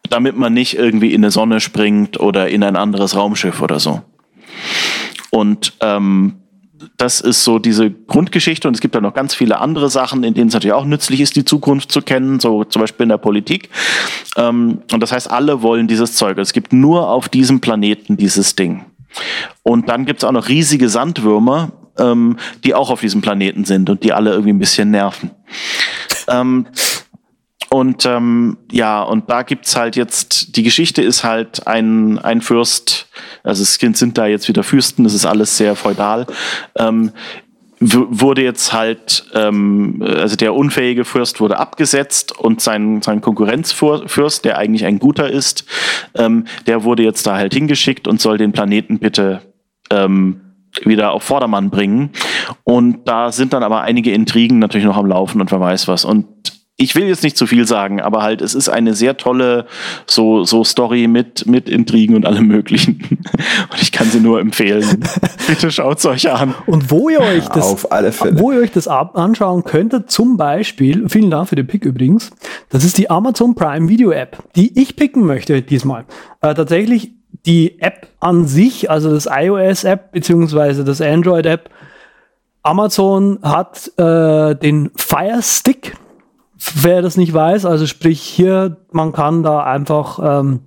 damit 0.10 0.38
man 0.38 0.54
nicht 0.54 0.78
irgendwie 0.78 1.14
in 1.14 1.24
eine 1.24 1.32
Sonne 1.32 1.60
springt 1.60 2.20
oder 2.20 2.50
in 2.50 2.64
ein 2.64 2.76
anderes 2.76 3.16
Raumschiff 3.16 3.62
oder 3.62 3.80
so. 3.80 4.02
Und 5.32 5.74
ähm, 5.82 6.36
das 6.98 7.22
ist 7.22 7.44
so 7.44 7.60
diese 7.60 7.90
Grundgeschichte 7.92 8.68
und 8.68 8.74
es 8.74 8.82
gibt 8.82 8.96
da 8.96 9.02
noch 9.02 9.14
ganz 9.14 9.34
viele 9.34 9.60
andere 9.60 9.90
Sachen, 9.90 10.24
in 10.24 10.34
denen 10.34 10.48
es 10.48 10.54
natürlich 10.54 10.74
auch 10.74 10.86
nützlich 10.86 11.22
ist, 11.22 11.36
die 11.36 11.46
Zukunft 11.46 11.92
zu 11.92 12.02
kennen, 12.02 12.40
so 12.40 12.64
zum 12.64 12.82
Beispiel 12.82 13.04
in 13.04 13.10
der 13.10 13.18
Politik. 13.18 13.70
Ähm, 14.38 14.80
und 14.92 15.00
das 15.02 15.12
heißt, 15.12 15.30
alle 15.30 15.62
wollen 15.62 15.88
dieses 15.88 16.16
Zeug. 16.16 16.38
Es 16.38 16.54
gibt 16.54 16.74
nur 16.74 17.10
auf 17.10 17.30
diesem 17.30 17.60
Planeten 17.60 18.18
dieses 18.18 18.56
Ding. 18.56 18.86
Und 19.64 19.90
dann 19.90 20.06
gibt 20.06 20.22
es 20.22 20.28
auch 20.28 20.32
noch 20.32 20.50
riesige 20.50 20.90
Sandwürmer, 20.90 21.72
ähm, 21.98 22.38
die 22.64 22.74
auch 22.74 22.90
auf 22.90 23.02
diesem 23.02 23.22
Planeten 23.22 23.66
sind 23.66 23.90
und 23.90 24.04
die 24.04 24.14
alle 24.14 24.32
irgendwie 24.32 24.52
ein 24.54 24.60
bisschen 24.60 24.92
nerven. 24.92 25.32
Ähm, 26.28 26.68
und 27.76 28.06
ähm, 28.06 28.56
ja, 28.72 29.04
und 29.04 29.30
da 29.30 29.44
gibt's 29.44 29.76
halt 29.76 29.98
jetzt, 29.98 30.56
die 30.56 30.64
Geschichte 30.64 31.02
ist 31.02 31.26
halt 31.26 31.68
ein, 31.68 32.20
ein 32.20 32.40
Fürst, 32.40 33.10
also 33.44 33.64
es 33.64 33.74
sind 33.74 34.18
da 34.18 34.28
jetzt 34.28 34.48
wieder 34.48 34.64
Fürsten, 34.64 35.04
das 35.04 35.14
ist 35.14 35.26
alles 35.26 35.58
sehr 35.58 35.76
feudal. 35.76 36.26
Ähm, 36.78 37.12
wurde 37.82 38.44
jetzt 38.44 38.72
halt, 38.72 39.26
ähm, 39.34 40.02
also 40.02 40.38
der 40.38 40.54
unfähige 40.54 41.04
Fürst 41.04 41.42
wurde 41.42 41.60
abgesetzt 41.60 42.40
und 42.40 42.62
sein, 42.62 43.02
sein 43.02 43.20
Konkurrenzfürst, 43.20 44.46
der 44.46 44.58
eigentlich 44.58 44.86
ein 44.86 44.98
guter 44.98 45.30
ist, 45.30 45.66
ähm, 46.16 46.46
der 46.68 46.86
wurde 46.86 47.04
jetzt 47.04 47.28
da 47.28 47.36
halt 47.36 47.54
hingeschickt 47.54 48.08
und 48.08 48.22
soll 48.22 48.38
den 48.38 48.54
Planeten 48.54 49.00
bitte 49.00 49.42
ähm, 49.90 50.40
wieder 50.86 51.12
auf 51.12 51.24
Vordermann 51.24 51.72
bringen. 51.72 52.12
Und 52.64 53.06
da 53.06 53.34
sind 53.34 53.52
dann 53.52 53.64
aber 53.64 53.82
einige 53.82 54.14
Intrigen 54.14 54.60
natürlich 54.60 54.88
noch 54.88 54.96
am 54.96 55.08
Laufen 55.08 55.42
und 55.42 55.52
wer 55.52 55.60
weiß 55.60 55.90
was. 55.90 56.06
Und 56.06 56.55
ich 56.78 56.94
will 56.96 57.06
jetzt 57.06 57.24
nicht 57.24 57.38
zu 57.38 57.48
viel 57.48 57.66
sagen, 57.66 58.02
aber 58.02 58.22
halt, 58.22 58.42
es 58.42 58.54
ist 58.54 58.68
eine 58.68 58.94
sehr 58.96 59.16
tolle 59.16 59.66
so, 60.08 60.44
so 60.44 60.66
Story 60.66 61.08
mit, 61.08 61.48
mit 61.48 61.70
Intrigen 61.70 62.16
und 62.16 62.26
allem 62.26 62.48
Möglichen. 62.48 63.00
Und 63.72 63.82
ich 63.82 63.92
kann 63.92 64.08
sie 64.08 64.20
nur 64.20 64.40
empfehlen. 64.42 65.04
Bitte 65.48 65.72
schaut 65.72 66.00
es 66.00 66.06
euch 66.06 66.30
an. 66.30 66.54
Und 66.66 66.92
wo 66.92 67.10
ihr 67.10 67.22
euch 67.22 67.48
das, 67.48 67.66
Auf 67.66 67.92
alle 67.92 68.12
Fälle. 68.12 68.40
wo 68.40 68.52
ihr 68.52 68.60
euch 68.60 68.72
das 68.72 68.88
anschauen 68.88 69.64
könntet, 69.64 70.12
zum 70.12 70.36
Beispiel, 70.36 71.08
vielen 71.08 71.32
Dank 71.32 71.48
für 71.50 71.56
den 71.56 71.68
Pick 71.68 71.86
übrigens, 71.86 72.32
das 72.70 72.84
ist 72.84 72.98
die 72.98 73.10
Amazon 73.10 73.56
Prime 73.56 73.88
Video 73.88 74.12
App, 74.12 74.44
die 74.56 74.80
ich 74.80 74.96
picken 74.98 75.26
möchte 75.26 75.62
diesmal. 75.62 76.06
Äh, 76.42 76.54
tatsächlich 76.54 77.14
die 77.46 77.80
App 77.82 78.08
an 78.20 78.46
sich, 78.48 78.90
also 78.90 79.14
das 79.14 79.28
iOS 79.32 79.86
App 79.86 80.12
beziehungsweise 80.12 80.84
das 80.84 81.00
Android 81.00 81.46
App, 81.46 81.70
Amazon 82.64 83.40
hat 83.44 83.92
äh, 83.98 84.56
den 84.56 84.92
Fire 84.96 85.40
Stick 85.42 85.94
wer 86.76 87.02
das 87.02 87.18
nicht 87.18 87.34
weiß, 87.34 87.66
also 87.66 87.86
sprich 87.86 88.22
hier, 88.22 88.78
man 88.92 89.12
kann 89.12 89.44
da 89.44 89.64
einfach 89.64 90.20
ähm, 90.42 90.62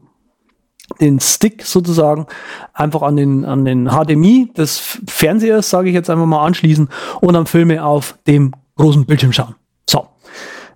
den 1.01 1.20
Stick 1.20 1.64
sozusagen 1.64 2.26
einfach 2.72 3.03
an 3.03 3.16
den, 3.16 3.45
an 3.45 3.64
den 3.64 3.89
HDMI 3.89 4.51
des 4.57 4.99
Fernsehers, 5.07 5.70
sage 5.70 5.89
ich 5.89 5.95
jetzt 5.95 6.11
einfach 6.11 6.26
mal, 6.26 6.45
anschließen 6.45 6.89
und 7.20 7.34
dann 7.34 7.47
Filme 7.47 7.84
auf 7.84 8.18
dem 8.26 8.53
großen 8.76 9.07
Bildschirm 9.07 9.32
schauen. 9.32 9.55
So. 9.89 10.07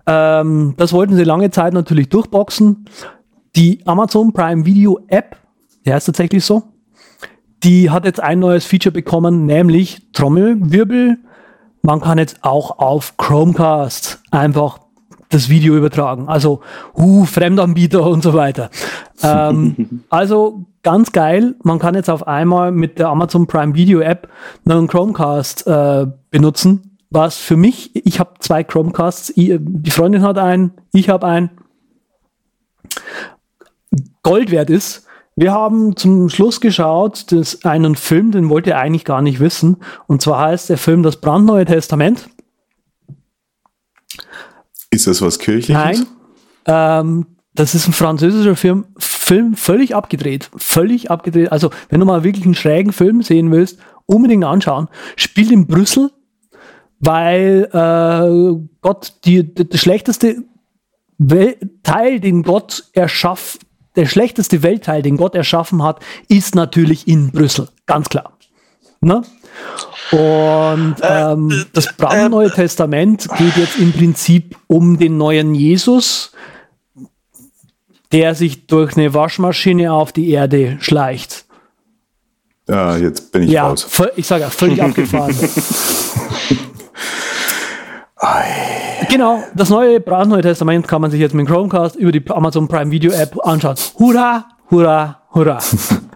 Ähm, 0.05 0.75
das 0.77 0.93
wollten 0.93 1.15
sie 1.15 1.23
lange 1.23 1.51
Zeit 1.51 1.73
natürlich 1.73 2.09
durchboxen. 2.09 2.85
Die 3.55 3.81
Amazon 3.85 4.33
Prime 4.33 4.65
Video 4.65 4.99
App, 5.07 5.37
der 5.85 5.97
ist 5.97 6.05
tatsächlich 6.05 6.43
so, 6.43 6.63
die 7.63 7.89
hat 7.89 8.05
jetzt 8.05 8.19
ein 8.19 8.39
neues 8.39 8.65
Feature 8.65 8.91
bekommen, 8.91 9.45
nämlich 9.45 10.11
Trommelwirbel. 10.11 11.17
Man 11.81 12.01
kann 12.01 12.17
jetzt 12.17 12.43
auch 12.43 12.79
auf 12.79 13.15
Chromecast 13.17 14.21
einfach 14.31 14.79
das 15.33 15.49
Video 15.49 15.75
übertragen. 15.75 16.27
Also, 16.27 16.61
uh, 16.95 17.25
Fremdanbieter 17.25 18.05
und 18.05 18.23
so 18.23 18.33
weiter. 18.33 18.69
ähm, 19.21 20.03
also 20.09 20.65
ganz 20.83 21.11
geil. 21.11 21.55
Man 21.63 21.79
kann 21.79 21.95
jetzt 21.95 22.09
auf 22.09 22.27
einmal 22.27 22.71
mit 22.71 22.99
der 22.99 23.09
Amazon 23.09 23.47
Prime 23.47 23.73
Video 23.75 23.99
App 23.99 24.29
einen 24.67 24.87
Chromecast 24.87 25.65
äh, 25.67 26.07
benutzen. 26.29 26.97
Was 27.09 27.37
für 27.37 27.57
mich, 27.57 27.95
ich 28.05 28.19
habe 28.19 28.31
zwei 28.39 28.63
Chromecasts, 28.63 29.33
die 29.35 29.91
Freundin 29.91 30.23
hat 30.23 30.37
einen, 30.37 30.71
ich 30.93 31.09
habe 31.09 31.27
einen. 31.27 31.51
Gold 34.23 34.51
wert 34.51 34.69
ist. 34.69 35.05
Wir 35.35 35.51
haben 35.51 35.95
zum 35.95 36.29
Schluss 36.29 36.61
geschaut, 36.61 37.31
dass 37.31 37.65
einen 37.65 37.95
Film, 37.95 38.31
den 38.31 38.49
wollt 38.49 38.67
ihr 38.67 38.77
eigentlich 38.77 39.05
gar 39.05 39.21
nicht 39.21 39.39
wissen. 39.39 39.77
Und 40.07 40.21
zwar 40.21 40.39
heißt 40.39 40.69
der 40.69 40.77
Film 40.77 41.03
Das 41.03 41.17
brandneue 41.17 41.65
Testament. 41.65 42.29
Ist 44.93 45.07
das 45.07 45.21
was 45.21 45.39
Kirchliches? 45.39 45.73
Nein. 45.73 46.07
Ähm, 46.65 47.25
das 47.55 47.75
ist 47.75 47.87
ein 47.87 47.93
französischer 47.93 48.55
Film, 48.55 48.85
Film, 48.97 49.55
völlig 49.55 49.95
abgedreht. 49.95 50.49
Völlig 50.55 51.11
abgedreht. 51.11 51.51
Also, 51.51 51.69
wenn 51.89 51.99
du 51.99 52.05
mal 52.05 52.23
wirklich 52.23 52.45
einen 52.45 52.55
schrägen 52.55 52.93
Film 52.93 53.21
sehen 53.21 53.51
willst, 53.51 53.79
unbedingt 54.05 54.43
anschauen. 54.43 54.87
Spielt 55.15 55.51
in 55.51 55.67
Brüssel, 55.67 56.11
weil 56.99 57.69
äh, 57.71 58.67
Gott, 58.81 59.13
die, 59.25 59.53
die, 59.53 59.69
der 59.69 59.77
schlechteste 59.77 60.43
Wel 61.17 61.57
Teil, 61.83 62.19
den 62.19 62.43
Gott 62.43 62.85
erschafft, 62.93 63.61
der 63.95 64.07
schlechteste 64.07 64.63
Weltteil, 64.63 65.01
den 65.01 65.17
Gott 65.17 65.35
erschaffen 65.35 65.83
hat, 65.83 65.99
ist 66.27 66.55
natürlich 66.55 67.07
in 67.07 67.31
Brüssel. 67.31 67.69
Ganz 67.85 68.09
klar. 68.09 68.37
Ne? 69.01 69.21
Und 70.11 70.95
äh, 71.01 71.31
ähm, 71.31 71.49
äh, 71.49 71.65
das 71.73 71.93
brandneue 71.93 72.47
äh, 72.47 72.51
Testament 72.51 73.27
geht 73.37 73.57
jetzt 73.57 73.77
im 73.77 73.91
Prinzip 73.91 74.55
um 74.67 74.97
den 74.97 75.17
neuen 75.17 75.55
Jesus, 75.55 76.31
der 78.11 78.35
sich 78.35 78.67
durch 78.67 78.95
eine 78.95 79.13
Waschmaschine 79.13 79.91
auf 79.91 80.11
die 80.11 80.29
Erde 80.29 80.77
schleicht. 80.81 81.45
Ja, 82.67 82.95
jetzt 82.95 83.31
bin 83.31 83.43
ich 83.43 83.49
ja, 83.49 83.67
raus. 83.67 83.87
Ich 84.15 84.27
sage 84.27 84.43
ja, 84.43 84.49
völlig 84.49 84.81
abgefahren. 84.83 85.35
genau, 89.09 89.43
das 89.55 89.69
neue 89.69 89.99
brandneue 89.99 90.43
Testament 90.43 90.87
kann 90.87 91.01
man 91.01 91.11
sich 91.11 91.19
jetzt 91.19 91.33
mit 91.33 91.47
Chromecast 91.47 91.95
über 91.95 92.11
die 92.11 92.23
Amazon 92.29 92.67
Prime 92.67 92.91
Video 92.91 93.11
App 93.11 93.35
anschauen. 93.45 93.75
Hurra, 93.97 94.45
hurra, 94.69 95.23
hurra. 95.33 95.59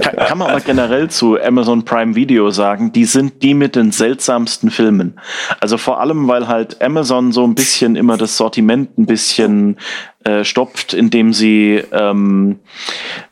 Kann, 0.00 0.38
man 0.38 0.50
aber 0.50 0.60
generell 0.60 1.08
zu 1.10 1.40
Amazon 1.40 1.84
Prime 1.84 2.14
Video 2.14 2.50
sagen, 2.50 2.92
die 2.92 3.04
sind 3.04 3.42
die 3.42 3.54
mit 3.54 3.76
den 3.76 3.92
seltsamsten 3.92 4.70
Filmen. 4.70 5.18
Also 5.60 5.78
vor 5.78 6.00
allem, 6.00 6.28
weil 6.28 6.48
halt 6.48 6.80
Amazon 6.82 7.32
so 7.32 7.44
ein 7.44 7.54
bisschen 7.54 7.96
immer 7.96 8.16
das 8.16 8.36
Sortiment 8.36 8.98
ein 8.98 9.06
bisschen 9.06 9.76
äh, 10.24 10.44
stopft, 10.44 10.92
indem 10.94 11.32
sie 11.32 11.82
ähm, 11.92 12.58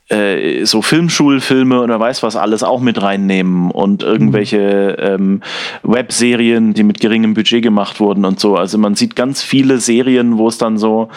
äh, 0.09 0.64
so 0.64 0.80
Filmschulfilme 0.80 1.82
oder 1.82 2.00
weiß 2.00 2.22
was 2.22 2.34
alles 2.34 2.62
auch 2.62 2.80
mit 2.80 3.02
reinnehmen 3.02 3.70
und 3.70 4.02
irgendwelche 4.02 4.96
ähm, 4.98 5.42
Webserien, 5.82 6.72
die 6.72 6.82
mit 6.82 7.00
geringem 7.00 7.34
Budget 7.34 7.62
gemacht 7.62 8.00
wurden 8.00 8.24
und 8.24 8.40
so. 8.40 8.56
Also 8.56 8.78
man 8.78 8.94
sieht 8.94 9.16
ganz 9.16 9.42
viele 9.42 9.78
Serien, 9.80 10.38
wo 10.38 10.49
es 10.49 10.57
dann 10.57 10.78
so, 10.78 11.11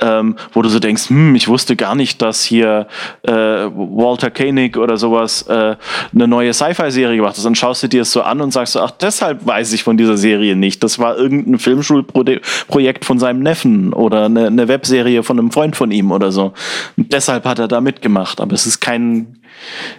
ähm, 0.00 0.36
wo 0.52 0.62
du 0.62 0.68
so 0.68 0.78
denkst, 0.78 1.08
hm, 1.08 1.34
ich 1.34 1.48
wusste 1.48 1.76
gar 1.76 1.94
nicht, 1.94 2.20
dass 2.22 2.42
hier 2.44 2.86
äh, 3.22 3.32
Walter 3.32 4.30
Koenig 4.30 4.76
oder 4.76 4.96
sowas 4.96 5.42
äh, 5.42 5.76
eine 6.14 6.28
neue 6.28 6.52
Sci-Fi-Serie 6.52 7.16
gemacht 7.16 7.36
hat. 7.36 7.44
Dann 7.44 7.54
schaust 7.54 7.82
du 7.82 7.88
dir 7.88 8.02
es 8.02 8.12
so 8.12 8.22
an 8.22 8.40
und 8.40 8.52
sagst 8.52 8.74
so, 8.74 8.80
ach, 8.80 8.90
deshalb 8.90 9.46
weiß 9.46 9.72
ich 9.72 9.82
von 9.82 9.96
dieser 9.96 10.16
Serie 10.16 10.56
nicht. 10.56 10.82
Das 10.82 10.98
war 10.98 11.16
irgendein 11.16 11.58
Filmschulprojekt 11.58 13.04
von 13.04 13.18
seinem 13.18 13.40
Neffen 13.40 13.92
oder 13.92 14.26
eine, 14.26 14.46
eine 14.46 14.68
Webserie 14.68 15.22
von 15.22 15.38
einem 15.38 15.50
Freund 15.50 15.76
von 15.76 15.90
ihm 15.90 16.12
oder 16.12 16.32
so. 16.32 16.52
Und 16.96 17.12
deshalb 17.12 17.44
hat 17.44 17.58
er 17.58 17.68
da 17.68 17.80
mitgemacht 17.80 18.08
gemacht, 18.08 18.40
aber 18.40 18.54
es 18.54 18.66
ist 18.66 18.80
kein, 18.80 19.38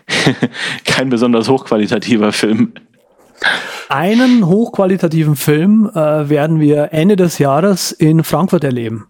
kein 0.85 1.09
besonders 1.09 1.47
hochqualitativer 1.47 2.31
Film. 2.31 2.73
einen 3.87 4.45
hochqualitativen 4.45 5.35
Film 5.35 5.89
äh, 5.93 6.29
werden 6.29 6.59
wir 6.59 6.89
Ende 6.91 7.15
des 7.15 7.37
Jahres 7.37 7.91
in 7.91 8.23
Frankfurt 8.23 8.63
erleben. 8.63 9.08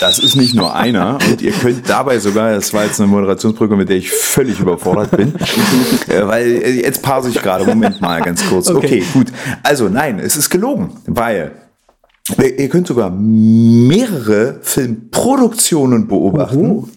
Das 0.00 0.18
ist 0.18 0.36
nicht 0.36 0.54
nur 0.54 0.74
einer 0.74 1.18
und 1.28 1.42
ihr 1.42 1.52
könnt 1.52 1.88
dabei 1.88 2.18
sogar, 2.18 2.52
das 2.52 2.72
war 2.72 2.84
jetzt 2.84 3.00
eine 3.00 3.08
Moderationsbrücke, 3.08 3.76
mit 3.76 3.88
der 3.88 3.96
ich 3.96 4.10
völlig 4.10 4.60
überfordert 4.60 5.10
bin, 5.12 5.34
äh, 6.08 6.26
weil 6.26 6.46
äh, 6.46 6.82
jetzt 6.82 7.02
parse 7.02 7.28
ich 7.30 7.40
gerade, 7.40 7.64
Moment 7.64 8.00
mal 8.00 8.20
ganz 8.22 8.46
kurz. 8.48 8.68
Okay. 8.70 8.86
okay, 8.86 9.04
gut. 9.12 9.26
Also 9.62 9.88
nein, 9.88 10.18
es 10.18 10.36
ist 10.36 10.50
gelogen, 10.50 10.90
weil 11.06 11.52
ihr 12.38 12.68
könnt 12.68 12.86
sogar 12.86 13.10
mehrere 13.10 14.58
Filmproduktionen 14.62 16.06
beobachten. 16.06 16.58
Uhu 16.58 16.88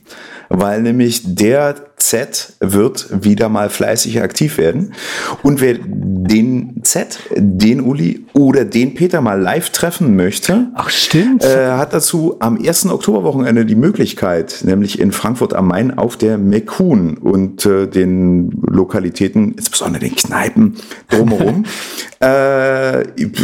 weil 0.49 0.81
nämlich 0.81 1.21
der 1.23 1.75
Z 2.05 2.53
wird 2.59 3.07
wieder 3.23 3.49
mal 3.49 3.69
fleißig 3.69 4.21
aktiv 4.21 4.59
werden. 4.59 4.93
Und 5.41 5.59
wer 5.59 5.75
den 5.83 6.81
Z, 6.83 7.19
den 7.35 7.81
Uli 7.81 8.25
oder 8.33 8.63
den 8.63 8.93
Peter 8.93 9.21
mal 9.21 9.41
live 9.41 9.71
treffen 9.71 10.15
möchte, 10.15 10.67
Ach, 10.75 10.89
stimmt. 10.89 11.43
Äh, 11.43 11.71
hat 11.71 11.93
dazu 11.93 12.35
am 12.39 12.63
1. 12.63 12.87
Oktoberwochenende 12.89 13.65
die 13.65 13.75
Möglichkeit, 13.75 14.59
nämlich 14.63 14.99
in 14.99 15.11
Frankfurt 15.11 15.55
am 15.55 15.69
Main 15.69 15.97
auf 15.97 16.15
der 16.15 16.37
McCoon 16.37 17.17
und 17.17 17.65
äh, 17.65 17.87
den 17.87 18.51
Lokalitäten, 18.67 19.53
insbesondere 19.53 20.05
den 20.05 20.15
Kneipen 20.15 20.75
drumherum. 21.09 21.65
äh, 22.19 23.03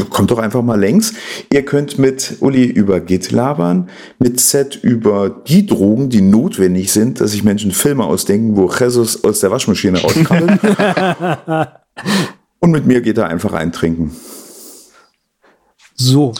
kommt 0.09 0.29
doch 0.29 0.39
einfach 0.39 0.61
mal 0.61 0.79
längs. 0.79 1.13
Ihr 1.51 1.63
könnt 1.63 1.97
mit 1.97 2.37
Uli 2.41 2.65
über 2.65 2.99
Git 2.99 3.31
labern, 3.31 3.89
mit 4.19 4.39
Z 4.39 4.75
über 4.83 5.29
die 5.47 5.65
Drogen, 5.65 6.09
die 6.09 6.21
notwendig 6.21 6.91
sind, 6.91 7.21
dass 7.21 7.31
sich 7.31 7.43
Menschen 7.43 7.71
Filme 7.71 8.03
ausdenken, 8.03 8.50
wo 8.55 8.71
Jesus 8.71 9.23
aus 9.23 9.39
der 9.39 9.51
Waschmaschine 9.51 10.01
rauskrabbelt. 10.01 10.59
Und 12.59 12.71
mit 12.71 12.85
mir 12.85 13.01
geht 13.01 13.17
er 13.17 13.27
einfach 13.27 13.53
eintrinken. 13.53 14.15
So. 15.95 16.33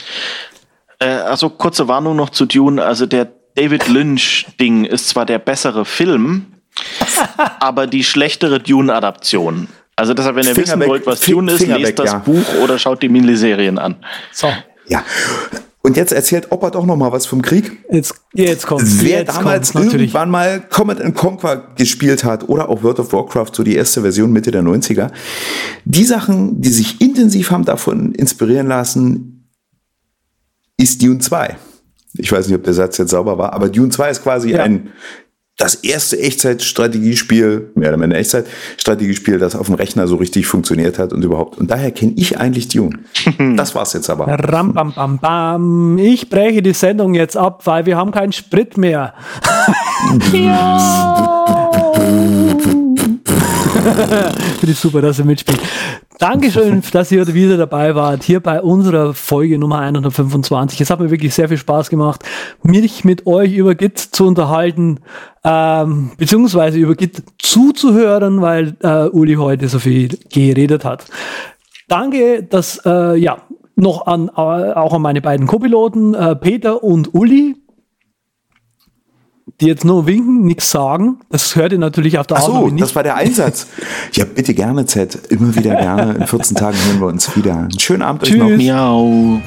Äh, 1.00 1.06
also 1.08 1.50
kurze 1.50 1.88
Warnung 1.88 2.16
noch 2.16 2.30
zu 2.30 2.46
Dune. 2.46 2.84
Also 2.84 3.06
der 3.06 3.32
David 3.56 3.88
Lynch-Ding 3.88 4.86
ist 4.86 5.10
zwar 5.10 5.26
der 5.26 5.40
bessere 5.40 5.86
Film, 5.86 6.46
aber 7.60 7.88
die 7.88 8.04
schlechtere 8.04 8.60
Dune-Adaption. 8.60 9.68
Also 9.96 10.14
deshalb, 10.14 10.36
wenn 10.36 10.48
ihr 10.48 10.56
Finger 10.56 10.68
wissen 10.68 10.80
weg, 10.80 10.88
wollt, 10.88 11.06
was 11.06 11.22
Dune 11.22 11.52
ist, 11.52 11.68
lest 11.68 11.82
weg, 11.82 11.96
das 11.96 12.14
ja. 12.14 12.18
Buch 12.20 12.46
oder 12.64 12.80
schaut 12.80 13.04
die 13.04 13.10
Miniserien 13.10 13.78
an. 13.78 13.98
So. 14.32 14.52
Ja. 14.88 15.04
Und 15.84 15.98
jetzt 15.98 16.12
erzählt 16.12 16.52
Opa 16.52 16.70
doch 16.70 16.86
noch 16.86 16.96
mal 16.96 17.12
was 17.12 17.26
vom 17.26 17.42
Krieg. 17.42 17.72
Jetzt, 17.92 18.14
jetzt 18.34 18.68
kommt 18.68 18.84
Wer 19.02 19.20
jetzt 19.22 19.36
damals 19.36 19.74
kommt's, 19.74 19.94
irgendwann 19.94 20.30
mal 20.30 20.62
Command 20.70 21.16
Conquer 21.16 21.70
gespielt 21.76 22.24
hat 22.24 22.48
oder 22.48 22.70
auch 22.70 22.84
World 22.84 23.00
of 23.00 23.14
Warcraft, 23.14 23.50
so 23.54 23.64
die 23.64 23.76
erste 23.76 24.02
Version 24.02 24.32
Mitte 24.32 24.52
der 24.52 24.62
90er. 24.62 25.10
Die 25.86 26.04
Sachen, 26.04 26.62
die 26.62 26.70
sich 26.70 27.02
intensiv 27.02 27.50
haben 27.50 27.66
davon 27.66 28.14
inspirieren 28.14 28.68
lassen, 28.68 29.50
ist 30.78 31.02
Dune 31.02 31.20
2. 31.20 31.58
Ich 32.18 32.32
weiß 32.32 32.48
nicht, 32.48 32.56
ob 32.56 32.64
der 32.64 32.74
Satz 32.74 32.98
jetzt 32.98 33.12
sauber 33.12 33.38
war, 33.38 33.54
aber 33.54 33.70
Dune 33.70 33.90
2 33.90 34.10
ist 34.10 34.24
quasi 34.24 34.52
ja. 34.52 34.64
ein 34.64 34.90
das 35.62 35.76
erste 35.76 36.20
Echtzeit-Strategiespiel, 36.20 37.70
mehr 37.76 37.90
oder 37.90 38.02
weniger 38.02 38.20
Echtzeit-Strategiespiel, 38.20 39.38
das 39.38 39.56
auf 39.56 39.68
dem 39.68 39.76
Rechner 39.76 40.08
so 40.08 40.16
richtig 40.16 40.48
funktioniert 40.48 40.98
hat 40.98 41.14
und 41.14 41.24
überhaupt. 41.24 41.60
Und 41.60 41.70
daher 41.70 41.92
kenne 41.92 42.14
ich 42.16 42.40
eigentlich 42.40 42.68
Dune. 42.68 43.00
Das 43.56 43.76
war's 43.76 43.94
jetzt 43.94 44.10
aber. 44.10 44.26
Ram, 44.28 44.74
bam, 44.74 44.94
bam, 44.94 45.20
bam. 45.20 45.98
Ich 45.98 46.30
breche 46.30 46.62
die 46.62 46.74
Sendung 46.74 47.14
jetzt 47.14 47.38
ab, 47.38 47.62
weil 47.66 47.86
wir 47.86 47.98
haben 47.98 48.12
keinen 48.12 48.32
Sprit 48.32 48.78
mehr. 48.78 49.14
ja. 50.34 51.71
Finde 54.60 54.74
ich 54.74 54.80
super, 54.80 55.02
dass 55.02 55.18
ihr 55.18 55.26
mitspielt. 55.26 55.60
Dankeschön, 56.20 56.84
dass 56.92 57.12
ihr 57.12 57.26
wieder 57.34 57.58
dabei 57.58 57.96
wart, 57.96 58.22
hier 58.22 58.40
bei 58.40 58.62
unserer 58.62 59.16
Folge 59.16 59.58
Nummer 59.58 59.80
125. 59.80 60.80
Es 60.80 60.92
hat 60.92 61.00
mir 61.00 61.10
wirklich 61.10 61.34
sehr 61.34 61.50
viel 61.50 61.58
Spaß 61.58 61.90
gemacht, 61.90 62.24
mich 62.62 63.04
mit 63.04 63.26
euch 63.26 63.54
über 63.54 63.74
Git 63.74 63.98
zu 63.98 64.28
unterhalten, 64.28 65.00
ähm, 65.44 66.12
beziehungsweise 66.18 66.78
über 66.78 66.94
Git 66.94 67.24
zuzuhören, 67.40 68.42
weil 68.42 68.76
äh, 68.82 69.08
Uli 69.08 69.34
heute 69.36 69.68
so 69.68 69.80
viel 69.80 70.10
geredet 70.32 70.86
hat. 70.86 71.06
Danke, 71.88 72.44
dass, 72.44 72.80
äh, 72.86 73.16
ja, 73.18 73.38
noch 73.76 74.06
an, 74.06 74.28
äh, 74.28 74.32
auch 74.32 74.94
an 74.94 75.02
meine 75.02 75.22
beiden 75.22 75.48
Co-Piloten, 75.48 76.14
äh, 76.14 76.36
Peter 76.36 76.84
und 76.84 77.16
Uli 77.16 77.56
die 79.62 79.68
jetzt 79.68 79.86
nur 79.86 80.08
winken, 80.08 80.42
nichts 80.44 80.72
sagen. 80.72 81.18
Das 81.30 81.56
hört 81.56 81.72
ihr 81.72 81.78
natürlich 81.78 82.18
auf 82.18 82.28
der 82.28 82.38
Ach 82.38 82.42
so, 82.42 82.68
nicht. 82.68 82.82
das 82.82 82.96
war 82.96 83.04
der 83.04 83.16
Einsatz. 83.16 83.68
ja, 84.14 84.26
bitte 84.26 84.54
gerne, 84.54 84.86
Z. 84.86 85.16
Immer 85.30 85.56
wieder 85.56 85.76
gerne. 85.76 86.14
In 86.16 86.28
14 86.28 86.58
Tagen 86.58 86.78
hören 86.88 87.00
wir 87.00 87.08
uns 87.08 87.36
wieder. 87.36 87.56
Einen 87.58 87.80
schönen 87.80 88.02
Abend 88.02 88.24
Tschüss. 88.24 88.42
euch 88.42 88.50
noch. 88.50 88.58
Miau. 88.58 89.42